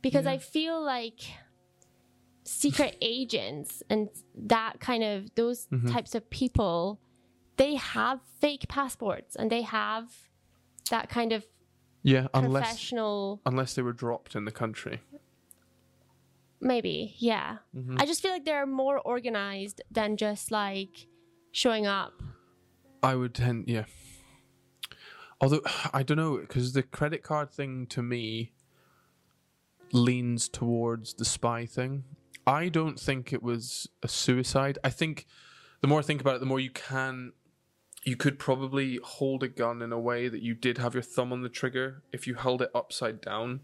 because 0.09 0.27
I 0.27 0.37
feel 0.37 0.81
like 0.81 1.19
secret 2.43 2.97
agents 3.01 3.83
and 3.89 4.09
that 4.35 4.79
kind 4.79 5.03
of 5.03 5.33
those 5.35 5.67
mm-hmm. 5.67 5.89
types 5.89 6.15
of 6.15 6.29
people, 6.29 6.99
they 7.57 7.75
have 7.75 8.19
fake 8.39 8.67
passports 8.69 9.35
and 9.35 9.51
they 9.51 9.63
have 9.63 10.09
that 10.89 11.09
kind 11.09 11.33
of 11.33 11.45
Yeah, 12.03 12.27
unless 12.33 12.63
professional. 12.63 13.41
unless 13.45 13.73
they 13.73 13.81
were 13.81 13.93
dropped 13.93 14.35
in 14.35 14.45
the 14.45 14.51
country. 14.51 15.01
Maybe, 16.59 17.15
yeah. 17.19 17.57
Mm-hmm. 17.75 17.97
I 17.99 18.05
just 18.05 18.21
feel 18.21 18.31
like 18.31 18.45
they're 18.45 18.65
more 18.65 18.99
organized 18.99 19.81
than 19.91 20.17
just 20.17 20.49
like 20.49 21.07
showing 21.51 21.85
up. 21.85 22.23
I 23.03 23.15
would 23.15 23.35
tend, 23.35 23.65
yeah. 23.67 23.85
Although 25.39 25.61
I 25.93 26.03
don't 26.03 26.17
know, 26.17 26.37
because 26.37 26.73
the 26.73 26.83
credit 26.83 27.23
card 27.23 27.51
thing 27.51 27.87
to 27.87 28.01
me 28.01 28.53
leans 29.91 30.49
towards 30.49 31.13
the 31.15 31.25
spy 31.25 31.65
thing. 31.65 32.03
I 32.45 32.69
don't 32.69 32.99
think 32.99 33.33
it 33.33 33.43
was 33.43 33.89
a 34.01 34.07
suicide. 34.07 34.77
I 34.83 34.89
think 34.89 35.25
the 35.81 35.87
more 35.87 35.99
I 35.99 36.03
think 36.03 36.21
about 36.21 36.35
it, 36.35 36.39
the 36.39 36.45
more 36.45 36.59
you 36.59 36.71
can. 36.71 37.33
You 38.03 38.15
could 38.15 38.39
probably 38.39 38.99
hold 39.03 39.43
a 39.43 39.49
gun 39.49 39.81
in 39.81 39.91
a 39.91 39.99
way 39.99 40.29
that 40.29 40.41
you 40.41 40.53
did 40.53 40.77
have 40.77 40.93
your 40.93 41.03
thumb 41.03 41.33
on 41.33 41.41
the 41.41 41.49
trigger 41.49 42.03
if 42.13 42.25
you 42.25 42.35
held 42.35 42.61
it 42.61 42.69
upside 42.73 43.19
down, 43.19 43.61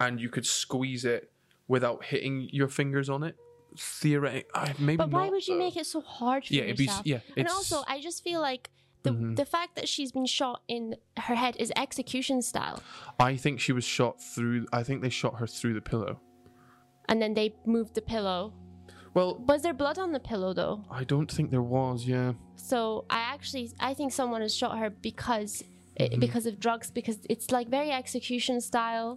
and 0.00 0.18
you 0.18 0.30
could 0.30 0.46
squeeze 0.46 1.04
it 1.04 1.30
without 1.68 2.04
hitting 2.04 2.48
your 2.50 2.68
fingers 2.68 3.10
on 3.10 3.22
it. 3.22 3.36
Theoretic, 3.76 4.48
maybe. 4.78 4.96
But 4.96 5.10
why 5.10 5.24
not, 5.24 5.32
would 5.32 5.46
you 5.46 5.54
though. 5.54 5.58
make 5.64 5.76
it 5.76 5.84
so 5.84 6.00
hard 6.00 6.46
for 6.46 6.54
Yeah, 6.54 6.62
it'd 6.62 6.76
be 6.78 6.84
yourself? 6.84 7.06
yeah, 7.06 7.18
and 7.36 7.46
also, 7.48 7.82
I 7.86 8.00
just 8.00 8.24
feel 8.24 8.40
like 8.40 8.70
the 9.04 9.12
the 9.36 9.44
fact 9.56 9.76
that 9.76 9.86
she's 9.88 10.10
been 10.12 10.26
shot 10.26 10.62
in 10.66 10.96
her 11.26 11.34
head 11.42 11.54
is 11.64 11.72
execution 11.76 12.42
style, 12.42 12.82
I 13.20 13.36
think 13.36 13.60
she 13.60 13.72
was 13.72 13.84
shot 13.84 14.14
through. 14.20 14.66
I 14.72 14.82
think 14.82 15.02
they 15.02 15.10
shot 15.22 15.34
her 15.40 15.46
through 15.46 15.74
the 15.74 15.80
pillow. 15.92 16.14
and 17.08 17.20
then 17.22 17.32
they 17.34 17.48
moved 17.66 17.94
the 17.94 18.02
pillow. 18.14 18.52
Well, 19.14 19.30
Was 19.46 19.60
there 19.62 19.74
blood 19.74 19.98
on 20.04 20.10
the 20.12 20.20
pillow 20.30 20.52
though? 20.54 20.76
I 21.00 21.04
don't 21.04 21.30
think 21.30 21.50
there 21.50 21.62
was. 21.78 22.04
Yeah, 22.14 22.32
So 22.56 23.04
I 23.10 23.20
actually 23.34 23.66
I 23.78 23.92
think 23.94 24.12
someone 24.12 24.40
has 24.46 24.54
shot 24.62 24.72
her 24.78 24.90
because 24.90 25.62
Mm-hmm. 26.00 26.14
eh, 26.14 26.18
because 26.26 26.44
of 26.50 26.54
drugs 26.58 26.90
because 26.90 27.18
it's 27.30 27.52
like 27.56 27.66
very 27.68 27.90
execution 28.02 28.56
style. 28.70 29.10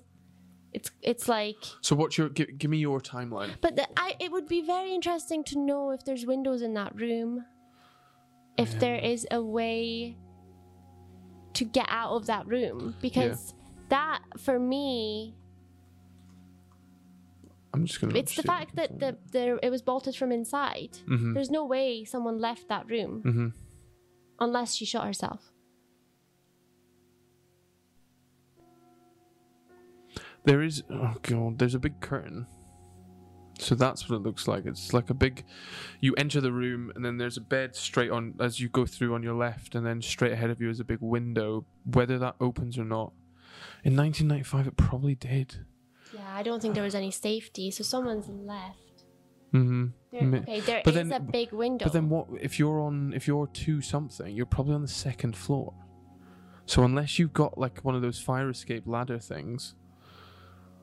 It's 0.78 0.92
it's 1.02 1.26
like 1.38 1.56
So 1.82 1.96
what's 1.96 2.16
your? 2.20 2.30
Give, 2.30 2.50
give 2.60 2.70
me 2.70 2.78
your 2.78 3.00
timeline. 3.02 3.52
But 3.62 3.78
the, 3.78 3.88
I, 4.06 4.10
it 4.20 4.30
would 4.32 4.48
be 4.48 4.62
very 4.62 4.92
interesting 4.94 5.44
to 5.46 5.56
know 5.70 5.90
if 5.96 6.02
there's 6.06 6.24
windows 6.34 6.62
in 6.62 6.74
that 6.76 6.92
room, 6.96 7.44
if 8.58 8.80
there 8.80 8.98
is 8.98 9.28
a 9.32 9.42
way 9.42 10.18
to 11.54 11.64
get 11.66 11.86
out 11.90 12.12
of 12.14 12.26
that 12.28 12.48
room, 12.48 12.96
because 13.02 13.54
that 13.90 14.22
for 14.38 14.60
me, 14.60 15.36
I'm 17.74 17.86
just 17.86 18.00
gonna. 18.02 18.16
it's 18.18 18.36
the 18.36 18.44
fact 18.44 18.76
that 18.76 19.00
the, 19.00 19.18
the 19.32 19.60
it 19.64 19.70
was 19.70 19.82
bolted 19.82 20.16
from 20.16 20.32
inside. 20.32 20.98
Mhm. 21.08 21.34
There's 21.34 21.50
no 21.52 21.66
way 21.66 22.04
someone 22.04 22.40
left 22.40 22.68
that 22.70 22.90
room 22.90 23.22
Mhm. 23.24 23.54
unless 24.40 24.74
she 24.76 24.86
shot 24.86 25.06
herself. 25.06 25.52
There 30.46 30.62
is. 30.62 30.84
Oh 30.90 31.16
god, 31.22 31.60
there's 31.60 31.76
a 31.76 31.80
big 31.80 32.00
curtain. 32.00 32.48
So 33.60 33.76
that's 33.76 34.08
what 34.08 34.16
it 34.16 34.20
looks 34.24 34.48
like. 34.48 34.66
It's 34.66 34.94
like 34.94 35.10
a 35.10 35.14
big. 35.14 35.44
You 36.00 36.14
enter 36.16 36.42
the 36.42 36.52
room, 36.52 36.92
and 36.96 37.04
then 37.04 37.18
there's 37.18 37.38
a 37.38 37.42
bed 37.42 37.76
straight 37.76 38.12
on 38.12 38.36
as 38.40 38.60
you 38.60 38.70
go 38.70 38.86
through 38.86 39.16
on 39.16 39.24
your 39.24 39.34
left, 39.34 39.76
and 39.76 39.86
then 39.86 40.02
straight 40.02 40.32
ahead 40.32 40.50
of 40.50 40.62
you 40.62 40.70
is 40.70 40.80
a 40.80 40.84
big 40.84 41.00
window. 41.02 41.66
Whether 41.86 42.20
that 42.20 42.36
opens 42.40 42.78
or 42.78 42.86
not, 42.86 43.14
in 43.84 43.96
1995 43.96 44.68
it 44.68 44.78
probably 44.78 45.16
did. 45.16 45.66
Yeah, 46.14 46.22
I 46.34 46.44
don't 46.44 46.62
think 46.62 46.76
there 46.76 46.84
was 46.84 46.96
any 46.96 47.12
safety, 47.12 47.72
so 47.72 47.84
someone's 47.84 48.30
left. 48.30 48.78
Mm-hmm. 49.54 49.88
There, 50.12 50.40
okay, 50.42 50.60
there 50.60 50.78
is 50.78 50.84
but 50.84 50.94
then- 50.94 51.12
a 51.12 51.20
big 51.20 51.52
window. 51.52 51.86
But 51.86 51.94
then 51.94 52.10
what 52.10 52.28
if 52.40 52.60
you're 52.60 52.80
on 52.82 53.14
if 53.14 53.28
you're 53.28 53.48
two 53.48 53.82
something, 53.82 54.36
you're 54.36 54.46
probably 54.46 54.76
on 54.76 54.82
the 54.82 54.88
second 54.88 55.36
floor. 55.36 55.74
So 56.66 56.84
unless 56.84 57.18
you've 57.18 57.34
got 57.34 57.58
like 57.58 57.80
one 57.80 57.96
of 57.96 58.02
those 58.02 58.20
fire 58.20 58.50
escape 58.50 58.84
ladder 58.86 59.20
things, 59.20 59.74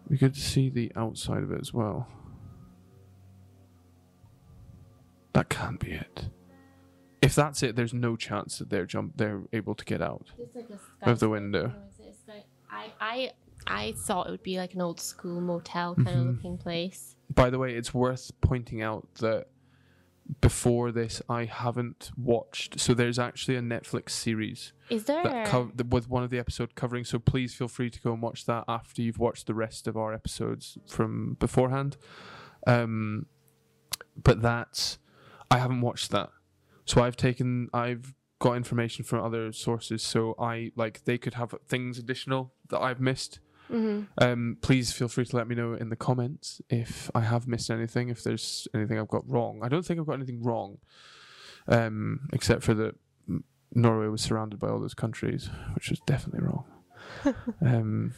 we 0.09 0.17
could 0.17 0.35
see 0.37 0.71
the 0.71 0.91
outside 0.97 1.43
of 1.43 1.53
it 1.53 1.61
as 1.61 1.75
well. 1.75 2.09
That 5.35 5.49
can't 5.51 5.79
be 5.79 5.93
it. 5.93 6.29
If 7.23 7.35
that's 7.35 7.63
it, 7.63 7.77
there's 7.77 7.95
no 7.95 8.17
chance 8.17 8.59
that 8.59 8.71
they're 8.71 8.87
jump 8.87 9.17
they're 9.17 9.43
able 9.53 9.75
to 9.75 9.85
get 9.85 10.01
out 10.03 10.27
like 10.55 10.69
a 11.07 11.11
of 11.11 11.19
the 11.21 11.29
window. 11.29 11.73
Like- 12.29 12.47
I, 12.71 12.91
I, 13.01 13.31
I 13.67 13.93
thought 13.93 14.27
it 14.27 14.31
would 14.31 14.43
be 14.43 14.59
like 14.59 14.75
an 14.75 14.81
old 14.81 15.01
school 15.01 15.41
motel 15.41 15.95
kind 15.95 16.09
Mm-hmm. 16.09 16.19
of 16.21 16.27
looking 16.37 16.59
place. 16.59 17.17
By 17.33 17.51
the 17.51 17.59
way, 17.59 17.75
it's 17.75 17.95
worth 17.95 18.31
pointing 18.41 18.83
out 18.83 19.07
that 19.17 19.47
before 20.41 20.91
this, 20.91 21.23
I 21.29 21.45
haven't 21.45 22.11
watched. 22.17 22.81
So 22.81 22.95
there's 22.95 23.19
actually 23.19 23.57
a 23.57 23.61
Netflix 23.63 24.11
series 24.11 24.73
Is 24.91 25.05
there? 25.05 25.45
co- 25.47 25.69
th- 25.77 25.89
with 25.91 26.09
one 26.11 26.25
of 26.25 26.31
the 26.31 26.39
episode 26.39 26.75
covering. 26.75 27.05
So 27.05 27.19
please 27.19 27.55
feel 27.55 27.69
free 27.69 27.91
to 27.91 28.01
go 28.01 28.13
and 28.13 28.21
watch 28.23 28.45
that 28.47 28.65
after 28.69 29.01
you've 29.03 29.19
watched 29.19 29.47
the 29.47 29.55
rest 29.55 29.87
of 29.87 29.97
our 29.97 30.13
episodes 30.13 30.77
from 30.89 31.37
beforehand. 31.41 31.97
Um, 32.67 33.27
but 34.23 34.43
that's 34.43 34.99
I 35.55 35.59
haven't 35.59 35.81
watched 35.81 36.11
that, 36.11 36.31
so 36.85 37.03
I've 37.03 37.17
taken 37.17 37.69
I've 37.73 38.15
got 38.41 38.57
information 38.57 39.05
from 39.05 39.25
other 39.25 39.53
sources. 39.53 40.03
So 40.03 40.35
I 40.39 40.73
like 40.77 41.05
they 41.05 41.19
could 41.19 41.35
have 41.35 41.55
things 41.69 41.99
additional 41.99 42.53
that 42.71 42.81
I've 42.81 43.01
missed. 43.01 43.39
Mhm. 43.71 44.09
Um, 44.19 44.59
please 44.61 44.93
feel 44.93 45.09
free 45.09 45.25
to 45.25 45.37
let 45.37 45.49
me 45.49 45.55
know 45.55 45.73
in 45.73 45.89
the 45.89 45.97
comments 45.97 46.61
if 46.69 47.11
I 47.15 47.21
have 47.21 47.47
missed 47.49 47.71
anything, 47.71 48.09
if 48.11 48.23
there's 48.23 48.69
anything 48.75 48.99
I've 48.99 49.09
got 49.09 49.29
wrong. 49.29 49.61
I 49.63 49.69
don't 49.69 49.85
think 49.87 49.99
I've 49.99 50.07
got 50.07 50.15
anything 50.15 50.43
wrong, 50.43 50.79
um, 51.69 52.29
except 52.33 52.63
for 52.63 52.75
that 52.75 52.95
Norway 53.73 54.09
was 54.09 54.23
surrounded 54.23 54.59
by 54.61 54.69
all 54.69 54.81
those 54.81 54.95
countries, 54.95 55.49
which 55.75 55.91
is 55.91 56.01
definitely 56.07 56.47
wrong. 56.47 56.65
um, 57.63 58.13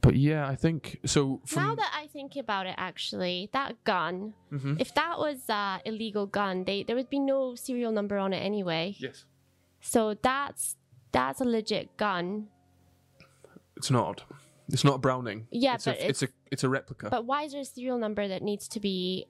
but 0.00 0.14
yeah, 0.16 0.46
I 0.48 0.56
think 0.56 1.00
so. 1.06 1.40
From, 1.46 1.62
now 1.62 1.74
that 1.76 1.92
I 1.94 2.06
think 2.08 2.36
about 2.36 2.66
it, 2.66 2.74
actually, 2.76 3.48
that 3.52 3.82
gun, 3.84 4.34
Mhm. 4.52 4.80
if 4.80 4.94
that 4.94 5.18
was 5.18 5.48
a 5.48 5.80
illegal 5.84 6.26
gun, 6.26 6.64
they 6.64 6.82
there 6.84 6.96
would 6.96 7.10
be 7.10 7.18
no 7.20 7.54
serial 7.54 7.92
number 7.92 8.18
on 8.18 8.32
it 8.32 8.38
anyway. 8.40 8.94
yes, 8.98 9.24
So 9.80 10.14
that's 10.14 10.76
that's 11.12 11.40
a 11.40 11.44
legit 11.44 11.96
gun. 11.96 12.48
it's 13.76 13.90
not. 13.90 14.24
It's 14.70 14.84
not 14.84 14.96
a 14.96 14.98
Browning. 14.98 15.46
Yeah, 15.50 15.74
it's 15.76 15.86
but 15.86 15.96
a, 15.96 16.08
it's 16.08 16.22
a 16.22 16.28
it's 16.52 16.64
a 16.64 16.68
replica. 16.68 17.08
But 17.10 17.24
why 17.24 17.44
is 17.44 17.52
there 17.52 17.62
a 17.62 17.64
serial 17.64 17.98
number 17.98 18.28
that 18.28 18.42
needs 18.42 18.68
to 18.68 18.80
be 18.80 19.26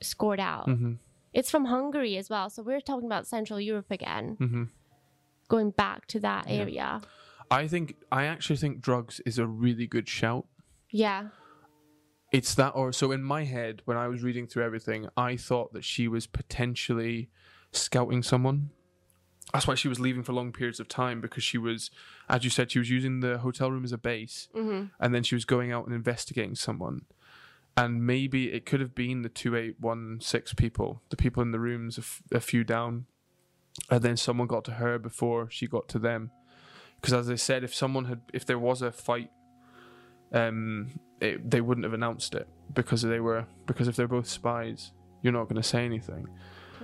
scored 0.00 0.40
out? 0.40 0.66
Mhm. 0.66 0.98
It's 1.32 1.50
from 1.50 1.66
Hungary 1.66 2.16
as 2.16 2.28
well, 2.28 2.50
so 2.50 2.62
we're 2.62 2.80
talking 2.80 3.06
about 3.06 3.26
Central 3.26 3.58
Europe 3.60 3.90
again, 3.90 4.36
Mhm. 4.40 4.68
going 5.48 5.70
back 5.70 6.06
to 6.08 6.20
that 6.20 6.44
area. 6.48 7.00
I 7.52 7.68
think 7.68 7.96
I 8.10 8.24
actually 8.24 8.56
think 8.56 8.80
drugs 8.80 9.20
is 9.26 9.38
a 9.38 9.46
really 9.46 9.86
good 9.86 10.08
shout. 10.08 10.46
Yeah. 10.90 11.28
It's 12.32 12.54
that, 12.54 12.70
or 12.70 12.92
so 12.92 13.12
in 13.12 13.22
my 13.22 13.44
head, 13.44 13.82
when 13.84 13.96
I 13.98 14.08
was 14.08 14.22
reading 14.22 14.46
through 14.46 14.64
everything, 14.64 15.06
I 15.16 15.36
thought 15.36 15.72
that 15.74 15.84
she 15.84 16.08
was 16.08 16.26
potentially 16.26 17.28
scouting 17.72 18.22
someone. 18.22 18.70
That's 19.52 19.66
why 19.66 19.74
she 19.74 19.88
was 19.88 20.00
leaving 20.00 20.22
for 20.22 20.32
long 20.32 20.50
periods 20.50 20.80
of 20.80 20.88
time 20.88 21.20
because 21.20 21.42
she 21.44 21.58
was, 21.58 21.90
as 22.30 22.42
you 22.42 22.48
said, 22.48 22.70
she 22.70 22.78
was 22.78 22.88
using 22.88 23.20
the 23.20 23.38
hotel 23.38 23.70
room 23.70 23.84
as 23.84 23.92
a 23.92 23.98
base, 23.98 24.48
hmm 24.54 24.84
and 24.98 25.14
then 25.14 25.22
she 25.22 25.34
was 25.34 25.44
going 25.44 25.70
out 25.72 25.84
and 25.86 25.94
investigating 25.94 26.54
someone. 26.54 27.02
and 27.76 28.06
maybe 28.06 28.52
it 28.52 28.64
could 28.66 28.80
have 28.80 28.94
been 28.94 29.22
the 29.22 29.28
two 29.28 29.54
eight 29.56 29.76
one 29.80 30.18
six 30.20 30.54
people, 30.54 31.02
the 31.10 31.16
people 31.16 31.42
in 31.42 31.50
the 31.52 31.60
rooms 31.60 31.98
a, 31.98 32.00
f- 32.02 32.22
a 32.32 32.40
few 32.40 32.64
down, 32.64 33.04
and 33.90 34.02
then 34.02 34.16
someone 34.16 34.46
got 34.48 34.64
to 34.64 34.72
her 34.72 34.98
before 34.98 35.50
she 35.50 35.66
got 35.66 35.86
to 35.88 35.98
them. 35.98 36.30
Because 37.02 37.14
as 37.14 37.28
I 37.28 37.34
said, 37.34 37.64
if 37.64 37.74
someone 37.74 38.04
had, 38.04 38.20
if 38.32 38.46
there 38.46 38.60
was 38.60 38.80
a 38.80 38.92
fight, 38.92 39.30
um, 40.32 41.00
it, 41.20 41.50
they 41.50 41.60
wouldn't 41.60 41.84
have 41.84 41.92
announced 41.92 42.34
it 42.34 42.48
because 42.72 43.02
they 43.02 43.18
were 43.18 43.44
because 43.66 43.88
if 43.88 43.96
they're 43.96 44.06
both 44.06 44.28
spies, 44.28 44.92
you're 45.20 45.32
not 45.32 45.44
going 45.44 45.60
to 45.60 45.64
say 45.64 45.84
anything. 45.84 46.28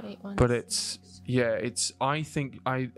Wait, 0.03 0.19
But 0.37 0.51
it's 0.51 0.99
yeah, 1.25 1.53
it's 1.53 1.93
I 2.01 2.25
think 2.25 2.59
I. 2.67 2.91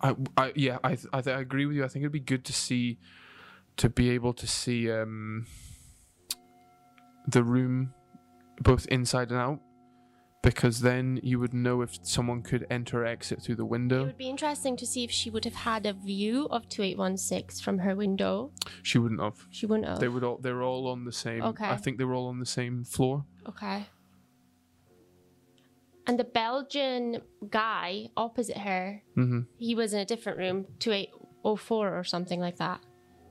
I, 0.00 0.14
I 0.36 0.52
yeah 0.54 0.78
I 0.82 0.96
I, 1.12 1.22
I 1.26 1.40
agree 1.40 1.66
with 1.66 1.76
you. 1.76 1.84
I 1.84 1.88
think 1.88 2.02
it'd 2.02 2.12
be 2.12 2.20
good 2.20 2.44
to 2.46 2.52
see, 2.52 2.98
to 3.76 3.90
be 3.90 4.10
able 4.10 4.32
to 4.32 4.46
see 4.46 4.90
um. 4.90 5.46
The 7.26 7.42
room, 7.42 7.92
both 8.62 8.86
inside 8.86 9.30
and 9.30 9.38
out, 9.38 9.60
because 10.42 10.80
then 10.80 11.18
you 11.22 11.38
would 11.40 11.52
know 11.52 11.82
if 11.82 11.98
someone 12.02 12.42
could 12.42 12.66
enter 12.70 13.02
or 13.02 13.06
exit 13.06 13.42
through 13.42 13.56
the 13.56 13.64
window. 13.64 14.02
It 14.02 14.06
would 14.06 14.18
be 14.18 14.30
interesting 14.30 14.76
to 14.76 14.86
see 14.86 15.04
if 15.04 15.10
she 15.10 15.30
would 15.30 15.44
have 15.44 15.54
had 15.54 15.84
a 15.86 15.92
view 15.92 16.46
of 16.50 16.68
2816 16.68 17.62
from 17.64 17.78
her 17.78 17.96
window. 17.96 18.52
She 18.82 18.98
wouldn't 18.98 19.20
have. 19.20 19.46
She 19.50 19.66
wouldn't 19.66 19.88
have. 19.88 19.98
They 20.00 20.08
would 20.08 20.22
all. 20.22 20.38
They 20.38 20.52
were 20.52 20.62
all 20.62 20.86
on 20.88 21.04
the 21.04 21.12
same. 21.12 21.42
Okay. 21.42 21.66
I 21.66 21.76
think 21.76 21.98
they 21.98 22.04
were 22.04 22.14
all 22.14 22.28
on 22.28 22.38
the 22.38 22.46
same 22.46 22.84
floor. 22.84 23.24
Okay. 23.48 23.86
And 26.06 26.18
the 26.18 26.24
Belgian 26.24 27.20
guy 27.50 28.08
opposite 28.16 28.56
her, 28.56 29.02
hmm 29.14 29.40
he 29.58 29.74
was 29.74 29.92
in 29.92 30.00
a 30.00 30.06
different 30.06 30.38
room, 30.38 30.66
2804 30.78 31.98
or 31.98 32.04
something 32.04 32.40
like 32.40 32.56
that. 32.56 32.80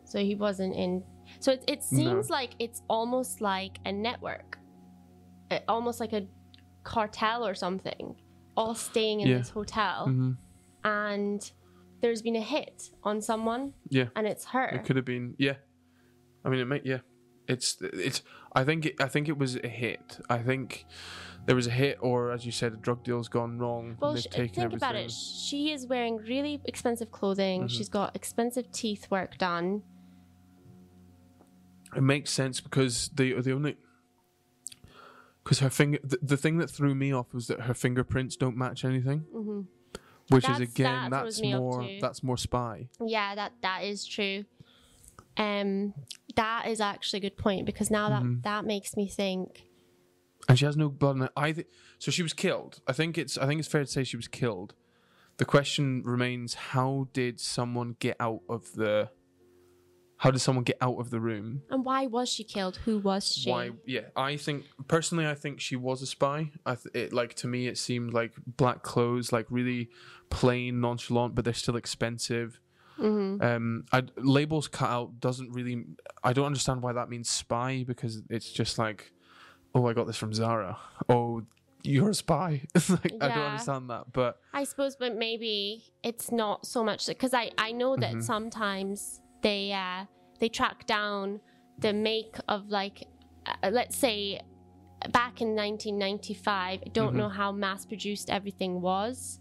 So 0.05 0.19
he 0.19 0.35
wasn't 0.35 0.75
in. 0.75 1.03
So 1.39 1.53
it, 1.53 1.63
it 1.67 1.83
seems 1.83 2.29
like 2.29 2.51
it's 2.59 2.81
almost 2.87 3.41
like 3.41 3.79
a 3.85 3.91
network, 3.91 4.59
Uh, 5.49 5.59
almost 5.67 5.99
like 5.99 6.13
a 6.13 6.27
cartel 6.87 7.45
or 7.45 7.53
something, 7.53 8.15
all 8.55 8.73
staying 8.75 9.19
in 9.21 9.27
Yeah. 9.27 9.37
this 9.39 9.49
hotel. 9.49 10.05
hmm 10.05 10.31
And 10.83 11.41
there's 12.01 12.21
been 12.21 12.35
a 12.37 12.41
hit 12.55 12.91
on 13.03 13.21
someone, 13.21 13.73
Yeah. 13.89 14.07
and 14.15 14.25
it's 14.25 14.45
her. 14.53 14.67
It 14.67 14.85
could 14.85 14.95
have 14.95 15.05
been, 15.05 15.35
yeah. 15.37 15.55
I 16.45 16.49
mean, 16.49 16.59
it 16.61 16.65
may, 16.65 16.81
yeah. 16.85 16.99
It's, 17.47 17.77
it's. 17.81 18.21
I 18.53 18.63
think, 18.63 18.85
it, 18.85 18.95
I 19.01 19.07
think 19.07 19.27
it 19.29 19.37
was 19.37 19.55
a 19.57 19.67
hit. 19.67 20.19
I 20.29 20.39
think 20.39 20.85
there 21.45 21.55
was 21.55 21.67
a 21.67 21.71
hit, 21.71 21.97
or 22.01 22.31
as 22.31 22.45
you 22.45 22.51
said, 22.51 22.73
a 22.73 22.77
drug 22.77 23.03
deal's 23.03 23.29
gone 23.29 23.57
wrong. 23.57 23.97
Well, 24.01 24.15
sh- 24.17 24.27
think 24.31 24.57
about 24.57 24.95
it. 24.95 25.11
She 25.11 25.71
is 25.71 25.87
wearing 25.87 26.17
really 26.17 26.61
expensive 26.65 27.09
clothing. 27.11 27.61
Mm-hmm. 27.61 27.67
She's 27.75 27.89
got 27.89 28.15
expensive 28.15 28.69
teeth 28.71 29.09
work 29.09 29.37
done. 29.37 29.81
It 31.95 32.03
makes 32.03 32.31
sense 32.31 32.59
because 32.61 33.09
the 33.15 33.39
the 33.41 33.53
only 33.53 33.77
because 35.47 35.59
her 35.59 35.69
finger 35.69 35.97
the, 36.03 36.19
the 36.21 36.35
thing 36.37 36.57
that 36.57 36.69
threw 36.69 36.93
me 36.93 37.13
off 37.13 37.33
was 37.33 37.47
that 37.47 37.61
her 37.61 37.73
fingerprints 37.73 38.35
don't 38.35 38.57
match 38.57 38.83
anything, 38.83 39.19
hmm 39.31 39.61
which 40.29 40.43
That's- 40.43 40.59
is 40.59 40.69
again 40.73 40.91
that 41.03 41.09
that's 41.11 41.37
throws 41.37 41.41
me 41.41 41.53
off 41.55 41.59
more 41.61 41.89
that's 42.01 42.21
more 42.21 42.35
spy. 42.37 42.89
Yeah, 42.99 43.33
that 43.35 43.53
that 43.61 43.83
is 43.85 44.05
true. 44.05 44.43
Um, 45.37 45.93
that 46.35 46.67
is 46.67 46.81
actually 46.81 47.17
a 47.17 47.21
good 47.21 47.37
point 47.37 47.65
because 47.65 47.89
now 47.91 48.09
that 48.09 48.23
Mm-hmm. 48.23 48.41
that 48.41 48.65
makes 48.65 48.97
me 48.97 49.07
think. 49.07 49.63
and 50.49 50.57
she 50.59 50.65
has 50.65 50.75
no 50.75 50.89
blood 50.89 51.11
on 51.11 51.19
her. 51.21 51.29
I 51.37 51.51
th- 51.53 51.67
so 51.99 52.11
she 52.11 52.23
was 52.23 52.33
killed. 52.33 52.81
I 52.87 52.93
think 52.93 53.17
it's 53.17 53.37
I 53.37 53.45
think 53.47 53.59
it's 53.59 53.67
fair 53.69 53.85
to 53.85 53.89
say 53.89 54.03
she 54.03 54.17
was 54.17 54.27
killed. 54.27 54.73
The 55.37 55.45
question 55.45 56.01
remains: 56.03 56.55
How 56.55 57.07
did 57.13 57.39
someone 57.39 57.95
get 57.99 58.17
out 58.19 58.41
of 58.49 58.73
the? 58.73 59.09
How 60.17 60.31
did 60.31 60.39
someone 60.39 60.63
get 60.63 60.77
out 60.81 60.97
of 60.99 61.09
the 61.11 61.19
room? 61.19 61.61
And 61.69 61.85
why 61.85 62.07
was 62.07 62.27
she 62.29 62.43
killed? 62.43 62.77
Who 62.85 62.97
was 62.97 63.35
she? 63.35 63.51
Why? 63.51 63.71
Yeah, 63.85 64.01
I 64.15 64.35
think 64.37 64.65
personally, 64.87 65.27
I 65.27 65.35
think 65.35 65.61
she 65.61 65.75
was 65.75 66.01
a 66.01 66.07
spy. 66.07 66.51
I 66.65 66.75
th- 66.75 66.95
it 66.95 67.13
like 67.13 67.35
to 67.35 67.47
me, 67.47 67.67
it 67.67 67.77
seemed 67.77 68.13
like 68.13 68.33
black 68.45 68.81
clothes, 68.81 69.31
like 69.31 69.45
really 69.49 69.89
plain, 70.29 70.81
nonchalant, 70.81 71.35
but 71.35 71.45
they're 71.45 71.53
still 71.53 71.75
expensive. 71.75 72.59
hmm 72.97 73.37
Um, 73.41 73.85
I, 73.91 74.03
labels 74.17 74.67
cut 74.67 74.89
out 74.89 75.19
doesn't 75.19 75.51
really. 75.51 75.85
I 76.23 76.33
don't 76.33 76.45
understand 76.47 76.81
why 76.81 76.93
that 76.93 77.09
means 77.09 77.29
spy 77.29 77.83
because 77.85 78.23
it's 78.29 78.51
just 78.51 78.79
like, 78.79 79.11
oh, 79.75 79.85
I 79.85 79.93
got 79.93 80.07
this 80.07 80.17
from 80.17 80.33
Zara. 80.33 80.77
Oh, 81.09 81.43
you're 81.83 82.09
a 82.09 82.13
spy. 82.15 82.63
like 82.89 83.13
I 83.21 83.27
don't 83.27 83.45
understand 83.51 83.91
that, 83.91 84.11
but 84.13 84.39
I 84.51 84.63
suppose, 84.63 84.95
but 84.95 85.15
maybe 85.15 85.93
it's 86.01 86.31
not 86.31 86.65
so 86.65 86.83
much 86.83 87.05
because 87.05 87.35
I 87.35 87.51
I 87.59 87.71
know 87.71 87.95
that 87.97 88.13
Mm-hmm. 88.13 88.21
sometimes 88.21 89.21
they 89.41 89.71
uh 89.73 90.05
they 90.39 90.49
track 90.49 90.85
down 90.85 91.39
the 91.79 91.93
make 91.93 92.35
of 92.47 92.69
like 92.69 93.07
uh, 93.45 93.69
let's 93.71 93.95
say 93.95 94.41
back 95.11 95.41
in 95.41 95.55
1995. 95.55 96.81
I 96.85 96.89
don't 96.89 97.09
Mm-hmm. 97.09 97.17
know 97.17 97.29
how 97.29 97.51
mass 97.51 97.85
produced 97.85 98.29
everything 98.29 98.81
was. 98.81 99.39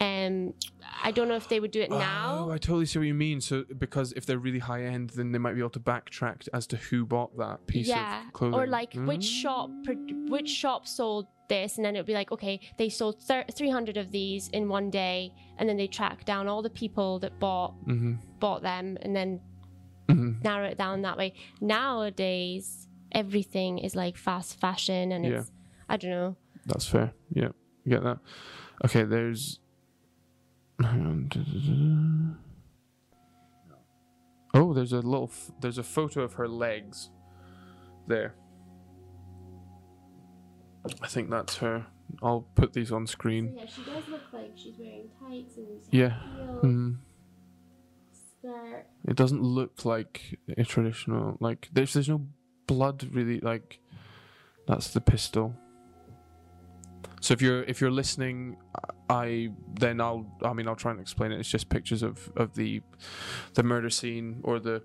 Um, 0.00 0.54
I 1.02 1.10
don't 1.10 1.26
know 1.28 1.34
if 1.34 1.48
they 1.48 1.58
would 1.58 1.72
do 1.72 1.80
it 1.80 1.88
Oh, 1.90 1.98
now. 1.98 2.50
I 2.50 2.58
totally 2.58 2.86
see 2.86 3.00
what 3.00 3.06
you 3.08 3.14
mean. 3.14 3.40
So 3.40 3.64
because 3.78 4.12
if 4.12 4.26
they're 4.26 4.38
really 4.38 4.60
high 4.60 4.84
end, 4.84 5.10
then 5.10 5.32
they 5.32 5.38
might 5.38 5.54
be 5.54 5.58
able 5.60 5.70
to 5.70 5.80
backtrack 5.80 6.48
as 6.54 6.66
to 6.68 6.76
who 6.76 7.04
bought 7.04 7.36
that 7.38 7.66
piece 7.66 7.88
yeah, 7.88 8.26
of 8.26 8.32
clothing. 8.32 8.58
or 8.58 8.66
like 8.68 8.94
which 8.94 9.24
shop 9.24 9.70
pro- 9.84 9.96
which 10.28 10.48
shop 10.48 10.86
sold 10.86 11.26
this, 11.48 11.76
and 11.76 11.84
then 11.84 11.96
it 11.96 11.98
would 12.00 12.06
be 12.06 12.14
like, 12.14 12.30
okay, 12.32 12.60
they 12.76 12.88
sold 12.88 13.20
thir- 13.22 13.44
300 13.52 13.96
of 13.96 14.10
these 14.12 14.48
in 14.48 14.68
one 14.68 14.90
day, 14.90 15.32
and 15.58 15.68
then 15.68 15.76
they 15.76 15.86
track 15.86 16.24
down 16.24 16.46
all 16.48 16.62
the 16.62 16.70
people 16.70 17.18
that 17.20 17.38
bought 17.38 17.74
Mm-hmm. 17.86 18.14
bought 18.38 18.62
them, 18.62 18.96
and 19.02 19.14
then 19.16 19.40
Mm-hmm. 20.08 20.40
narrow 20.42 20.66
it 20.68 20.78
down 20.78 21.02
that 21.02 21.18
way. 21.18 21.34
Nowadays, 21.60 22.88
everything 23.12 23.78
is 23.78 23.94
like 23.94 24.16
fast 24.16 24.58
fashion, 24.60 25.12
and 25.12 25.24
Yeah. 25.24 25.40
it's 25.40 25.52
I 25.88 25.96
don't 25.96 26.10
know. 26.10 26.36
That's 26.66 26.86
fair. 26.86 27.12
Yeah, 27.30 27.48
you 27.84 27.90
get 27.92 28.02
that. 28.04 28.18
Okay, 28.84 29.02
there's. 29.04 29.58
Oh, 34.54 34.72
there's 34.72 34.92
a 34.92 34.96
little. 35.00 35.28
F- 35.30 35.50
there's 35.60 35.78
a 35.78 35.82
photo 35.82 36.22
of 36.22 36.34
her 36.34 36.48
legs. 36.48 37.10
There. 38.06 38.34
I 41.02 41.06
think 41.08 41.30
that's 41.30 41.58
her. 41.58 41.86
I'll 42.22 42.46
put 42.54 42.72
these 42.72 42.90
on 42.92 43.06
screen. 43.06 43.54
yeah, 43.56 43.66
she 43.66 43.82
does 43.82 44.08
look 44.08 44.22
like 44.32 44.52
she's 44.56 44.74
wearing 44.78 45.10
tights 45.20 45.56
and 45.58 45.66
Yeah. 45.90 46.18
heels, 46.36 46.62
Mm. 46.64 46.96
skirt. 48.12 48.86
It 49.06 49.16
doesn't 49.16 49.42
look 49.42 49.84
like 49.84 50.38
a 50.56 50.64
traditional. 50.64 51.36
Like 51.40 51.68
there's 51.72 51.92
there's 51.92 52.08
no 52.08 52.26
blood 52.66 53.08
really. 53.12 53.40
Like 53.40 53.80
that's 54.66 54.90
the 54.92 55.00
pistol. 55.00 55.54
So 57.20 57.34
if 57.34 57.42
you're 57.42 57.62
if 57.64 57.80
you're 57.80 57.90
listening, 57.90 58.56
I 59.10 59.50
then 59.78 60.00
I'll 60.00 60.26
I 60.42 60.52
mean 60.52 60.68
I'll 60.68 60.76
try 60.76 60.92
and 60.92 61.00
explain 61.00 61.32
it. 61.32 61.40
It's 61.40 61.48
just 61.48 61.68
pictures 61.68 62.02
of 62.02 62.30
of 62.36 62.54
the 62.54 62.80
the 63.54 63.62
murder 63.62 63.90
scene 63.90 64.40
or 64.44 64.58
the 64.60 64.82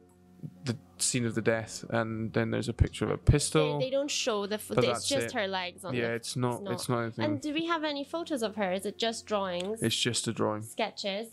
the 0.66 0.78
scene 0.98 1.26
of 1.26 1.36
the 1.36 1.42
death, 1.42 1.84
and 1.90 2.32
then 2.34 2.52
there's 2.52 2.70
a 2.70 2.74
picture 2.74 3.06
of 3.06 3.12
a 3.12 3.18
pistol. 3.18 3.80
they 3.80 3.90
don't 3.90 4.10
show 4.12 4.46
the. 4.48 4.56
F- 4.56 4.72
it's 4.72 4.86
that's 4.88 5.08
just 5.08 5.28
it. 5.28 5.32
her 5.34 5.48
legs 5.48 5.84
on. 5.86 5.94
yeah, 5.94 6.08
the, 6.10 6.14
it's 6.16 6.36
not 6.36 6.62
it's 6.68 6.88
not, 6.90 7.00
anything. 7.04 7.26
And 7.26 7.42
do 7.42 7.54
we 7.54 7.66
have 7.68 7.84
any 7.84 8.04
photos 8.04 8.42
of 8.44 8.56
her? 8.56 8.72
Is 8.74 8.86
it 8.86 8.98
just 8.98 9.26
drawings, 9.26 9.82
it's 9.82 9.96
just 9.96 10.28
a 10.28 10.34
drawing. 10.34 10.62
sketches? 10.64 11.28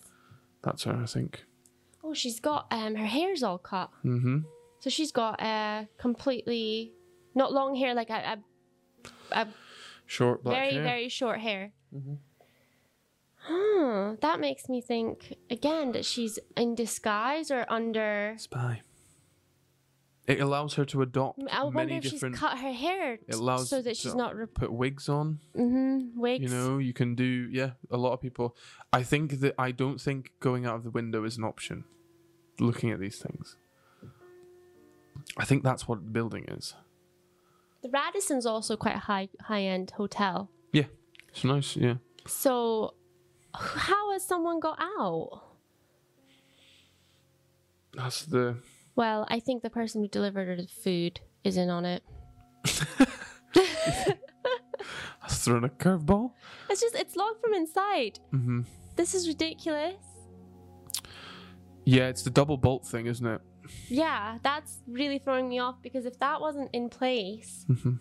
That's 0.63 0.85
her, 0.85 0.99
I 1.03 1.07
think. 1.07 1.45
Oh, 2.03 2.15
she's 2.15 2.41
got 2.41 2.67
um 2.71 2.95
her 2.97 3.07
hair's 3.07 3.43
all 3.43 3.59
cut. 3.59 3.91
Mm-hmm. 4.05 4.39
So 4.81 4.91
she's 4.91 5.13
got 5.13 5.41
uh 5.43 5.85
completely 5.99 6.93
not 7.35 7.53
long 7.53 7.75
hair, 7.77 7.95
like 7.95 8.11
a, 8.11 8.39
a, 9.33 9.39
a 9.43 9.49
Short 10.07 10.43
black 10.43 10.57
very 10.57 10.73
hair. 10.75 10.83
very 10.83 11.09
short 11.09 11.41
hair. 11.41 11.73
Mhm. 11.95 12.19
Huh. 13.43 14.17
That 14.21 14.41
makes 14.41 14.69
me 14.69 14.81
think 14.81 15.35
again 15.49 15.93
that 15.93 16.05
she's 16.05 16.39
in 16.57 16.75
disguise 16.75 17.51
or 17.51 17.65
under. 17.69 18.35
spy. 18.39 18.83
It 20.31 20.41
allows 20.41 20.74
her 20.74 20.85
to 20.87 21.03
adopt 21.03 21.41
I 21.51 21.64
wonder 21.64 21.78
many 21.78 21.97
if 21.97 22.05
she's 22.05 22.22
cut 22.35 22.59
her 22.59 22.72
hair 22.72 23.18
It 23.26 23.35
allows 23.35 23.68
so 23.68 23.83
that 23.83 23.97
she's 23.97 24.14
not. 24.14 24.37
Re- 24.37 24.47
put 24.47 24.72
wigs 24.72 25.09
on. 25.09 25.41
mm-hmm, 25.57 26.20
wigs. 26.20 26.43
You 26.43 26.49
know, 26.57 26.78
you 26.78 26.93
can 26.93 27.14
do 27.14 27.49
yeah. 27.51 27.72
A 27.91 27.97
lot 27.97 28.12
of 28.12 28.20
people. 28.20 28.57
I 28.93 29.03
think 29.03 29.41
that 29.41 29.55
I 29.59 29.70
don't 29.72 30.01
think 30.01 30.33
going 30.41 30.66
out 30.66 30.76
of 30.76 30.85
the 30.85 30.91
window 30.91 31.24
is 31.24 31.37
an 31.37 31.45
option. 31.45 31.85
Looking 32.59 32.91
at 32.91 33.01
these 33.01 33.18
things, 33.18 33.57
I 35.39 35.45
think 35.45 35.62
that's 35.64 35.89
what 35.89 36.05
the 36.05 36.11
building 36.11 36.45
is. 36.49 36.74
the 37.83 37.89
Radisson's 37.89 38.45
also 38.45 38.76
quite 38.76 38.97
a 38.97 39.05
high 39.11 39.28
high 39.41 39.62
end 39.62 39.93
hotel. 39.97 40.51
Yeah, 40.72 40.89
it's 41.31 41.43
nice, 41.45 41.74
yeah. 41.76 41.95
So, 42.26 42.95
how 43.55 44.12
has 44.12 44.22
someone 44.24 44.61
got 44.61 44.78
out? 44.78 45.43
That's 47.95 48.24
the 48.26 48.57
Well, 49.01 49.27
I 49.31 49.41
think 49.41 49.63
the 49.63 49.71
person 49.71 50.03
who 50.03 50.09
delivered 50.09 50.59
the 50.59 50.67
food 50.67 51.21
is 51.43 51.57
in 51.57 51.71
on 51.71 51.87
it. 51.87 52.03
that's 53.55 55.43
throwing 55.43 55.65
a 55.65 55.71
curveball. 55.71 56.33
It's 56.69 56.83
just 56.83 56.95
it's 56.95 57.17
locked 57.17 57.41
from 57.41 57.55
inside. 57.55 58.21
Mm-hmm. 58.35 58.61
This 58.97 59.15
is 59.15 59.27
ridiculous. 59.27 59.95
Yeah, 61.87 62.09
it's 62.09 62.21
the 62.21 62.29
double 62.29 62.59
bolt 62.59 62.87
thing, 62.87 63.07
isn't 63.07 63.27
it? 63.27 63.41
Yeah, 63.89 64.37
that's 64.43 64.83
really 64.87 65.19
throwing 65.19 65.49
me 65.49 65.61
off 65.61 65.77
because 65.81 66.05
if 66.05 66.19
that 66.19 66.43
wasn't 66.43 66.69
in 66.75 66.91
place, 66.91 67.65
Mm-hmm. 67.71 67.95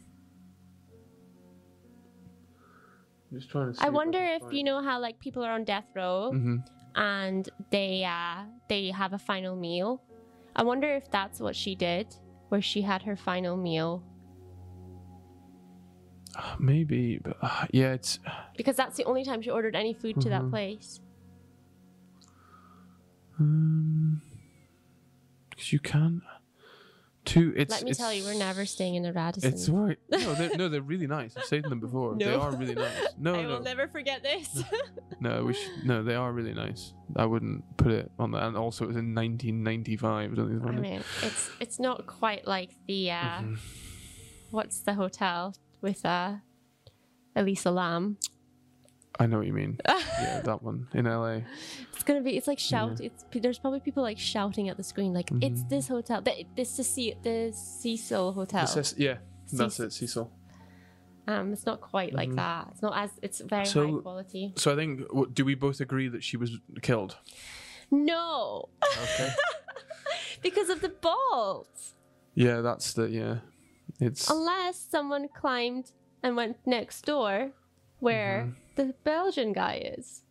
Just 3.31 3.49
trying 3.49 3.71
to. 3.71 3.85
I 3.85 3.87
wonder 3.87 4.19
if 4.19 4.43
you 4.51 4.65
know 4.65 4.81
how 4.81 4.99
like 4.99 5.17
people 5.21 5.45
are 5.45 5.51
on 5.53 5.63
death 5.63 5.85
row 5.95 6.31
hmm 6.31 6.57
and 6.95 7.47
they 7.69 8.03
uh 8.03 8.43
they 8.67 8.89
have 8.91 9.13
a 9.13 9.19
final 9.19 9.55
meal. 9.55 10.03
I 10.59 10.63
wonder 10.63 10.93
if 10.93 11.09
that's 11.09 11.39
what 11.39 11.55
she 11.55 11.73
did, 11.73 12.07
where 12.49 12.61
she 12.61 12.81
had 12.81 13.01
her 13.03 13.15
final 13.15 13.55
meal 13.55 14.03
Maybe, 16.59 17.17
but 17.23 17.37
uh, 17.41 17.65
yeah, 17.71 17.93
it's 17.93 18.19
because 18.57 18.75
that's 18.75 18.97
the 18.97 19.05
only 19.05 19.23
time 19.23 19.41
she 19.41 19.49
ordered 19.49 19.75
any 19.75 19.93
food 19.93 20.19
to 20.21 20.29
that 20.29 20.43
Mhm. 20.43 20.49
place. 20.49 20.99
um, 23.39 24.21
because 25.49 25.71
you 25.71 25.79
can. 25.79 26.21
Two. 27.29 27.53
It's. 27.55 27.71
Let 27.71 27.83
me 27.83 27.93
tell 27.93 28.11
you, 28.11 28.23
we're 28.23 28.33
never 28.37 28.65
staying 28.65 28.95
in 28.95 29.03
the 29.03 29.13
Radisson. 29.13 29.53
It's 29.53 29.69
alright. 29.69 29.97
No, 30.11 30.33
they're 30.33 30.57
no, 30.57 30.67
they're 30.69 30.81
really 30.81 31.05
nice. 31.07 31.37
I've 31.37 31.43
stayed 31.45 31.63
in 31.63 31.69
them 31.69 31.79
before. 31.79 32.15
No. 32.15 32.25
They 32.25 32.33
are 32.33 32.51
really 32.55 32.73
nice. 32.75 32.91
No, 33.17 33.35
I 33.39 33.41
no, 33.43 33.49
will 33.49 33.61
never 33.61 33.87
forget 33.87 34.23
this. 34.23 34.63
no. 35.19 35.43
We 35.47 35.53
should, 35.53 35.85
no, 35.85 36.03
they 36.03 36.15
are 36.15 36.31
really 36.31 36.53
nice. 36.53 36.93
I 37.15 37.25
wouldn't 37.25 37.63
put 37.77 37.91
it 37.91 38.11
on 38.17 38.31
that. 38.31 38.43
And 38.43 38.57
also, 38.57 38.83
it 38.85 38.87
was 38.87 38.97
in 38.97 39.13
1995. 39.15 40.35
Don't 40.35 40.55
it's 40.55 40.65
I 40.65 40.71
mean, 40.71 41.03
it's 41.21 41.49
it's 41.59 41.79
not 41.79 42.07
quite 42.07 42.47
like 42.47 42.71
the 42.87 43.11
uh, 43.11 43.15
Mhm. 43.41 43.59
what's 44.51 44.79
the 44.81 44.95
hotel 44.95 45.53
with 45.81 46.05
uh, 46.05 46.35
Elisa 47.35 47.71
Lam. 47.71 48.17
I 49.21 49.25
know 49.25 49.37
what 49.39 49.47
you 49.47 49.53
mean. 49.53 49.77
yeah, 49.87 50.41
that 50.45 50.63
one 50.63 50.87
in 50.93 51.05
LA. 51.05 51.41
It's 51.93 52.03
gonna 52.05 52.21
be. 52.21 52.37
It's 52.37 52.47
like 52.47 52.57
shout. 52.59 53.01
It's 53.01 53.25
there's 53.33 53.59
probably 53.59 53.81
people 53.81 54.01
like 54.01 54.17
shouting 54.17 54.69
at 54.69 54.77
the 54.77 54.83
screen, 54.83 55.13
like 55.13 55.29
it's 55.41 55.61
Mhm. 55.61 55.69
this 55.69 55.87
hotel. 55.89 56.21
The, 56.21 56.45
this 56.55 56.77
the 56.77 57.15
the 57.21 57.51
Cecil 57.53 58.31
Hotel. 58.33 58.65
Yeah, 58.97 59.17
that's 59.51 59.79
it, 59.81 59.91
Cecil. 59.93 60.31
Um, 61.27 61.51
it's 61.53 61.65
not 61.65 61.81
quite 61.81 62.13
like 62.13 62.29
Mhm. 62.29 62.35
that. 62.37 62.69
It's 62.71 62.81
not 62.81 62.97
as. 62.97 63.11
It's 63.21 63.39
very 63.41 63.65
So- 63.65 63.95
high 63.97 64.01
quality. 64.01 64.53
So 64.55 64.71
I 64.71 64.75
think, 64.75 65.01
do 65.33 65.43
we 65.43 65.53
both 65.55 65.81
agree 65.81 66.07
that 66.07 66.23
she 66.23 66.37
was 66.37 66.57
killed? 66.81 67.17
No, 67.91 68.69
Okay. 69.03 69.29
because 70.41 70.69
of 70.69 70.81
the 70.81 70.89
bolts. 70.89 71.93
yeah, 72.35 72.61
that's 72.61 72.93
the 72.93 73.09
yeah. 73.09 73.39
It's 73.99 74.29
Unless 74.29 74.77
someone 74.79 75.27
climbed 75.27 75.91
and 76.23 76.35
went 76.37 76.57
next 76.65 77.05
door, 77.05 77.51
where 77.99 78.43
Mm-hmm. 78.43 78.53
The 78.87 78.93
Belgian 79.03 79.51
guy 79.53 79.93
is 79.97 80.21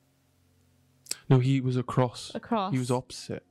no. 1.28 1.38
He 1.38 1.61
was 1.61 1.76
across. 1.76 2.32
across. 2.34 2.72
He 2.72 2.78
was 2.78 2.90
opposite. 2.90 3.44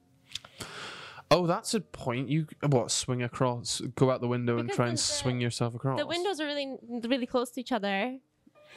Oh, 1.29 1.45
that's 1.45 1.73
a 1.73 1.81
point. 1.81 2.29
You 2.29 2.47
what? 2.67 2.89
Swing 2.91 3.21
across, 3.21 3.81
go 3.95 4.09
out 4.11 4.21
the 4.21 4.27
window, 4.27 4.57
and 4.57 4.69
try 4.71 4.87
and 4.87 4.97
the- 4.97 5.01
swing 5.01 5.39
yourself 5.41 5.75
across. 5.75 5.99
The 5.99 6.07
windows 6.07 6.39
are 6.39 6.45
really, 6.45 6.77
really 6.89 7.25
close 7.27 7.51
to 7.51 7.59
each 7.61 7.71
other. 7.71 8.17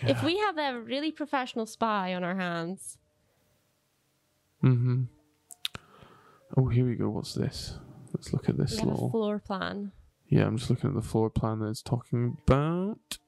If 0.02 0.22
we 0.22 0.38
have 0.38 0.56
a 0.58 0.80
really 0.80 1.12
professional 1.12 1.66
spy 1.66 2.14
on 2.14 2.24
our 2.24 2.34
hands, 2.36 2.98
Mm-hmm. 4.62 5.04
Oh, 6.56 6.68
here 6.68 6.84
we 6.84 6.94
go. 6.96 7.08
What's 7.08 7.34
this? 7.34 7.78
Let's 8.12 8.32
look 8.32 8.48
at 8.48 8.58
this 8.58 8.80
little. 8.82 9.10
floor 9.10 9.38
plan. 9.38 9.92
Yeah, 10.28 10.46
I'm 10.46 10.58
just 10.58 10.68
looking 10.70 10.90
at 10.90 10.96
the 10.96 11.02
floor 11.02 11.30
plan 11.30 11.60
that 11.60 11.68
it's 11.68 11.82
talking 11.82 12.36
about. 12.46 13.18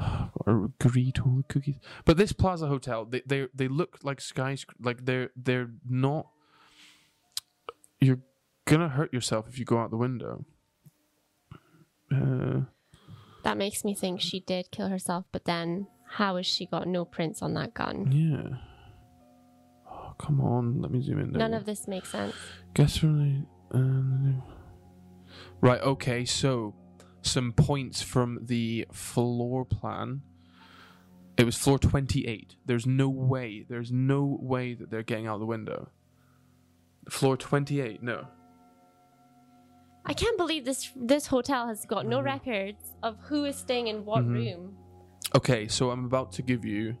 All 0.46 0.70
the 0.78 1.44
cookies. 1.48 1.76
But 2.04 2.16
this 2.16 2.32
Plaza 2.32 2.66
Hotel, 2.66 3.04
they 3.04 3.22
they 3.26 3.48
they 3.54 3.68
look 3.68 3.98
like 4.02 4.20
skyscrapers. 4.20 4.84
like 4.84 5.04
they're 5.04 5.30
they're 5.36 5.70
not. 5.88 6.26
You're 8.00 8.20
gonna 8.64 8.88
hurt 8.88 9.12
yourself 9.12 9.46
if 9.48 9.58
you 9.58 9.64
go 9.64 9.78
out 9.78 9.90
the 9.90 9.96
window. 9.98 10.44
Uh, 12.12 12.62
That 13.44 13.56
makes 13.56 13.84
me 13.84 13.94
think 13.94 14.20
she 14.20 14.40
did 14.40 14.70
kill 14.70 14.88
herself, 14.88 15.26
but 15.32 15.44
then 15.44 15.86
how 16.16 16.36
has 16.36 16.46
she 16.46 16.66
got 16.66 16.88
no 16.88 17.04
prints 17.04 17.42
on 17.42 17.54
that 17.54 17.74
gun? 17.74 18.10
yeah. 18.12 18.58
Oh, 19.92 20.14
come 20.18 20.40
on, 20.40 20.80
let 20.80 20.90
me 20.90 21.00
zoom 21.02 21.20
in. 21.20 21.32
There 21.32 21.38
None 21.40 21.54
of 21.54 21.66
this 21.66 21.86
makes 21.86 22.10
sense. 22.10 22.34
Guess 22.74 22.96
from 22.96 23.18
the. 23.18 23.46
Uh, 23.78 24.40
right, 25.60 25.80
okay, 25.82 26.24
so 26.24 26.74
some 27.22 27.52
points 27.52 28.02
from 28.02 28.38
the 28.42 28.86
floor 28.92 29.64
plan. 29.64 30.22
It 31.36 31.44
was 31.44 31.56
floor 31.56 31.78
28. 31.78 32.56
There's 32.66 32.86
no 32.86 33.08
way, 33.08 33.64
there's 33.68 33.90
no 33.92 34.38
way 34.40 34.74
that 34.74 34.90
they're 34.90 35.02
getting 35.02 35.26
out 35.26 35.38
the 35.38 35.46
window. 35.46 35.88
Floor 37.08 37.36
28, 37.36 38.02
no. 38.02 38.26
I 40.04 40.14
can't 40.14 40.36
believe 40.38 40.64
this 40.64 40.90
this 40.96 41.26
hotel 41.26 41.68
has 41.68 41.84
got 41.84 42.06
no 42.06 42.20
records 42.20 42.94
of 43.02 43.16
who 43.20 43.44
is 43.44 43.56
staying 43.56 43.86
in 43.88 44.04
what 44.04 44.24
Mhm. 44.24 44.32
room. 44.32 44.76
Okay, 45.36 45.68
so 45.68 45.90
I'm 45.90 46.04
about 46.04 46.32
to 46.32 46.42
give 46.42 46.64
you. 46.64 46.96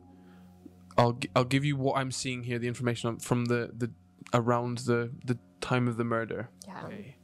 I'll 0.98 1.18
I'll 1.34 1.44
give 1.44 1.64
you 1.64 1.76
what 1.76 1.96
I'm 1.98 2.10
seeing 2.12 2.42
here, 2.44 2.58
the 2.58 2.68
information 2.68 3.18
from 3.18 3.46
the 3.46 3.70
the 3.76 3.90
around 4.34 4.78
the 4.78 5.12
the 5.24 5.38
time 5.60 5.88
of 5.88 5.96
the 5.96 6.04
murder. 6.04 6.50
Yeah. 6.66 6.84
Okay. 6.86 7.16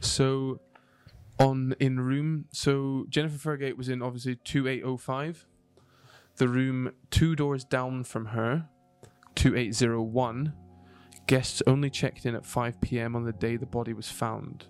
So 0.00 0.60
on 1.38 1.74
in 1.80 2.00
room 2.00 2.46
so 2.52 3.06
Jennifer 3.08 3.56
Fairgate 3.56 3.76
was 3.76 3.88
in 3.88 4.02
obviously 4.02 4.36
2805. 4.36 5.46
The 6.36 6.48
room 6.48 6.92
two 7.10 7.36
doors 7.36 7.64
down 7.64 8.04
from 8.04 8.26
her, 8.26 8.68
2801. 9.36 10.52
Guests 11.26 11.62
only 11.66 11.90
checked 11.90 12.26
in 12.26 12.34
at 12.34 12.44
5 12.44 12.80
p.m. 12.80 13.16
on 13.16 13.24
the 13.24 13.32
day 13.32 13.56
the 13.56 13.66
body 13.66 13.92
was 13.92 14.10
found. 14.10 14.66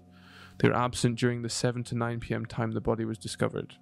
They 0.58 0.68
were 0.68 0.76
absent 0.76 1.18
during 1.18 1.42
the 1.42 1.48
7 1.48 1.82
to 1.84 1.96
9 1.96 2.20
p.m. 2.20 2.46
time 2.46 2.72
the 2.72 2.80
body 2.80 3.04
was 3.04 3.18
discovered. 3.18 3.76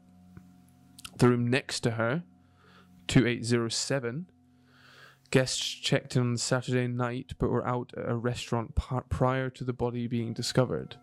The 1.19 1.29
room 1.29 1.49
next 1.49 1.81
to 1.81 1.93
her, 1.93 2.25
2807. 3.09 4.27
Guests 5.31 5.59
checked 5.59 6.17
in 6.17 6.23
on 6.23 6.37
Saturday 6.37 6.87
night 6.87 7.33
but 7.39 7.51
were 7.51 7.67
out 7.67 7.93
at 7.97 8.09
a 8.09 8.15
restaurant 8.15 8.75
par- 8.75 9.05
prior 9.09 9.51
to 9.51 9.65
the 9.65 9.73
body 9.73 10.07
being 10.07 10.33
discovered. 10.33 10.97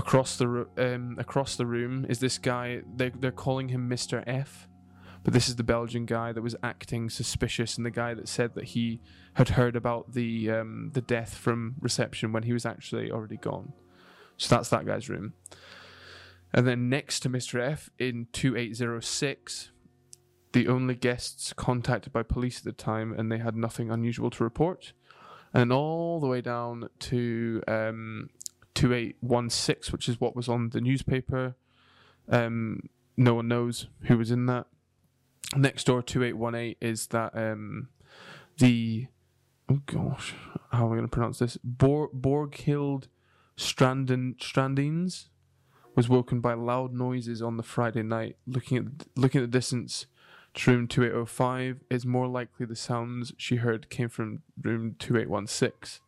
Across 0.00 0.38
the 0.38 0.66
um, 0.78 1.16
across 1.18 1.56
the 1.56 1.66
room 1.66 2.06
is 2.08 2.20
this 2.20 2.38
guy. 2.38 2.80
They 2.96 3.10
they're 3.10 3.30
calling 3.30 3.68
him 3.68 3.86
Mister 3.86 4.24
F, 4.26 4.66
but 5.22 5.34
this 5.34 5.46
is 5.46 5.56
the 5.56 5.62
Belgian 5.62 6.06
guy 6.06 6.32
that 6.32 6.40
was 6.40 6.56
acting 6.62 7.10
suspicious 7.10 7.76
and 7.76 7.84
the 7.84 7.90
guy 7.90 8.14
that 8.14 8.26
said 8.26 8.54
that 8.54 8.64
he 8.64 9.02
had 9.34 9.50
heard 9.50 9.76
about 9.76 10.14
the 10.14 10.50
um, 10.50 10.90
the 10.94 11.02
death 11.02 11.34
from 11.34 11.74
reception 11.80 12.32
when 12.32 12.44
he 12.44 12.54
was 12.54 12.64
actually 12.64 13.10
already 13.10 13.36
gone. 13.36 13.74
So 14.38 14.54
that's 14.54 14.70
that 14.70 14.86
guy's 14.86 15.10
room. 15.10 15.34
And 16.54 16.66
then 16.66 16.88
next 16.88 17.20
to 17.20 17.28
Mr. 17.28 17.60
F 17.60 17.90
in 17.98 18.28
2806, 18.32 19.70
the 20.52 20.66
only 20.66 20.94
guests 20.94 21.52
contacted 21.52 22.10
by 22.10 22.22
police 22.22 22.60
at 22.60 22.64
the 22.64 22.72
time, 22.72 23.12
and 23.12 23.30
they 23.30 23.36
had 23.36 23.54
nothing 23.54 23.90
unusual 23.90 24.30
to 24.30 24.44
report. 24.44 24.94
And 25.52 25.70
all 25.74 26.20
the 26.20 26.26
way 26.26 26.40
down 26.40 26.88
to 27.00 27.62
um, 27.68 28.30
2816, 28.74 29.92
which 29.92 30.08
is 30.08 30.20
what 30.20 30.36
was 30.36 30.48
on 30.48 30.70
the 30.70 30.80
newspaper. 30.80 31.54
Um, 32.28 32.88
no 33.16 33.34
one 33.34 33.48
knows 33.48 33.88
who 34.02 34.18
was 34.18 34.30
in 34.30 34.46
that. 34.46 34.66
Next 35.56 35.84
door, 35.84 36.02
2818, 36.02 36.76
is 36.80 37.08
that 37.08 37.36
um, 37.36 37.88
the. 38.58 39.06
Oh 39.68 39.80
gosh, 39.86 40.34
how 40.72 40.86
am 40.86 40.92
I 40.92 40.96
going 40.96 41.02
to 41.02 41.08
pronounce 41.08 41.38
this? 41.38 41.56
Bor- 41.62 42.10
Borghild 42.10 43.04
Stranden, 43.56 44.36
Strandines 44.38 45.28
was 45.94 46.08
woken 46.08 46.40
by 46.40 46.54
loud 46.54 46.94
noises 46.94 47.42
on 47.42 47.56
the 47.56 47.62
Friday 47.62 48.02
night. 48.02 48.36
Looking 48.46 48.78
at 48.78 48.84
looking 49.16 49.42
at 49.42 49.50
the 49.50 49.58
distance 49.58 50.06
to 50.54 50.70
room 50.70 50.88
2805, 50.88 51.80
it's 51.90 52.04
more 52.04 52.26
likely 52.26 52.66
the 52.66 52.76
sounds 52.76 53.32
she 53.36 53.56
heard 53.56 53.90
came 53.90 54.08
from 54.08 54.42
room 54.60 54.96
2816. 54.98 56.00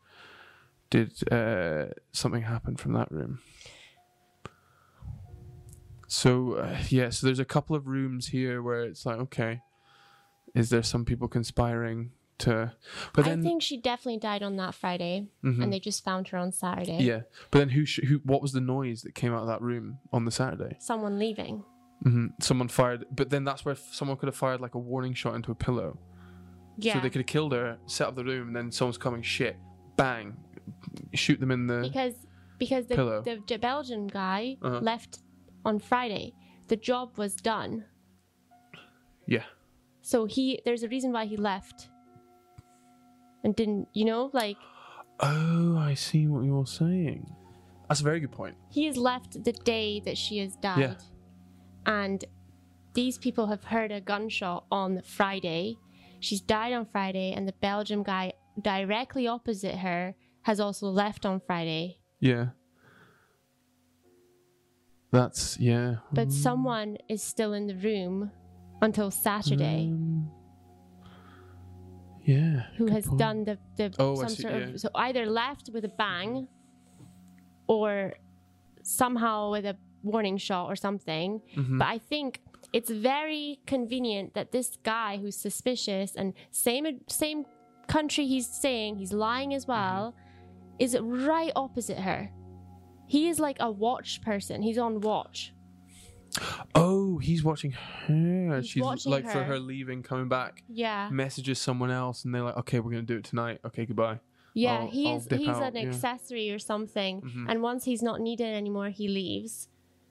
Did 0.93 1.33
uh, 1.33 1.87
something 2.13 2.43
happen 2.43 2.77
from 2.77 2.93
that 2.93 3.11
room? 3.11 3.41
So 6.07 6.55
uh, 6.55 6.77
yeah, 6.91 7.09
so 7.11 7.27
there's 7.27 7.39
a 7.39 7.45
couple 7.45 7.75
of 7.75 7.87
rooms 7.87 8.29
here 8.29 8.63
where 8.63 8.83
it's 8.85 9.07
like, 9.07 9.17
okay, 9.19 9.63
is 10.55 10.69
there 10.69 10.83
some 10.83 11.07
people 11.07 11.29
conspiring 11.29 12.13
to? 12.39 12.73
But 13.15 13.25
then, 13.25 13.41
I 13.41 13.43
think 13.43 13.63
she 13.63 13.79
definitely 13.79 14.19
died 14.21 14.43
on 14.43 14.57
that 14.57 14.75
Friday, 14.75 15.29
Mhm. 15.43 15.63
and 15.63 15.73
they 15.73 15.81
just 15.81 16.05
found 16.05 16.29
her 16.29 16.37
on 16.39 16.53
Saturday. 16.53 16.99
yeah, 17.03 17.23
but 17.51 17.61
then 17.61 17.71
who? 17.71 17.87
Sh- 17.87 18.01
who? 18.07 18.17
What 18.25 18.43
was 18.43 18.53
the 18.53 18.61
noise 18.61 19.01
that 19.03 19.15
came 19.15 19.33
out 19.33 19.41
of 19.41 19.47
that 19.49 19.63
room 19.63 19.99
on 20.13 20.27
the 20.27 20.31
Saturday? 20.31 20.77
Someone 20.79 21.19
leaving. 21.19 21.65
hmm 22.03 22.27
Someone 22.41 22.69
fired, 22.69 23.07
but 23.11 23.31
then 23.31 23.45
that's 23.45 23.65
where 23.65 23.77
someone 23.77 24.19
could 24.19 24.27
have 24.27 24.37
fired 24.37 24.61
like 24.61 24.75
a 24.75 24.79
warning 24.79 25.15
shot 25.15 25.35
into 25.37 25.51
a 25.53 25.55
pillow. 25.55 25.99
Yeah. 26.77 26.95
So 26.95 27.01
they 27.01 27.09
could 27.09 27.21
have 27.21 27.27
killed 27.27 27.53
her, 27.53 27.79
set 27.87 28.09
up 28.09 28.17
the 28.17 28.25
room, 28.25 28.49
and 28.49 28.57
then 28.57 28.71
someone's 28.73 28.99
coming, 28.99 29.23
shit, 29.23 29.57
bang, 29.97 30.37
shoot 31.15 31.41
them 31.41 31.51
in 31.51 31.67
the. 31.67 31.81
because 31.83 32.15
because 32.59 32.87
the, 32.87 32.95
Pillow. 32.95 33.23
the, 33.23 33.41
the 33.47 33.59
Belgian 33.59 34.07
guy 34.07 34.57
Uh-huh. 34.63 34.79
left 34.81 35.19
on 35.65 35.79
Friday. 35.79 36.35
The 36.69 36.77
job 36.77 37.19
was 37.19 37.35
done. 37.37 37.85
yeah. 39.27 39.45
So 40.03 40.25
he 40.27 40.61
there's 40.65 40.83
a 40.83 40.89
reason 40.89 41.13
why 41.13 41.27
he 41.27 41.37
left. 41.37 41.89
And 43.45 43.55
didn't 43.57 43.89
you 43.93 44.05
know 44.05 44.31
like 44.33 44.57
Oh, 45.21 45.77
I 45.79 45.95
see 45.95 46.27
what 46.27 46.45
you're 46.45 46.67
saying. 46.67 47.33
That's 47.89 48.01
a 48.01 48.05
very 48.05 48.19
good 48.21 48.33
point. 48.33 48.57
He 48.71 48.87
has 48.87 48.97
left 48.97 49.45
the 49.45 49.53
day 49.53 50.01
that 50.01 50.17
she 50.19 50.39
has 50.39 50.57
died. 50.57 50.79
Yeah. 50.79 50.95
And 51.87 52.25
these 52.95 53.19
people 53.19 53.47
have 53.47 53.63
heard 53.65 53.93
a 53.93 54.01
gunshot 54.01 54.65
on 54.71 55.03
Friday. 55.05 55.77
She's 56.21 56.41
died 56.41 56.73
on 56.73 56.87
Friday, 56.87 57.33
and 57.33 57.47
the 57.47 57.53
Belgium 57.61 58.03
guy 58.03 58.33
directly 58.61 59.27
opposite 59.29 59.77
her 59.77 60.15
has 60.43 60.61
also 60.61 60.87
left 60.89 61.25
on 61.27 61.41
Friday. 61.41 61.99
Yeah. 62.21 62.49
That's 65.11 65.59
yeah. 65.61 65.97
But 66.13 66.33
someone 66.33 66.97
is 67.09 67.23
still 67.23 67.53
in 67.53 67.67
the 67.67 67.75
room 67.77 68.31
until 68.81 69.11
Saturday 69.11 69.89
Um, 69.93 70.31
yeah. 72.25 72.63
who 72.77 72.87
has 72.87 73.07
point. 73.07 73.19
done 73.19 73.45
the, 73.45 73.59
the 73.77 73.95
Oh, 73.99 74.15
some 74.15 74.29
see, 74.31 74.43
sort 74.43 74.55
yeah. 74.55 74.61
of 74.69 74.81
so 74.81 74.89
either 74.95 75.27
left 75.27 75.69
with 75.73 75.85
a 75.85 75.89
bang 75.89 76.49
or 77.67 78.15
somehow 78.83 79.51
with 79.51 79.67
a 79.67 79.77
warning 80.03 80.39
shot 80.39 80.67
or 80.67 80.77
something. 80.77 81.43
Mhm. 81.57 81.79
But 81.79 81.89
I 81.89 81.99
think 81.99 82.41
it's 82.73 82.91
very 82.91 83.61
convenient 83.67 84.33
that 84.35 84.51
this 84.53 84.79
guy 84.83 85.19
who's 85.19 85.37
suspicious 85.37 86.15
and 86.17 86.33
same 86.51 87.01
same 87.09 87.45
country 87.87 88.27
he's 88.27 88.47
saying 88.47 88.97
he's 88.97 89.13
lying 89.13 89.53
as 89.53 89.67
well 89.67 90.15
is 90.79 90.95
it 90.95 91.01
right 91.01 91.53
opposite 91.57 91.99
her. 91.99 92.31
He 93.07 93.29
is 93.29 93.39
like 93.39 93.57
a 93.61 93.71
watch 93.71 94.23
person. 94.23 94.63
He's 94.63 94.79
on 94.79 95.01
watch. 95.01 95.53
Oh, 96.75 97.19
he's 97.19 97.45
watching 97.45 97.73
her. 97.73 98.57
He's 98.61 98.69
She's 98.69 98.83
watching 98.83 99.13
like 99.13 99.25
for 99.25 99.39
her. 99.39 99.45
her 99.45 99.59
leaving, 99.59 100.03
coming 100.03 100.29
back, 100.29 100.65
Yeah. 100.69 101.11
messages 101.11 101.59
someone 101.61 101.91
else, 101.91 102.25
and 102.25 102.35
they're 102.35 102.43
like, 102.43 102.57
"Okay, 102.57 102.81
we're 102.81 102.91
gonna 102.91 103.03
do 103.03 103.19
it 103.19 103.25
tonight. 103.25 103.61
Okay, 103.67 103.85
goodbye." 103.85 104.21
Yeah, 104.55 104.79
I'll- 104.81 104.87
he's 104.91 105.07
I'll 105.25 105.29
dip 105.29 105.39
he's 105.41 105.49
out, 105.49 105.63
an 105.63 105.77
yeah. 105.77 105.89
accessory 105.89 106.51
or 106.51 106.59
something. 106.59 107.21
Mhm. 107.21 107.47
And 107.51 107.63
once 107.63 107.85
he's 107.85 108.03
not 108.03 108.21
needed 108.21 108.47
anymore, 108.55 108.89
he 108.91 109.09
leaves. 109.09 109.69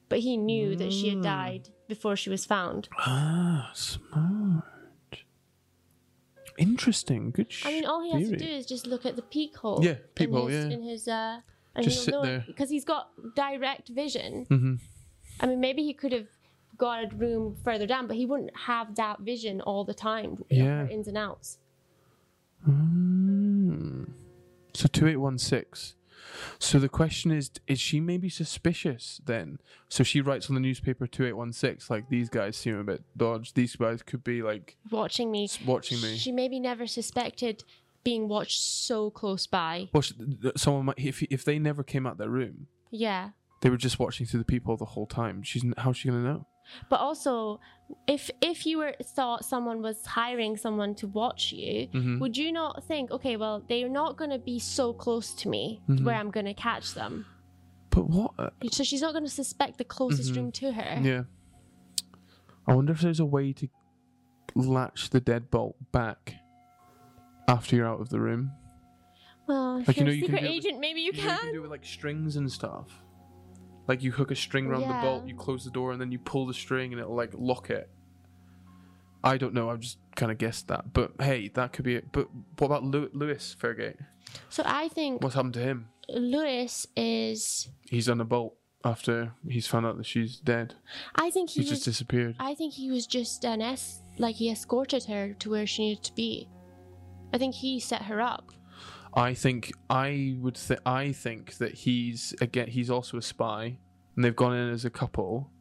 But 0.10 0.20
he 0.20 0.36
knew 0.38 0.76
that 0.76 0.92
she 0.94 1.10
had 1.10 1.20
Mm. 1.20 1.24
died 1.24 1.70
before 1.88 2.16
she 2.16 2.30
was 2.30 2.46
found. 2.46 2.88
Ah, 2.98 3.72
smart. 3.74 4.66
Interesting. 6.62 7.32
Good. 7.32 7.54
I 7.66 7.72
mean, 7.72 7.86
all 7.86 8.02
he 8.04 8.12
has 8.12 8.30
to 8.30 8.38
do 8.38 8.46
is 8.46 8.66
just 8.66 8.88
look 8.88 9.06
at 9.06 9.16
the 9.16 9.22
peephole. 9.22 9.84
Yeah, 9.84 9.96
peephole, 10.16 10.48
in 10.48 10.54
his, 10.54 10.66
yeah. 10.66 10.74
In 10.74 10.84
his, 10.84 11.08
uh, 11.08 11.40
and 11.76 11.84
Just 11.86 12.06
sit 12.06 12.12
know 12.14 12.24
there. 12.24 12.44
because 12.48 12.70
he's 12.70 12.86
got 12.86 13.10
direct 13.36 13.90
vision. 13.90 14.46
Mm-hmm. 14.50 14.76
I 15.40 15.46
mean, 15.48 15.60
maybe 15.60 15.84
he 15.84 15.94
could 15.94 16.12
have 16.12 16.28
got 16.78 17.04
a 17.06 17.16
room 17.16 17.56
further 17.64 17.88
down, 17.88 18.08
but 18.08 18.16
he 18.18 18.26
wouldn't 18.26 18.56
have 18.56 18.96
that 18.96 19.20
vision 19.22 19.62
all 19.62 19.84
the 19.86 19.94
time. 19.94 20.44
Yeah. 20.50 20.88
ins 20.88 21.08
and 21.08 21.18
outs. 21.18 21.58
Mm. 22.68 24.10
So 24.74 24.88
two 24.88 25.08
eight 25.08 25.18
one 25.18 25.38
six. 25.38 25.96
So 26.60 26.80
the 26.80 26.90
question 26.90 27.32
is, 27.32 27.52
is 27.68 27.80
she 27.80 28.00
maybe 28.00 28.30
suspicious 28.30 29.22
then? 29.26 29.60
So 29.90 30.04
she 30.04 30.22
writes 30.22 30.50
on 30.50 30.56
the 30.56 30.62
newspaper 30.62 31.08
two 31.08 31.26
eight 31.26 31.34
one 31.34 31.54
six, 31.54 31.90
like 31.90 32.10
these 32.10 32.30
guys 32.30 32.58
seem 32.58 32.78
a 32.78 32.84
bit 32.84 33.04
dodged. 33.18 33.56
These 33.56 33.76
guys 33.76 34.02
could 34.02 34.24
be 34.24 34.42
like 34.42 34.78
Watching 34.90 35.32
me. 35.32 35.50
watching 35.66 36.02
me. 36.02 36.18
She 36.18 36.32
maybe 36.32 36.60
never 36.60 36.88
suspected 36.88 37.64
being 38.04 38.28
watched 38.28 38.60
so 38.62 39.10
close 39.12 39.46
by. 39.48 39.90
Well, 39.94 40.04
someone 40.58 40.86
might 40.86 41.00
if 41.00 41.22
if 41.24 41.46
they 41.46 41.60
never 41.60 41.84
came 41.84 42.08
out 42.08 42.18
their 42.18 42.30
room, 42.30 42.68
Yeah. 42.90 43.30
they 43.62 43.70
were 43.70 43.78
just 43.78 44.00
watching 44.00 44.26
through 44.26 44.40
the 44.40 44.46
people 44.46 44.76
the 44.78 44.86
whole 44.86 45.06
time. 45.06 45.44
She's 45.44 45.64
how's 45.78 45.98
she 45.98 46.10
gonna 46.10 46.24
know? 46.24 46.48
But 46.90 47.00
also, 47.00 47.60
if 48.08 48.30
if 48.42 48.66
you 48.66 48.78
were 48.78 48.96
thought 49.04 49.44
someone 49.46 49.82
was 49.82 50.06
hiring 50.06 50.58
someone 50.58 50.96
to 50.96 51.08
watch 51.08 51.52
you, 51.52 51.88
Mhm. 51.90 52.20
would 52.20 52.38
you 52.38 52.52
not 52.52 52.84
think, 52.86 53.12
okay, 53.12 53.36
well, 53.38 53.64
they're 53.68 53.90
not 53.90 54.18
going 54.18 54.30
to 54.32 54.40
be 54.40 54.60
so 54.60 54.94
close 54.94 55.34
to 55.36 55.50
me 55.50 55.82
Mhm. 55.90 56.04
where 56.06 56.16
I'm 56.16 56.32
going 56.32 56.46
to 56.46 56.54
catch 56.54 56.94
them. 56.94 57.26
But 57.90 58.10
what? 58.10 58.32
uh, 58.40 58.50
So 58.72 58.84
she's 58.84 59.02
not 59.02 59.12
going 59.12 59.26
to 59.26 59.30
suspect 59.30 59.78
the 59.78 59.84
closest 59.84 60.32
Mhm. 60.32 60.36
room 60.38 60.52
to 60.54 60.72
her. 60.74 61.02
Yeah. 61.02 61.24
I 62.68 62.76
wonder 62.76 62.94
if 62.94 63.02
there's 63.02 63.20
a 63.20 63.26
way 63.26 63.52
to 63.54 63.68
latch 64.56 65.10
the 65.10 65.20
deadbolt 65.20 65.74
back 65.92 66.36
after 67.48 67.76
you're 67.76 67.88
out 67.88 68.00
of 68.00 68.10
the 68.10 68.20
room. 68.20 68.52
Well, 69.48 69.78
if 69.80 69.88
Like, 69.88 69.98
you 69.98 70.02
you're 70.02 70.06
know, 70.08 70.12
a 70.12 70.16
you 70.16 70.22
can 70.22 70.36
secret 70.36 70.42
with- 70.44 70.52
agent, 70.52 70.80
maybe 70.80 71.02
you 71.02 71.08
You, 71.08 71.12
know, 71.14 71.18
you 71.24 71.28
can. 71.30 71.38
can 71.40 71.52
do 71.54 71.58
it 71.60 71.62
with 71.64 71.72
like 71.72 71.86
strings 71.86 72.38
and 72.38 72.50
stuff. 72.52 73.04
Like 73.92 74.04
you 74.04 74.14
hook 74.14 74.32
a 74.32 74.38
string 74.38 74.68
around 74.68 74.88
the 74.88 75.02
bolt, 75.02 75.28
you 75.28 75.36
close 75.36 75.66
the 75.66 75.70
door, 75.70 75.92
and 75.92 76.00
then 76.00 76.14
you 76.14 76.20
pull 76.20 76.46
the 76.46 76.54
string, 76.54 76.94
and 76.94 77.02
it'll 77.02 77.14
like 77.14 77.32
lock 77.38 77.70
it. 77.70 77.90
I 79.22 79.38
don't 79.38 79.54
know. 79.54 79.70
I've 79.70 79.82
just 79.82 79.98
kind 80.16 80.32
of 80.32 80.38
guessed 80.38 80.70
that, 80.70 80.94
but 80.94 81.12
hey, 81.20 81.50
that 81.56 81.74
could 81.74 81.84
be 81.84 81.96
it. 81.96 82.06
But 82.14 82.30
what 82.58 82.68
about 82.68 82.86
Lew- 82.86 83.10
Lewis 83.12 83.54
Fairgate? 83.62 83.98
So 84.48 84.64
I 84.66 84.88
think 84.88 85.22
What's 85.22 85.36
happened 85.36 85.56
to 85.56 85.60
him? 85.60 85.90
Lewis 86.08 86.88
is. 86.96 87.68
He's 87.90 88.08
on 88.08 88.22
a 88.22 88.24
bolt 88.24 88.56
after 88.86 89.34
he's 89.46 89.68
found 89.68 89.86
out 89.86 89.98
that 89.98 90.06
she's 90.06 90.38
dead. 90.38 90.76
I 91.16 91.30
think 91.30 91.50
he 91.50 91.60
He's 91.60 91.70
was. 91.70 91.80
just 91.80 91.86
disappeared. 91.86 92.38
I 92.40 92.56
think 92.56 92.74
he 92.74 92.90
was 92.90 93.06
just 93.06 93.44
an 93.44 93.62
s. 93.62 94.00
Like 94.18 94.36
he 94.38 94.50
escorted 94.50 95.04
her 95.04 95.34
to 95.40 95.50
where 95.50 95.68
she 95.68 95.82
needed 95.90 96.04
to 96.06 96.16
be. 96.16 96.48
I 97.34 97.38
think 97.38 97.56
he 97.56 97.80
set 97.82 98.04
her 98.04 98.22
up. 98.22 98.54
I 99.14 99.34
think 99.34 99.72
I 99.90 100.36
would. 100.40 100.56
Th- 100.56 100.80
I 100.86 101.12
think 101.12 101.56
that 101.58 101.74
he's 101.74 102.34
again. 102.40 102.68
He's 102.68 102.90
also 102.90 103.18
a 103.18 103.22
spy, 103.22 103.78
and 104.16 104.24
they've 104.24 104.36
gone 104.36 104.56
in 104.56 104.70
as 104.70 104.86
a 104.86 104.90
couple, 104.90 105.52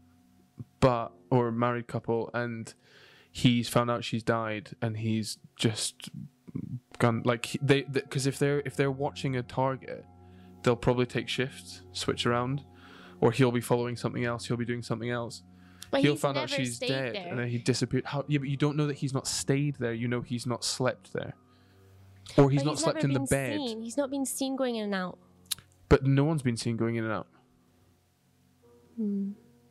but 0.78 1.12
or 1.30 1.48
a 1.48 1.52
married 1.52 1.86
couple, 1.86 2.30
and 2.32 2.72
he's 3.30 3.68
found 3.68 3.90
out 3.90 4.04
she's 4.04 4.22
died, 4.22 4.70
and 4.80 4.98
he's 4.98 5.38
just 5.56 6.10
gone 6.98 7.22
like 7.24 7.56
they 7.60 7.82
because 7.82 8.26
if 8.26 8.38
they're 8.38 8.62
if 8.64 8.76
they're 8.76 8.90
watching 8.90 9.34
a 9.34 9.42
target, 9.42 10.04
they'll 10.62 10.76
probably 10.76 11.06
take 11.06 11.28
shifts, 11.28 11.82
switch 11.92 12.26
around, 12.26 12.62
or 13.20 13.32
he'll 13.32 13.52
be 13.52 13.60
following 13.60 13.96
something 13.96 14.24
else. 14.24 14.46
He'll 14.46 14.56
be 14.56 14.64
doing 14.64 14.82
something 14.82 15.10
else. 15.10 15.42
But 15.90 16.02
he'll 16.02 16.14
find 16.14 16.38
out 16.38 16.48
she's 16.48 16.78
dead, 16.78 17.16
there. 17.16 17.26
and 17.26 17.38
then 17.38 17.48
he 17.48 17.58
disappeared. 17.58 18.04
How? 18.04 18.24
Yeah, 18.28 18.38
but 18.38 18.48
you 18.48 18.56
don't 18.56 18.76
know 18.76 18.86
that 18.86 18.98
he's 18.98 19.12
not 19.12 19.26
stayed 19.26 19.76
there. 19.80 19.92
You 19.92 20.06
know 20.06 20.20
he's 20.20 20.46
not 20.46 20.64
slept 20.64 21.12
there, 21.12 21.34
or 22.36 22.50
he's 22.50 22.62
But 22.62 22.70
not 22.70 22.78
slept 22.78 23.04
in 23.04 23.12
the 23.12 23.20
bed. 23.20 23.56
Seen. 23.56 23.82
He's 23.82 23.96
not 23.96 24.10
been 24.10 24.26
seen 24.26 24.56
going 24.56 24.76
in 24.76 24.84
and 24.84 24.94
out. 24.94 25.18
But 25.88 26.04
no 26.04 26.24
one's 26.24 26.42
been 26.42 26.56
seen 26.56 26.76
going 26.76 26.96
in 26.96 27.04
and 27.04 27.12
out. 27.12 27.26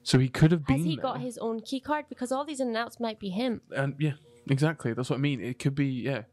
So 0.03 0.17
he 0.17 0.27
could 0.27 0.51
have 0.51 0.65
been. 0.65 0.77
Hmm. 0.77 0.81
Has 0.81 0.89
he 0.89 0.95
there. 0.95 1.03
got 1.03 1.21
his 1.21 1.37
own 1.37 1.61
key 1.61 1.79
card? 1.79 2.05
Because 2.09 2.31
all 2.31 2.45
these 2.45 2.59
in 2.59 2.69
and 2.69 2.77
outs 2.77 2.99
might 2.99 3.19
be 3.19 3.29
him. 3.29 3.61
And 3.75 3.95
yeah, 3.99 4.13
exactly. 4.49 4.93
That's 4.93 5.09
what 5.09 5.17
I 5.17 5.19
mean. 5.19 5.41
It 5.41 5.59
could 5.59 5.75
be 5.75 5.85
yeah. 5.85 6.23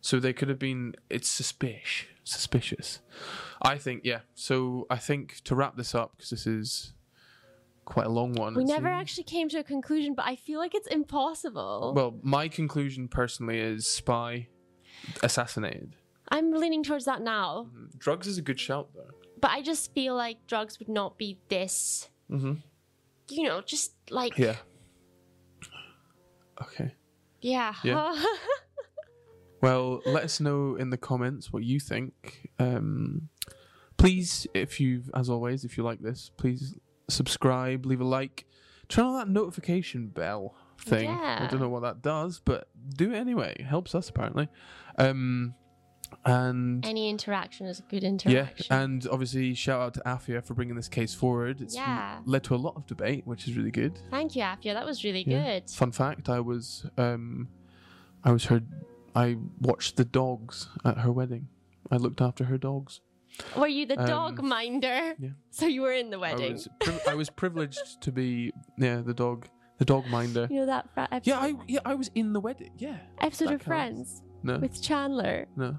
So 0.00 0.20
they 0.20 0.32
could 0.32 0.48
have 0.48 0.58
been. 0.58 0.94
It's 1.10 1.28
suspicious. 1.28 2.08
Suspicious. 2.24 3.00
I 3.62 3.78
think 3.78 4.02
yeah. 4.04 4.20
So 4.34 4.86
I 4.90 4.96
think 4.96 5.40
to 5.44 5.54
wrap 5.54 5.76
this 5.76 5.94
up 5.94 6.12
because 6.16 6.30
this 6.30 6.46
is 6.46 6.92
quite 7.84 8.06
a 8.06 8.10
long 8.10 8.34
one. 8.34 8.54
We 8.54 8.64
never 8.64 8.88
seems. 8.88 9.00
actually 9.00 9.24
came 9.24 9.48
to 9.50 9.58
a 9.58 9.64
conclusion, 9.64 10.14
but 10.14 10.26
I 10.26 10.36
feel 10.36 10.58
like 10.58 10.74
it's 10.74 10.88
impossible. 10.88 11.94
Well, 11.96 12.18
my 12.22 12.48
conclusion 12.48 13.08
personally 13.08 13.58
is 13.58 13.86
spy 13.86 14.48
assassinated. 15.22 15.94
I'm 16.28 16.52
leaning 16.52 16.82
towards 16.82 17.04
that 17.04 17.22
now, 17.22 17.68
Drugs 17.98 18.26
is 18.26 18.36
a 18.38 18.42
good 18.42 18.58
shout 18.58 18.88
though. 18.94 19.10
but 19.40 19.50
I 19.52 19.62
just 19.62 19.92
feel 19.94 20.14
like 20.16 20.46
drugs 20.46 20.78
would 20.78 20.88
not 20.88 21.16
be 21.18 21.38
this. 21.48 22.08
Mm-hmm. 22.30 22.54
You 23.28 23.42
know, 23.44 23.60
just 23.60 23.92
like 24.10 24.36
Yeah. 24.38 24.56
Okay. 26.62 26.92
yeah. 27.40 27.74
Yeah. 27.82 28.14
Well, 29.62 30.02
let 30.04 30.22
us 30.22 30.38
know 30.38 30.76
in 30.76 30.90
the 30.90 30.98
comments 30.98 31.50
what 31.52 31.64
you 31.64 31.80
think. 31.80 32.50
Um, 32.58 33.30
please, 33.96 34.46
if 34.52 34.78
you, 34.80 35.02
as 35.14 35.30
always, 35.30 35.64
if 35.64 35.78
you 35.78 35.82
like 35.82 36.00
this, 36.00 36.30
please 36.36 36.76
subscribe, 37.08 37.86
leave 37.86 38.02
a 38.02 38.04
like, 38.04 38.44
turn 38.88 39.06
on 39.06 39.14
that 39.14 39.28
notification 39.28 40.08
bell 40.08 40.54
thing. 40.78 41.08
I 41.10 41.46
don't 41.46 41.60
know 41.60 41.68
what 41.68 41.82
that 41.82 42.02
does, 42.02 42.40
but 42.44 42.68
do 42.96 43.12
it 43.12 43.16
anyway. 43.16 43.54
It 43.58 43.64
helps 43.64 43.94
us 43.94 44.08
apparently. 44.08 44.48
Um, 44.98 45.54
and 46.24 46.84
Any 46.86 47.10
interaction 47.10 47.66
is 47.66 47.80
a 47.80 47.82
good 47.82 48.04
interaction. 48.04 48.66
yeah, 48.70 48.80
and 48.82 49.06
obviously 49.10 49.54
shout 49.54 49.80
out 49.80 49.94
to 49.94 50.00
Afia 50.00 50.44
for 50.44 50.54
bringing 50.54 50.76
this 50.76 50.88
case 50.88 51.14
forward. 51.14 51.60
It's 51.60 51.74
Yeah. 51.74 52.20
led 52.24 52.44
to 52.44 52.54
a 52.54 52.56
lot 52.56 52.76
of 52.76 52.86
debate, 52.86 53.26
which 53.26 53.48
is 53.48 53.56
really 53.56 53.70
good. 53.72 53.98
Thank 54.10 54.36
you, 54.36 54.42
Afia. 54.42 54.72
That 54.74 54.86
was 54.86 55.02
really 55.04 55.24
Yeah. 55.26 55.60
good. 55.60 55.70
Fun 55.70 55.92
fact: 55.92 56.28
I 56.28 56.40
was, 56.40 56.86
um, 56.96 57.48
I 58.24 58.30
was 58.32 58.44
her. 58.46 58.62
I 59.14 59.36
watched 59.60 59.96
the 59.96 60.04
dogs 60.04 60.68
at 60.84 60.98
her 60.98 61.10
wedding. 61.12 61.48
I 61.90 61.96
looked 61.96 62.20
after 62.20 62.44
her 62.44 62.58
dogs. 62.58 63.00
Were 63.56 63.68
you 63.68 63.84
the 63.86 63.96
dog 63.96 64.38
Um, 64.40 64.48
minder? 64.48 65.14
yeah. 65.18 65.30
So 65.50 65.66
you 65.66 65.82
were 65.82 65.92
in 65.92 66.10
the 66.10 66.16
I 66.18 66.20
wedding. 66.20 66.52
was, 66.52 66.68
priv- 66.80 67.02
I 67.08 67.14
was 67.14 67.30
privileged 67.30 68.00
to 68.02 68.12
be, 68.12 68.52
yeah, 68.78 69.00
the 69.02 69.12
dog, 69.14 69.48
the 69.78 69.84
dog 69.84 70.06
minder. 70.08 70.46
You 70.50 70.60
know 70.60 70.66
that 70.66 70.92
fra- 70.94 71.08
episode, 71.12 71.30
Yeah, 71.30 71.38
I 71.40 71.54
yeah, 71.68 71.80
I 71.84 71.94
was 71.94 72.10
in 72.14 72.32
the 72.32 72.40
wedding. 72.40 72.72
Yeah. 72.78 72.98
episode 73.20 73.46
of 73.52 73.60
counts. 73.60 73.64
Friends 73.66 74.22
No. 74.42 74.58
with 74.58 74.80
Chandler. 74.82 75.46
No. 75.56 75.78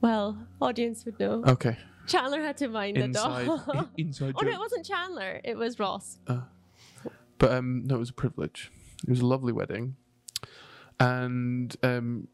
Well, 0.00 0.38
audience 0.60 1.04
would 1.04 1.18
know. 1.20 1.42
Okay. 1.46 1.76
Chandler 2.06 2.40
had 2.42 2.56
to 2.58 2.68
mind 2.68 2.96
Inside. 2.96 3.44
the 3.46 3.72
dog. 3.72 3.88
inside. 3.96 4.34
oh 4.40 4.42
no, 4.44 4.50
it 4.50 4.58
wasn't 4.58 4.84
Chandler. 4.86 5.40
It 5.44 5.56
was 5.56 5.78
Ross. 5.78 6.18
But 7.38 7.52
um, 7.52 7.84
no, 7.86 7.96
it 7.96 7.98
was 7.98 8.10
a 8.10 8.14
privilege. 8.14 8.70
It 9.04 9.10
was 9.10 9.20
a 9.20 9.26
lovely 9.26 9.52
wedding, 9.52 9.96
and 10.98 11.74
um, 11.82 12.28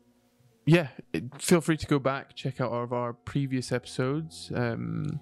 yeah, 0.65 0.89
it- 1.13 1.41
feel 1.41 1.61
free 1.61 1.77
to 1.77 1.87
go 1.87 1.99
back, 1.99 2.35
check 2.35 2.61
out 2.61 2.73
all 2.73 2.83
of 2.83 2.93
our 2.93 3.13
previous 3.13 3.71
episodes. 3.71 4.51
Um, 4.55 5.21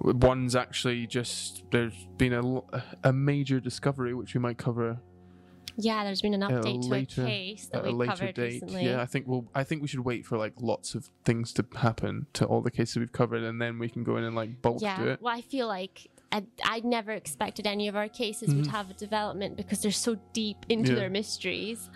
one's 0.00 0.54
actually 0.54 1.06
just 1.06 1.64
there's 1.70 2.06
been 2.18 2.32
a 2.34 2.60
a 3.08 3.12
major 3.12 3.60
discovery 3.60 4.12
which 4.14 4.34
we 4.34 4.40
might 4.40 4.58
cover 4.58 4.98
Yeah, 5.76 6.04
there's 6.04 6.22
been 6.22 6.34
an 6.34 6.42
a 6.42 6.48
update 6.48 6.82
to 6.82 6.88
later- 6.88 7.22
a 7.24 7.26
case 7.26 7.66
that 7.72 7.84
we 7.84 7.90
later 7.90 8.12
covered 8.12 8.34
date. 8.36 8.52
recently. 8.62 8.84
Yeah, 8.84 9.00
I 9.00 9.06
think 9.06 9.26
we'll. 9.26 9.46
I 9.54 9.64
think 9.64 9.82
we 9.82 9.88
should 9.88 10.00
wait 10.00 10.24
for 10.26 10.38
like 10.38 10.52
lots 10.60 10.94
of 10.94 11.10
things 11.24 11.52
to 11.54 11.66
happen 11.76 12.26
to 12.34 12.44
all 12.46 12.60
the 12.60 12.70
cases 12.70 12.96
we've 12.96 13.12
covered, 13.12 13.42
and 13.42 13.60
then 13.60 13.78
we 13.78 13.88
can 13.88 14.04
go 14.04 14.16
in 14.16 14.24
and 14.24 14.36
like 14.36 14.62
bulk 14.62 14.80
Yeah, 14.82 14.96
do 15.02 15.08
it. 15.08 15.20
well, 15.22 15.34
I 15.34 15.40
feel 15.40 15.66
like 15.66 16.08
I, 16.32 16.44
I 16.64 16.80
never 16.84 17.12
expected 17.12 17.66
any 17.66 17.86
of 17.88 17.96
our 17.96 18.08
cases 18.08 18.54
would 18.54 18.64
Mhm. 18.66 18.70
have 18.70 18.90
a 18.90 18.94
development 18.94 19.56
because 19.56 19.82
they're 19.82 19.90
so 19.92 20.16
deep 20.32 20.64
into 20.68 20.90
Yeah. 20.92 20.98
their 21.00 21.10
mysteries. 21.10 21.90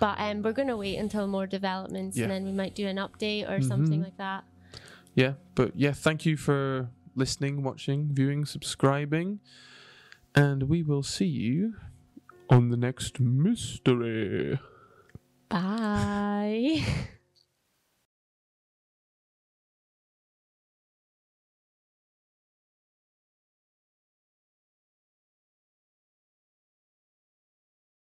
But 0.00 0.18
um, 0.18 0.42
we're 0.42 0.52
going 0.52 0.68
to 0.68 0.76
wait 0.76 0.96
until 0.96 1.26
more 1.26 1.46
developments 1.46 2.16
Yeah. 2.16 2.24
and 2.24 2.32
then 2.32 2.44
we 2.44 2.52
might 2.52 2.74
do 2.74 2.86
an 2.88 2.96
update 2.96 3.48
or 3.48 3.60
something 3.62 4.00
Mhm. 4.00 4.04
like 4.04 4.16
that. 4.16 4.44
Yeah, 5.14 5.34
but 5.54 5.76
yeah, 5.76 5.92
thank 5.92 6.24
you 6.26 6.36
for 6.38 6.88
listening, 7.14 7.62
watching, 7.62 8.08
viewing, 8.12 8.44
subscribing, 8.46 9.40
and 10.34 10.64
we 10.64 10.82
will 10.82 11.02
see 11.02 11.26
you 11.26 11.74
on 12.52 12.68
the 12.68 12.76
next 12.76 13.18
mystery. 13.18 14.60
Bye. 15.48 16.84